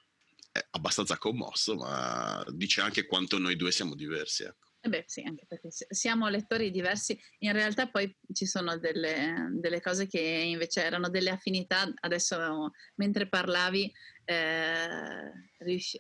abbastanza 0.71 1.19
commosso, 1.19 1.75
ma 1.75 2.45
dice 2.51 2.81
anche 2.81 3.07
quanto 3.07 3.39
noi 3.39 3.57
due 3.57 3.73
siamo 3.73 3.97
diversi. 3.97 4.45
Ecco. 4.45 4.70
Eh 4.83 4.89
beh, 4.89 5.05
sì, 5.07 5.21
anche 5.23 5.45
perché 5.47 5.69
siamo 5.71 6.29
lettori 6.29 6.71
diversi. 6.71 7.21
In 7.41 7.53
realtà 7.53 7.89
poi 7.89 8.17
ci 8.33 8.47
sono 8.47 8.79
delle, 8.79 9.49
delle 9.53 9.83
cose 9.83 10.07
che 10.07 10.19
invece 10.19 10.83
erano 10.83 11.11
delle 11.11 11.29
affinità. 11.29 11.93
Adesso, 12.01 12.71
mentre 12.95 13.29
parlavi, 13.29 13.93
eh, 14.25 15.33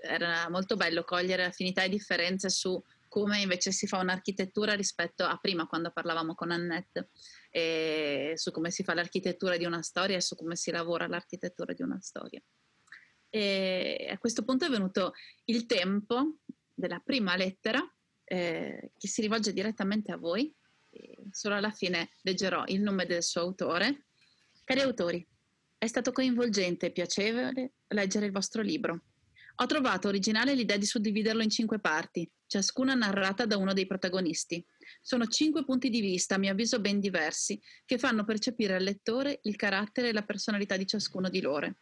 era 0.00 0.48
molto 0.48 0.76
bello 0.76 1.04
cogliere 1.04 1.44
affinità 1.44 1.82
e 1.82 1.90
differenze 1.90 2.48
su 2.48 2.82
come 3.06 3.40
invece 3.40 3.70
si 3.72 3.86
fa 3.86 3.98
un'architettura 3.98 4.72
rispetto 4.74 5.24
a 5.24 5.36
prima, 5.36 5.66
quando 5.66 5.90
parlavamo 5.90 6.34
con 6.34 6.50
Annette, 6.50 7.10
su 8.36 8.50
come 8.50 8.70
si 8.70 8.82
fa 8.82 8.94
l'architettura 8.94 9.58
di 9.58 9.66
una 9.66 9.82
storia 9.82 10.16
e 10.16 10.20
su 10.22 10.36
come 10.36 10.56
si 10.56 10.70
lavora 10.70 11.06
l'architettura 11.06 11.74
di 11.74 11.82
una 11.82 11.98
storia. 12.00 12.40
E 13.28 14.08
a 14.10 14.16
questo 14.16 14.42
punto 14.44 14.64
è 14.64 14.70
venuto 14.70 15.12
il 15.46 15.66
tempo 15.66 16.36
della 16.72 17.00
prima 17.04 17.36
lettera 17.36 17.84
eh, 18.32 18.92
che 18.96 19.08
si 19.08 19.20
rivolge 19.20 19.52
direttamente 19.52 20.12
a 20.12 20.16
voi. 20.16 20.54
Solo 21.32 21.56
alla 21.56 21.70
fine 21.70 22.10
leggerò 22.22 22.64
il 22.66 22.80
nome 22.80 23.06
del 23.06 23.22
suo 23.22 23.40
autore. 23.40 24.06
Cari 24.64 24.80
autori, 24.80 25.26
è 25.76 25.86
stato 25.86 26.12
coinvolgente 26.12 26.86
e 26.86 26.92
piacevole 26.92 27.72
leggere 27.88 28.26
il 28.26 28.32
vostro 28.32 28.62
libro. 28.62 29.02
Ho 29.56 29.66
trovato 29.66 30.08
originale 30.08 30.54
l'idea 30.54 30.76
di 30.76 30.86
suddividerlo 30.86 31.42
in 31.42 31.50
cinque 31.50 31.80
parti, 31.80 32.28
ciascuna 32.46 32.94
narrata 32.94 33.46
da 33.46 33.56
uno 33.56 33.72
dei 33.72 33.86
protagonisti. 33.86 34.64
Sono 35.02 35.26
cinque 35.26 35.64
punti 35.64 35.90
di 35.90 36.00
vista, 36.00 36.36
a 36.36 36.38
mio 36.38 36.52
avviso 36.52 36.80
ben 36.80 37.00
diversi, 37.00 37.60
che 37.84 37.98
fanno 37.98 38.24
percepire 38.24 38.74
al 38.74 38.82
lettore 38.82 39.40
il 39.42 39.56
carattere 39.56 40.08
e 40.08 40.12
la 40.12 40.24
personalità 40.24 40.76
di 40.76 40.86
ciascuno 40.86 41.28
di 41.28 41.40
loro. 41.40 41.72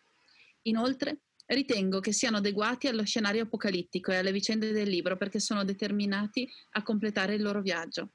Inoltre, 0.62 1.20
Ritengo 1.51 2.01
che 2.01 2.12
siano 2.12 2.36
adeguati 2.36 2.88
allo 2.88 3.05
scenario 3.05 3.44
apocalittico 3.44 4.12
e 4.12 4.16
alle 4.16 4.32
vicende 4.32 4.70
del 4.70 4.86
libro 4.86 5.16
perché 5.16 5.40
sono 5.40 5.64
determinati 5.64 6.46
a 6.72 6.82
completare 6.82 7.36
il 7.36 7.42
loro 7.42 7.62
viaggio. 7.62 8.11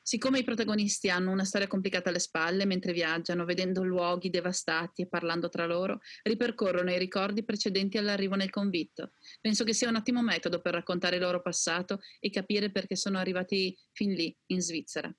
Siccome 0.00 0.38
i 0.38 0.44
protagonisti 0.44 1.10
hanno 1.10 1.30
una 1.30 1.44
storia 1.44 1.66
complicata 1.66 2.08
alle 2.08 2.20
spalle 2.20 2.64
mentre 2.64 2.94
viaggiano, 2.94 3.44
vedendo 3.44 3.84
luoghi 3.84 4.30
devastati 4.30 5.02
e 5.02 5.08
parlando 5.08 5.50
tra 5.50 5.66
loro, 5.66 6.00
ripercorrono 6.22 6.90
i 6.90 6.96
ricordi 6.96 7.44
precedenti 7.44 7.98
all'arrivo 7.98 8.34
nel 8.34 8.48
convitto. 8.48 9.12
Penso 9.42 9.64
che 9.64 9.74
sia 9.74 9.90
un 9.90 9.96
ottimo 9.96 10.22
metodo 10.22 10.62
per 10.62 10.72
raccontare 10.72 11.16
il 11.16 11.22
loro 11.22 11.42
passato 11.42 12.00
e 12.18 12.30
capire 12.30 12.70
perché 12.70 12.96
sono 12.96 13.18
arrivati 13.18 13.76
fin 13.92 14.14
lì, 14.14 14.34
in 14.46 14.62
Svizzera. 14.62 15.14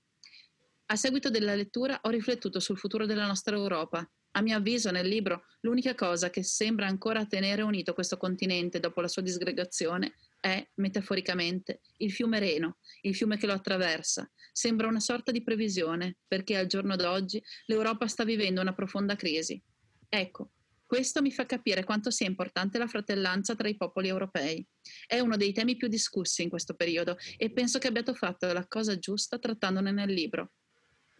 A 0.88 0.96
seguito 0.96 1.30
della 1.30 1.54
lettura 1.54 2.00
ho 2.02 2.10
riflettuto 2.10 2.60
sul 2.60 2.80
futuro 2.80 3.06
della 3.06 3.28
nostra 3.28 3.56
Europa 3.56 4.10
a 4.32 4.42
mio 4.42 4.58
avviso, 4.58 4.92
nel 4.92 5.08
libro, 5.08 5.46
l'unica 5.62 5.96
cosa 5.96 6.30
che 6.30 6.44
sembra 6.44 6.86
ancora 6.88 7.26
tenere 7.26 7.64
unito 7.64 7.94
questo 7.94 8.18
continente 8.18 8.80
dopo 8.80 9.02
la 9.02 9.08
sua 9.08 9.22
disgregazione 9.22 10.16
è, 10.40 10.66
metaforicamente, 10.76 11.82
il 11.98 12.12
fiume 12.12 12.40
Reno, 12.40 12.78
il 13.02 13.16
fiume 13.16 13.38
che 13.38 13.48
lo 13.48 13.54
attraversa. 13.54 14.30
Sembra 14.52 14.88
una 14.88 15.00
sorta 15.00 15.32
di 15.32 15.44
previsione, 15.44 16.18
perché 16.28 16.58
al 16.58 16.68
giorno 16.68 16.96
d'oggi 16.96 17.42
l'Europa 17.66 18.08
sta 18.08 18.24
vivendo 18.24 18.62
una 18.62 18.74
profonda 18.74 19.16
crisi. 19.16 19.62
Ecco, 20.08 20.52
questo 20.86 21.22
mi 21.22 21.32
fa 21.32 21.46
capire 21.46 21.84
quanto 21.84 22.10
sia 22.10 22.28
importante 22.28 22.78
la 22.78 22.88
fratellanza 22.88 23.56
tra 23.56 23.68
i 23.68 23.78
popoli 23.78 24.08
europei. 24.08 24.66
È 25.06 25.20
uno 25.20 25.38
dei 25.38 25.54
temi 25.54 25.76
più 25.76 25.88
discussi 25.88 26.44
in 26.44 26.50
questo 26.50 26.74
periodo 26.76 27.18
e 27.38 27.52
penso 27.52 27.78
che 27.80 27.88
abbiate 27.88 28.14
fatto 28.14 28.52
la 28.52 28.66
cosa 28.68 28.98
giusta 28.98 29.38
trattandone 29.38 29.92
nel 29.92 30.12
libro 30.12 30.54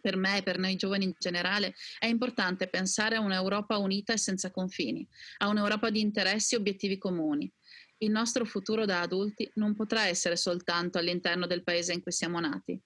per 0.00 0.16
me 0.16 0.38
e 0.38 0.42
per 0.42 0.58
noi 0.58 0.76
giovani 0.76 1.04
in 1.04 1.14
generale, 1.18 1.74
è 1.98 2.06
importante 2.06 2.68
pensare 2.68 3.16
a 3.16 3.20
un'Europa 3.20 3.78
unita 3.78 4.12
e 4.12 4.18
senza 4.18 4.50
confini, 4.50 5.06
a 5.38 5.48
un'Europa 5.48 5.90
di 5.90 6.00
interessi 6.00 6.54
e 6.54 6.58
obiettivi 6.58 6.98
comuni. 6.98 7.50
Il 7.98 8.10
nostro 8.10 8.44
futuro 8.44 8.86
da 8.86 9.02
adulti 9.02 9.50
non 9.56 9.74
potrà 9.74 10.06
essere 10.06 10.36
soltanto 10.36 10.98
all'interno 10.98 11.46
del 11.46 11.62
paese 11.62 11.92
in 11.92 12.00
cui 12.00 12.12
siamo 12.12 12.40
nati. 12.40 12.80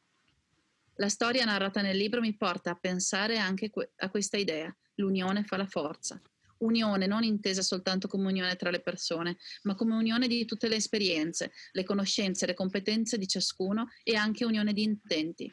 La 0.97 1.09
storia 1.09 1.45
narrata 1.45 1.83
nel 1.83 1.97
libro 1.97 2.21
mi 2.21 2.37
porta 2.37 2.71
a 2.71 2.75
pensare 2.75 3.39
anche 3.39 3.71
a 3.97 4.11
questa 4.11 4.37
idea, 4.37 4.75
l'unione 4.97 5.45
fa 5.45 5.57
la 5.57 5.67
forza. 5.67 6.21
Unione 6.59 7.07
non 7.07 7.25
intesa 7.25 7.63
soltanto 7.63 8.07
come 8.07 8.29
unione 8.29 8.57
tra 8.57 8.71
le 8.71 8.81
persone, 8.81 9.37
ma 9.63 9.75
come 9.75 9.95
unione 9.95 10.29
di 10.29 10.45
tutte 10.45 10.69
le 10.69 10.77
esperienze, 10.77 11.53
le 11.73 11.85
conoscenze, 11.85 12.47
le 12.47 12.55
competenze 12.55 13.19
di 13.19 13.27
ciascuno 13.27 13.89
e 14.03 14.15
anche 14.15 14.45
unione 14.45 14.73
di 14.73 14.83
intenti. 14.83 15.53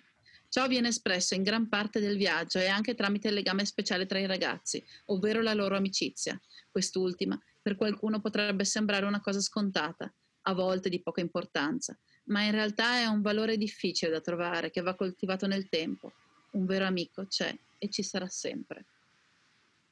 Ciò 0.51 0.67
viene 0.67 0.89
espresso 0.89 1.33
in 1.33 1.43
gran 1.43 1.69
parte 1.69 2.01
del 2.01 2.17
viaggio 2.17 2.59
e 2.59 2.67
anche 2.67 2.93
tramite 2.93 3.29
il 3.29 3.35
legame 3.35 3.63
speciale 3.63 4.05
tra 4.05 4.19
i 4.19 4.25
ragazzi, 4.25 4.83
ovvero 5.05 5.41
la 5.41 5.53
loro 5.53 5.77
amicizia. 5.77 6.37
Quest'ultima, 6.69 7.39
per 7.61 7.77
qualcuno 7.77 8.19
potrebbe 8.19 8.65
sembrare 8.65 9.05
una 9.05 9.21
cosa 9.21 9.39
scontata, 9.39 10.13
a 10.41 10.53
volte 10.53 10.89
di 10.89 11.01
poca 11.01 11.21
importanza, 11.21 11.97
ma 12.25 12.41
in 12.41 12.51
realtà 12.51 12.97
è 12.97 13.05
un 13.05 13.21
valore 13.21 13.55
difficile 13.55 14.11
da 14.11 14.19
trovare 14.19 14.71
che 14.71 14.81
va 14.81 14.93
coltivato 14.93 15.47
nel 15.47 15.69
tempo. 15.69 16.11
Un 16.51 16.65
vero 16.65 16.83
amico 16.83 17.27
c'è 17.27 17.57
e 17.77 17.89
ci 17.89 18.03
sarà 18.03 18.27
sempre. 18.27 18.87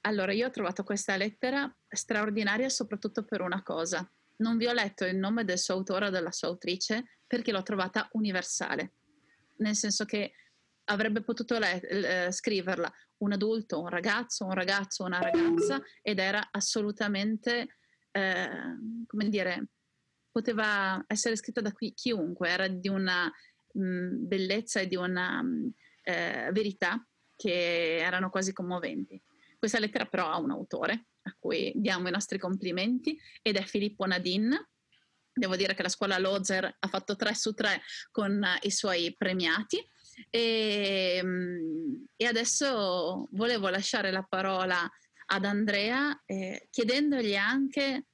Allora, 0.02 0.34
io 0.34 0.48
ho 0.48 0.52
trovato 0.52 0.84
questa 0.84 1.16
lettera 1.16 1.74
straordinaria 1.88 2.68
soprattutto 2.68 3.24
per 3.24 3.40
una 3.40 3.64
cosa. 3.64 4.06
Non 4.40 4.58
vi 4.58 4.68
ho 4.68 4.74
letto 4.74 5.06
il 5.06 5.16
nome 5.16 5.46
del 5.46 5.58
suo 5.58 5.76
autore 5.76 6.08
o 6.08 6.10
della 6.10 6.34
sua 6.34 6.50
autrice 6.50 7.20
perché 7.26 7.54
l'ho 7.54 7.64
trovata 7.64 8.10
universale, 8.12 8.92
nel 9.60 9.78
senso 9.78 10.04
che 10.04 10.34
avrebbe 10.90 11.22
potuto 11.22 11.58
le- 11.58 11.80
le- 11.90 12.32
scriverla 12.32 12.92
un 13.18 13.34
adulto, 13.34 13.82
un 13.82 13.90
ragazzo, 13.90 14.46
un 14.46 14.54
ragazzo, 14.54 15.04
una 15.04 15.20
ragazza 15.20 15.82
ed 16.02 16.20
era 16.20 16.50
assolutamente, 16.52 17.78
eh, 18.12 18.50
come 19.06 19.30
dire, 19.30 19.68
poteva 20.32 21.04
essere 21.08 21.36
scritta 21.36 21.62
da 21.62 21.72
qui, 21.72 21.94
chiunque, 21.94 22.50
era 22.50 22.68
di 22.68 22.88
una 22.88 23.32
mh, 23.74 24.28
bellezza 24.28 24.80
e 24.80 24.88
di 24.88 24.96
una 24.96 25.42
mh, 25.42 25.74
eh, 26.04 26.50
verità 26.52 27.06
che 27.36 27.98
erano 27.98 28.30
quasi 28.30 28.54
commoventi. 28.54 29.22
Questa 29.58 29.80
lettera 29.80 30.06
però 30.06 30.30
ha 30.30 30.40
un 30.40 30.52
autore 30.52 31.08
a 31.24 31.36
cui 31.38 31.74
diamo 31.76 32.08
i 32.08 32.12
nostri 32.12 32.40
complimenti 32.40 33.20
ed 33.42 33.58
è 33.58 33.64
Filippo 33.64 34.06
Nadin. 34.06 34.58
Devo 35.32 35.56
dire 35.56 35.74
che 35.74 35.84
la 35.84 35.90
scuola 35.90 36.18
Lozer 36.18 36.78
ha 36.80 36.88
fatto 36.88 37.16
3 37.16 37.36
su 37.36 37.54
3 37.54 37.82
con 38.12 38.44
i 38.62 38.72
suoi 38.72 39.14
premiati 39.18 39.86
e, 40.30 41.24
e 42.16 42.26
adesso 42.26 43.28
volevo 43.32 43.70
lasciare 43.70 44.12
la 44.12 44.24
parola 44.24 44.90
ad 45.32 45.46
Andrea 45.46 46.22
eh, 46.26 46.68
chiedendogli 46.70 47.36
anche 47.36 48.06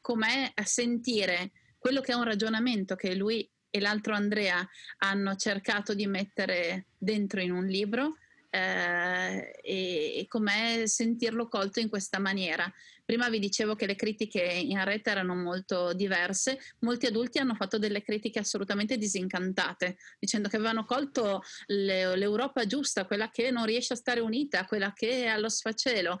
com'è 0.00 0.52
sentire 0.64 1.52
quello 1.78 2.00
che 2.00 2.12
è 2.12 2.14
un 2.14 2.24
ragionamento 2.24 2.94
che 2.94 3.14
lui 3.14 3.48
e 3.70 3.80
l'altro 3.80 4.14
Andrea 4.14 4.66
hanno 4.98 5.36
cercato 5.36 5.94
di 5.94 6.06
mettere 6.06 6.86
dentro 6.98 7.40
in 7.40 7.52
un 7.52 7.66
libro 7.66 8.16
eh, 8.50 9.52
e, 9.62 10.18
e 10.18 10.26
com'è 10.28 10.86
sentirlo 10.86 11.48
colto 11.48 11.80
in 11.80 11.88
questa 11.88 12.18
maniera. 12.18 12.70
Prima 13.10 13.28
vi 13.28 13.40
dicevo 13.40 13.74
che 13.74 13.86
le 13.86 13.96
critiche 13.96 14.40
in 14.40 14.84
rete 14.84 15.10
erano 15.10 15.34
molto 15.34 15.92
diverse, 15.94 16.60
molti 16.82 17.06
adulti 17.06 17.40
hanno 17.40 17.56
fatto 17.56 17.76
delle 17.76 18.02
critiche 18.02 18.38
assolutamente 18.38 18.96
disincantate, 18.96 19.96
dicendo 20.16 20.48
che 20.48 20.54
avevano 20.54 20.84
colto 20.84 21.42
le, 21.66 22.16
l'Europa 22.16 22.66
giusta, 22.66 23.06
quella 23.06 23.28
che 23.28 23.50
non 23.50 23.66
riesce 23.66 23.94
a 23.94 23.96
stare 23.96 24.20
unita, 24.20 24.64
quella 24.64 24.92
che 24.92 25.24
è 25.24 25.26
allo 25.26 25.48
sfacelo. 25.48 26.18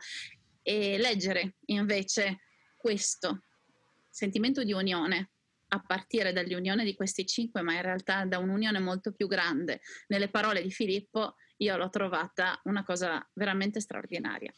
E 0.62 0.98
leggere 0.98 1.58
invece 1.66 2.40
questo 2.76 3.44
sentimento 4.10 4.64
di 4.64 4.72
unione 4.72 5.30
a 5.68 5.80
partire 5.86 6.32
dall'unione 6.32 6.82
di 6.82 6.96
questi 6.96 7.24
cinque, 7.24 7.62
ma 7.62 7.72
in 7.74 7.82
realtà 7.82 8.24
da 8.24 8.38
un'unione 8.38 8.80
molto 8.80 9.12
più 9.12 9.28
grande, 9.28 9.80
nelle 10.08 10.28
parole 10.28 10.60
di 10.60 10.72
Filippo, 10.72 11.36
io 11.58 11.76
l'ho 11.76 11.88
trovata 11.88 12.60
una 12.64 12.82
cosa 12.82 13.24
veramente 13.34 13.78
straordinaria. 13.78 14.52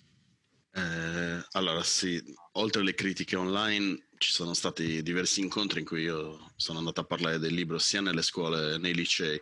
Eh, 0.75 1.45
allora 1.53 1.83
sì, 1.83 2.23
oltre 2.53 2.81
alle 2.81 2.95
critiche 2.95 3.37
online 3.37 4.09
ci 4.17 4.33
sono 4.33 4.55
stati 4.55 5.03
diversi 5.03 5.41
incontri 5.41 5.81
in 5.81 5.87
cui 5.87 6.03
io 6.03 6.53
sono 6.57 6.79
andato 6.79 7.01
a 7.01 7.05
parlare 7.05 7.39
del 7.39 7.53
libro 7.53 7.79
sia 7.79 8.01
nelle 8.01 8.23
scuole, 8.23 8.79
nei 8.79 8.95
licei 8.95 9.39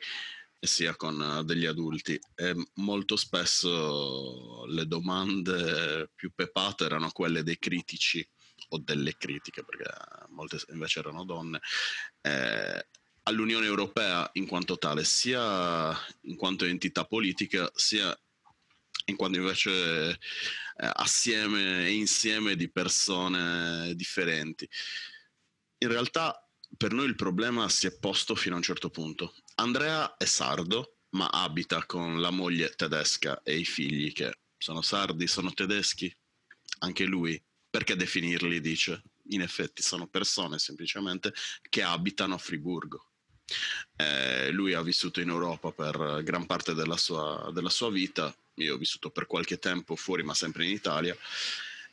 sia 0.59 0.95
con 0.97 1.20
uh, 1.20 1.43
degli 1.45 1.66
adulti. 1.66 2.18
E 2.35 2.55
molto 2.74 3.16
spesso 3.16 4.64
le 4.66 4.87
domande 4.87 6.11
più 6.14 6.33
pepate 6.35 6.85
erano 6.85 7.11
quelle 7.11 7.43
dei 7.43 7.59
critici 7.59 8.26
o 8.70 8.78
delle 8.78 9.16
critiche 9.16 9.64
perché 9.64 9.91
molte 10.28 10.59
invece 10.70 10.99
erano 10.99 11.24
donne 11.24 11.61
eh, 12.20 12.87
all'Unione 13.24 13.66
Europea 13.66 14.28
in 14.35 14.47
quanto 14.47 14.78
tale, 14.78 15.05
sia 15.05 15.97
in 16.22 16.37
quanto 16.37 16.64
entità 16.64 17.05
politica, 17.05 17.70
sia 17.74 18.16
in 19.11 19.16
quanto 19.16 19.38
invece 19.38 20.11
eh, 20.11 20.18
assieme 20.76 21.86
e 21.86 21.92
insieme 21.92 22.56
di 22.56 22.70
persone 22.70 23.94
differenti. 23.94 24.68
In 25.78 25.88
realtà 25.88 26.44
per 26.76 26.92
noi 26.92 27.06
il 27.06 27.16
problema 27.16 27.68
si 27.68 27.86
è 27.86 27.98
posto 27.98 28.34
fino 28.34 28.54
a 28.54 28.58
un 28.58 28.64
certo 28.64 28.90
punto. 28.90 29.34
Andrea 29.56 30.16
è 30.16 30.24
sardo, 30.24 30.98
ma 31.11 31.28
abita 31.28 31.84
con 31.84 32.20
la 32.20 32.30
moglie 32.30 32.70
tedesca 32.70 33.42
e 33.42 33.56
i 33.56 33.64
figli 33.64 34.12
che 34.12 34.32
sono 34.56 34.82
sardi, 34.82 35.26
sono 35.26 35.52
tedeschi, 35.52 36.14
anche 36.80 37.04
lui. 37.04 37.42
Perché 37.68 37.96
definirli, 37.96 38.61
dice? 38.61 39.02
In 39.30 39.42
effetti 39.42 39.82
sono 39.82 40.08
persone 40.08 40.58
semplicemente 40.58 41.32
che 41.68 41.82
abitano 41.82 42.34
a 42.34 42.38
Friburgo. 42.38 43.11
Eh, 43.96 44.50
lui 44.50 44.74
ha 44.74 44.82
vissuto 44.82 45.20
in 45.20 45.28
Europa 45.28 45.72
per 45.72 46.22
gran 46.22 46.46
parte 46.46 46.74
della 46.74 46.96
sua, 46.96 47.50
della 47.52 47.70
sua, 47.70 47.90
vita, 47.90 48.34
io 48.64 48.74
ho 48.74 48.78
vissuto 48.78 49.11
per 49.11 49.26
qualche 49.26 49.58
tempo 49.58 49.96
fuori 49.96 50.22
ma 50.22 50.34
sempre 50.34 50.64
in 50.64 50.72
Italia. 50.72 51.16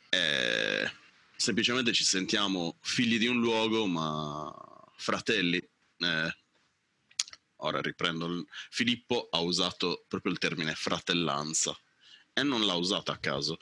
Eh, 0.08 0.90
semplicemente 1.36 1.92
ci 1.92 2.04
sentiamo 2.04 2.78
figli 2.80 3.18
di 3.18 3.26
un 3.26 3.40
luogo 3.40 3.86
ma 3.86 4.52
fratelli. 4.96 5.56
Eh, 5.56 6.36
ora 7.56 7.80
riprendo, 7.80 8.46
Filippo 8.70 9.28
ha 9.30 9.40
usato 9.40 10.04
proprio 10.08 10.32
il 10.32 10.38
termine 10.38 10.74
fratellanza 10.74 11.76
e 12.32 12.42
non 12.42 12.64
l'ha 12.64 12.74
usato 12.74 13.10
a 13.10 13.18
caso 13.18 13.58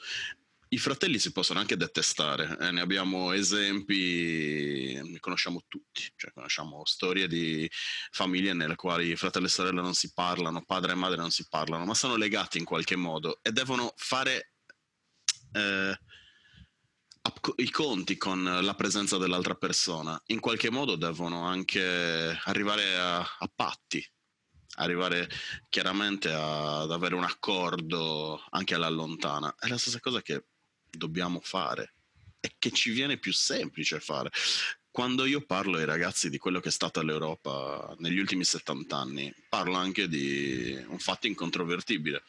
i 0.69 0.77
fratelli 0.77 1.17
si 1.19 1.31
possono 1.31 1.59
anche 1.59 1.77
detestare, 1.77 2.57
eh, 2.59 2.71
ne 2.71 2.81
abbiamo 2.81 3.31
esempi, 3.31 4.99
ne 5.01 5.19
conosciamo 5.19 5.63
tutti, 5.67 6.11
cioè 6.15 6.31
conosciamo 6.33 6.85
storie 6.85 7.27
di 7.27 7.69
famiglie 8.11 8.53
nelle 8.53 8.75
quali 8.75 9.15
fratello 9.15 9.45
e 9.45 9.49
sorella 9.49 9.81
non 9.81 9.93
si 9.93 10.11
parlano, 10.13 10.65
padre 10.65 10.91
e 10.91 10.95
madre 10.95 11.17
non 11.17 11.31
si 11.31 11.47
parlano, 11.47 11.85
ma 11.85 11.93
sono 11.93 12.17
legati 12.17 12.57
in 12.57 12.65
qualche 12.65 12.97
modo 12.97 13.39
e 13.41 13.51
devono 13.51 13.93
fare 13.95 14.51
eh, 15.53 15.97
i 17.57 17.69
conti 17.69 18.17
con 18.17 18.43
la 18.43 18.73
presenza 18.75 19.17
dell'altra 19.17 19.55
persona, 19.55 20.21
in 20.27 20.39
qualche 20.39 20.69
modo 20.69 20.95
devono 20.95 21.45
anche 21.45 22.37
arrivare 22.43 22.97
a, 22.97 23.19
a 23.19 23.51
patti, 23.53 24.05
arrivare 24.79 25.29
chiaramente 25.69 26.29
ad 26.31 26.91
avere 26.91 27.15
un 27.15 27.23
accordo 27.23 28.43
anche 28.49 28.75
alla 28.75 28.89
lontana. 28.89 29.55
È 29.57 29.67
la 29.67 29.77
stessa 29.77 29.99
cosa 29.99 30.21
che 30.21 30.45
dobbiamo 30.89 31.39
fare 31.41 31.93
e 32.39 32.55
che 32.57 32.71
ci 32.71 32.91
viene 32.91 33.17
più 33.17 33.33
semplice 33.33 33.99
fare. 33.99 34.31
Quando 34.89 35.25
io 35.25 35.41
parlo 35.45 35.77
ai 35.77 35.85
ragazzi 35.85 36.29
di 36.29 36.37
quello 36.37 36.59
che 36.59 36.69
è 36.69 36.71
stata 36.71 37.03
l'Europa 37.03 37.95
negli 37.99 38.17
ultimi 38.17 38.43
70 38.43 38.97
anni, 38.97 39.33
parlo 39.47 39.75
anche 39.75 40.07
di 40.07 40.73
un 40.87 40.97
fatto 40.97 41.27
incontrovertibile, 41.27 42.23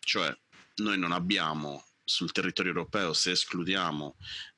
cioè 0.00 0.34
noi 0.76 0.98
non 0.98 1.12
abbiamo 1.12 1.84
sul 2.04 2.32
territorio 2.32 2.72
europeo, 2.72 3.14
se 3.14 3.30
escludiamo 3.30 4.16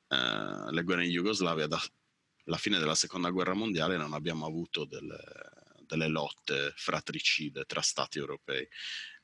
eh, 0.09 0.71
le 0.71 0.83
guerre 0.83 1.05
in 1.05 1.11
Jugoslavia, 1.11 1.67
dalla 1.67 2.57
fine 2.57 2.79
della 2.79 2.95
seconda 2.95 3.29
guerra 3.29 3.53
mondiale 3.53 3.95
non 3.95 4.13
abbiamo 4.13 4.45
avuto 4.45 4.83
delle, 4.83 5.21
delle 5.85 6.07
lotte 6.07 6.73
fratricide 6.75 7.65
tra 7.65 7.81
stati 7.81 8.17
europei 8.17 8.67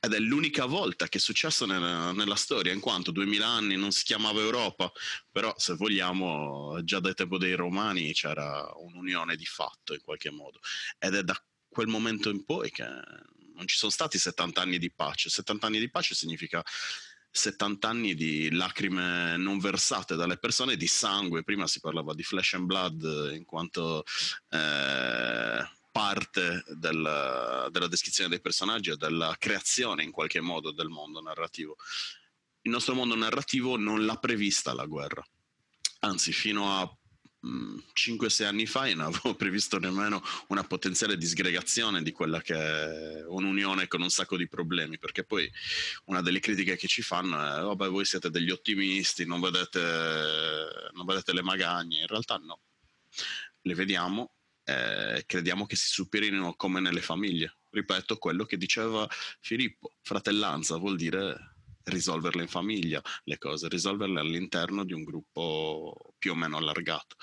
ed 0.00 0.14
è 0.14 0.18
l'unica 0.18 0.64
volta 0.64 1.08
che 1.08 1.18
è 1.18 1.20
successo 1.20 1.66
nella, 1.66 2.12
nella, 2.12 2.34
storia, 2.34 2.72
in 2.72 2.80
quanto 2.80 3.10
2000 3.10 3.46
anni 3.46 3.76
non 3.76 3.92
si 3.92 4.04
chiamava 4.04 4.40
Europa, 4.40 4.90
però 5.30 5.54
se 5.58 5.74
vogliamo 5.74 6.82
già 6.82 7.00
dal 7.00 7.14
tempo 7.14 7.36
dei 7.36 7.54
Romani 7.54 8.12
c'era 8.14 8.72
un'unione 8.76 9.36
di 9.36 9.44
fatto 9.44 9.92
in 9.92 10.00
qualche 10.00 10.30
modo 10.30 10.60
ed 10.98 11.14
è 11.14 11.22
da 11.22 11.36
quel 11.68 11.86
momento 11.86 12.30
in 12.30 12.44
poi 12.44 12.70
che 12.70 12.84
non 12.84 13.66
ci 13.66 13.76
sono 13.76 13.90
stati 13.90 14.18
70 14.18 14.60
anni 14.60 14.78
di 14.78 14.90
pace. 14.90 15.28
70 15.28 15.66
anni 15.66 15.78
di 15.78 15.90
pace 15.90 16.14
significa 16.14 16.64
70 17.30 17.88
anni 17.88 18.14
di 18.14 18.50
lacrime 18.50 19.36
non 19.36 19.58
versate 19.58 20.16
dalle 20.16 20.38
persone, 20.38 20.76
di 20.76 20.86
sangue. 20.86 21.44
Prima 21.44 21.66
si 21.66 21.78
parlava 21.78 22.14
di 22.14 22.22
flesh 22.22 22.54
and 22.54 22.64
blood 22.64 23.32
in 23.34 23.44
quanto 23.44 24.04
eh, 24.48 25.62
parte 25.90 26.62
del, 26.68 27.68
della 27.70 27.88
descrizione 27.88 28.30
dei 28.30 28.40
personaggi 28.40 28.90
e 28.90 28.96
della 28.96 29.34
creazione 29.38 30.02
in 30.02 30.10
qualche 30.10 30.40
modo 30.40 30.72
del 30.72 30.88
mondo 30.88 31.20
narrativo. 31.20 31.76
Il 32.62 32.70
nostro 32.70 32.94
mondo 32.94 33.14
narrativo 33.14 33.76
non 33.76 34.04
l'ha 34.04 34.16
prevista 34.16 34.74
la 34.74 34.86
guerra, 34.86 35.26
anzi 36.00 36.32
fino 36.32 36.78
a 36.78 36.94
5-6 37.42 38.42
mm, 38.42 38.46
anni 38.46 38.66
fa 38.66 38.86
io 38.86 38.96
non 38.96 39.06
avevo 39.14 39.34
previsto 39.34 39.78
nemmeno 39.78 40.22
una 40.48 40.62
potenziale 40.62 41.16
disgregazione 41.16 42.02
di 42.02 42.12
quella 42.12 42.42
che 42.42 42.54
è 42.54 43.24
un'unione 43.26 43.88
con 43.88 44.02
un 44.02 44.10
sacco 44.10 44.36
di 44.36 44.46
problemi, 44.46 44.98
perché 44.98 45.24
poi 45.24 45.50
una 46.04 46.20
delle 46.20 46.40
critiche 46.40 46.76
che 46.76 46.86
ci 46.86 47.02
fanno 47.02 47.36
è 47.36 47.62
vabbè 47.62 47.88
voi 47.88 48.04
siete 48.04 48.30
degli 48.30 48.50
ottimisti, 48.50 49.24
non 49.24 49.40
vedete, 49.40 49.80
non 50.92 51.06
vedete 51.06 51.32
le 51.32 51.42
magagne, 51.42 52.00
in 52.00 52.06
realtà 52.06 52.36
no, 52.36 52.60
le 53.62 53.74
vediamo 53.74 54.34
eh, 54.70 55.24
crediamo 55.26 55.66
che 55.66 55.76
si 55.76 55.88
superino 55.88 56.54
come 56.54 56.80
nelle 56.80 57.00
famiglie. 57.00 57.58
Ripeto 57.70 58.18
quello 58.18 58.44
che 58.44 58.56
diceva 58.56 59.06
Filippo, 59.40 59.94
fratellanza 60.02 60.76
vuol 60.76 60.96
dire 60.96 61.54
risolverle 61.84 62.42
in 62.42 62.48
famiglia 62.48 63.02
le 63.24 63.38
cose, 63.38 63.68
risolverle 63.68 64.20
all'interno 64.20 64.84
di 64.84 64.92
un 64.92 65.02
gruppo 65.02 66.14
più 66.18 66.32
o 66.32 66.34
meno 66.34 66.56
allargato. 66.56 67.16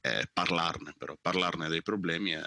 Eh, 0.00 0.28
parlarne 0.32 0.94
però, 0.96 1.16
parlarne 1.20 1.68
dei 1.68 1.82
problemi 1.82 2.32
e 2.32 2.42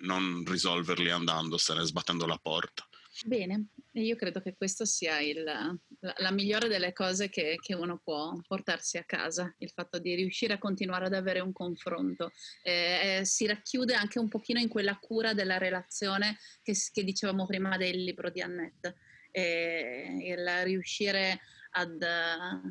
non 0.00 0.42
risolverli 0.46 1.10
andandosene, 1.10 1.84
sbattendo 1.84 2.26
la 2.26 2.38
porta. 2.40 2.86
Bene, 3.26 3.68
io 3.92 4.16
credo 4.16 4.42
che 4.42 4.54
questo 4.54 4.84
sia 4.84 5.18
il, 5.20 5.42
la, 5.42 6.14
la, 6.18 6.30
migliore 6.30 6.68
delle 6.68 6.92
cose 6.92 7.30
che, 7.30 7.56
che, 7.58 7.74
uno 7.74 7.98
può 8.04 8.38
portarsi 8.46 8.98
a 8.98 9.04
casa, 9.04 9.54
il 9.60 9.70
fatto 9.70 9.98
di 9.98 10.14
riuscire 10.14 10.52
a 10.52 10.58
continuare 10.58 11.06
ad 11.06 11.14
avere 11.14 11.40
un 11.40 11.52
confronto. 11.52 12.32
Eh, 12.62 13.20
eh, 13.20 13.24
si 13.24 13.46
racchiude 13.46 13.94
anche 13.94 14.18
un 14.18 14.28
pochino 14.28 14.60
in 14.60 14.68
quella 14.68 14.98
cura 14.98 15.32
della 15.32 15.56
relazione 15.56 16.36
che, 16.62 16.74
che 16.92 17.02
dicevamo 17.02 17.46
prima 17.46 17.78
del 17.78 18.04
libro 18.04 18.28
di 18.28 18.42
Annette. 18.42 18.96
e 19.30 20.18
il 20.20 20.48
riuscire 20.64 21.40
ad, 21.70 22.02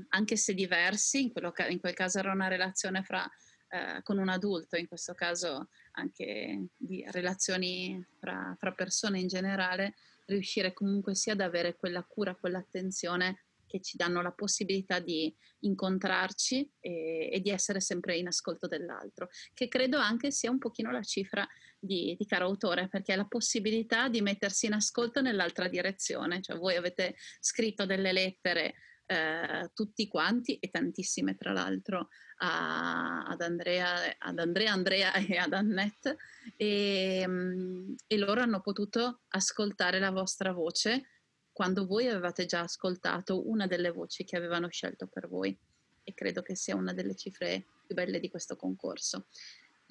anche 0.10 0.36
se 0.38 0.54
diversi, 0.54 1.24
in, 1.24 1.32
quello, 1.32 1.52
in 1.68 1.80
quel 1.80 1.96
caso 1.96 2.20
era 2.20 2.32
una 2.32 2.48
relazione 2.48 3.02
fra, 3.02 3.28
eh, 3.70 4.04
con 4.04 4.20
un 4.20 4.30
adulto, 4.30 4.78
in 4.78 4.88
questo 4.88 5.16
caso 5.16 5.70
anche 5.94 6.68
di 6.78 7.04
relazioni 7.10 8.06
fra, 8.20 8.56
fra 8.60 8.72
persone 8.72 9.20
in 9.20 9.28
generale, 9.28 9.96
riuscire 10.34 10.74
comunque 10.74 11.16
sia 11.16 11.34
ad 11.34 11.42
avere 11.42 11.76
quella 11.76 12.04
cura, 12.04 12.36
quell'attenzione 12.36 13.46
che 13.74 13.82
ci 13.82 13.98
danno 13.98 14.22
la 14.22 14.32
possibilità 14.32 15.00
di 15.00 15.36
incontrarci 15.62 16.74
e, 16.80 17.30
e, 17.34 17.40
di 17.40 17.50
essere 17.50 17.82
sempre 17.82 18.18
in 18.18 18.28
ascolto 18.28 18.68
dell'altro, 18.68 19.30
che 19.56 19.68
credo 19.68 19.98
anche 19.98 20.30
sia 20.30 20.52
un 20.52 20.60
pochino 20.60 20.92
la 20.92 21.02
cifra 21.02 21.48
di, 21.80 22.16
di 22.16 22.26
caro 22.28 22.46
autore, 22.46 22.88
perché 22.88 23.14
è 23.14 23.16
la 23.16 23.26
possibilità 23.26 24.10
di 24.10 24.22
mettersi 24.22 24.68
in 24.68 24.74
ascolto 24.74 25.22
nell'altra 25.22 25.68
direzione, 25.68 26.40
cioè 26.42 26.56
voi 26.56 26.76
avete 26.76 27.16
scritto 27.40 27.88
delle 27.88 28.12
lettere 28.12 28.76
eh, 29.08 29.72
tutti 29.74 30.08
quanti 30.08 30.58
e 30.60 30.70
tantissime 30.70 31.36
tra 31.36 31.52
l'altro 31.52 32.10
a, 32.46 33.24
ad, 33.24 33.42
Andrea, 33.42 34.18
ad 34.18 34.38
Andrea, 34.38 34.74
Andrea 34.74 35.14
e 35.16 35.38
ad 35.38 35.54
Annette 35.54 36.18
e, 36.58 37.24
mm, 37.26 37.94
e 38.06 38.18
loro 38.18 38.42
hanno 38.42 38.60
potuto 38.60 39.22
ascoltare 39.30 40.00
la 40.00 40.12
vostra 40.12 40.52
voce 40.52 41.08
quando 41.52 41.86
voi 41.86 42.08
avevate 42.08 42.46
già 42.46 42.62
ascoltato 42.62 43.48
una 43.48 43.68
delle 43.68 43.92
voci 43.92 44.24
che 44.24 44.36
avevano 44.36 44.68
scelto 44.70 45.08
per 45.08 45.30
voi 45.30 45.58
e 46.04 46.14
credo 46.14 46.42
che 46.42 46.56
sia 46.56 46.76
una 46.76 46.94
delle 46.94 47.16
cifre 47.16 47.66
più 47.86 47.96
belle 47.96 48.20
di 48.20 48.30
questo 48.30 48.56
concorso. 48.56 49.28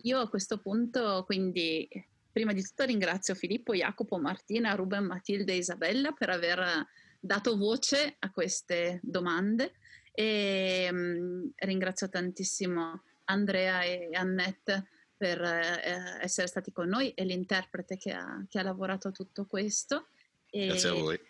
Io 0.03 0.19
a 0.19 0.29
questo 0.29 0.59
punto 0.59 1.23
quindi 1.25 1.89
prima 2.31 2.53
di 2.53 2.63
tutto 2.63 2.85
ringrazio 2.85 3.35
Filippo, 3.35 3.75
Jacopo, 3.75 4.19
Martina, 4.19 4.75
Ruben, 4.75 5.05
Matilde 5.05 5.53
e 5.53 5.59
Isabella 5.59 6.13
per 6.13 6.31
aver 6.31 6.87
dato 7.21 7.57
voce 7.57 8.17
a 8.19 8.31
queste 8.31 8.99
domande 9.03 9.75
e 10.13 10.91
mh, 10.91 10.97
mm, 10.97 11.47
ringrazio 11.57 12.09
tantissimo 12.09 13.03
Andrea 13.25 13.83
e 13.83 14.11
Annette 14.13 14.87
per 15.17 15.41
eh, 15.41 16.19
essere 16.21 16.47
stati 16.47 16.73
con 16.73 16.89
noi 16.89 17.11
e 17.11 17.25
l'interprete 17.25 17.97
che 17.97 18.13
ha, 18.13 18.45
che 18.49 18.59
ha 18.59 18.63
lavorato 18.63 19.09
a 19.09 19.13
tutto 19.13 19.47
questo. 19.47 20.09
E 20.51 20.67
Grazie 20.67 20.89
a 20.89 20.95
voi. 20.95 21.21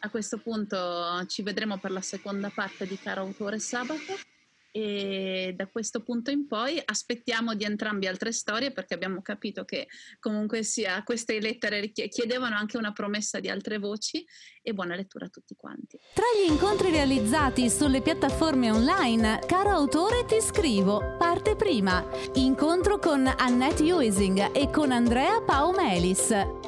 A 0.00 0.10
questo 0.10 0.38
punto 0.38 1.24
ci 1.26 1.42
vedremo 1.42 1.78
per 1.78 1.90
la 1.90 2.00
seconda 2.00 2.50
parte 2.50 2.86
di 2.86 2.98
Caro 2.98 3.22
Autore 3.22 3.58
Sabato 3.58 4.14
e 4.78 5.54
da 5.56 5.66
questo 5.66 6.02
punto 6.04 6.30
in 6.30 6.46
poi 6.46 6.80
aspettiamo 6.84 7.54
di 7.54 7.64
entrambi 7.64 8.06
altre 8.06 8.30
storie 8.30 8.70
perché 8.70 8.94
abbiamo 8.94 9.22
capito 9.22 9.64
che 9.64 9.88
comunque 10.20 10.62
sia 10.62 11.02
queste 11.02 11.40
lettere 11.40 11.90
chiedevano 11.90 12.54
anche 12.54 12.76
una 12.76 12.92
promessa 12.92 13.40
di 13.40 13.48
altre 13.48 13.78
voci 13.78 14.24
e 14.62 14.72
buona 14.72 14.94
lettura 14.94 15.26
a 15.26 15.28
tutti 15.30 15.56
quanti. 15.56 15.98
Tra 16.14 16.24
gli 16.36 16.48
incontri 16.48 16.90
realizzati 16.90 17.68
sulle 17.68 18.02
piattaforme 18.02 18.70
online, 18.70 19.40
caro 19.48 19.70
autore 19.70 20.24
ti 20.26 20.40
scrivo, 20.40 21.16
parte 21.18 21.56
prima, 21.56 22.06
incontro 22.34 22.98
con 22.98 23.26
Annette 23.26 23.82
Uising 23.82 24.54
e 24.54 24.70
con 24.70 24.92
Andrea 24.92 25.40
Paumelis. 25.40 26.67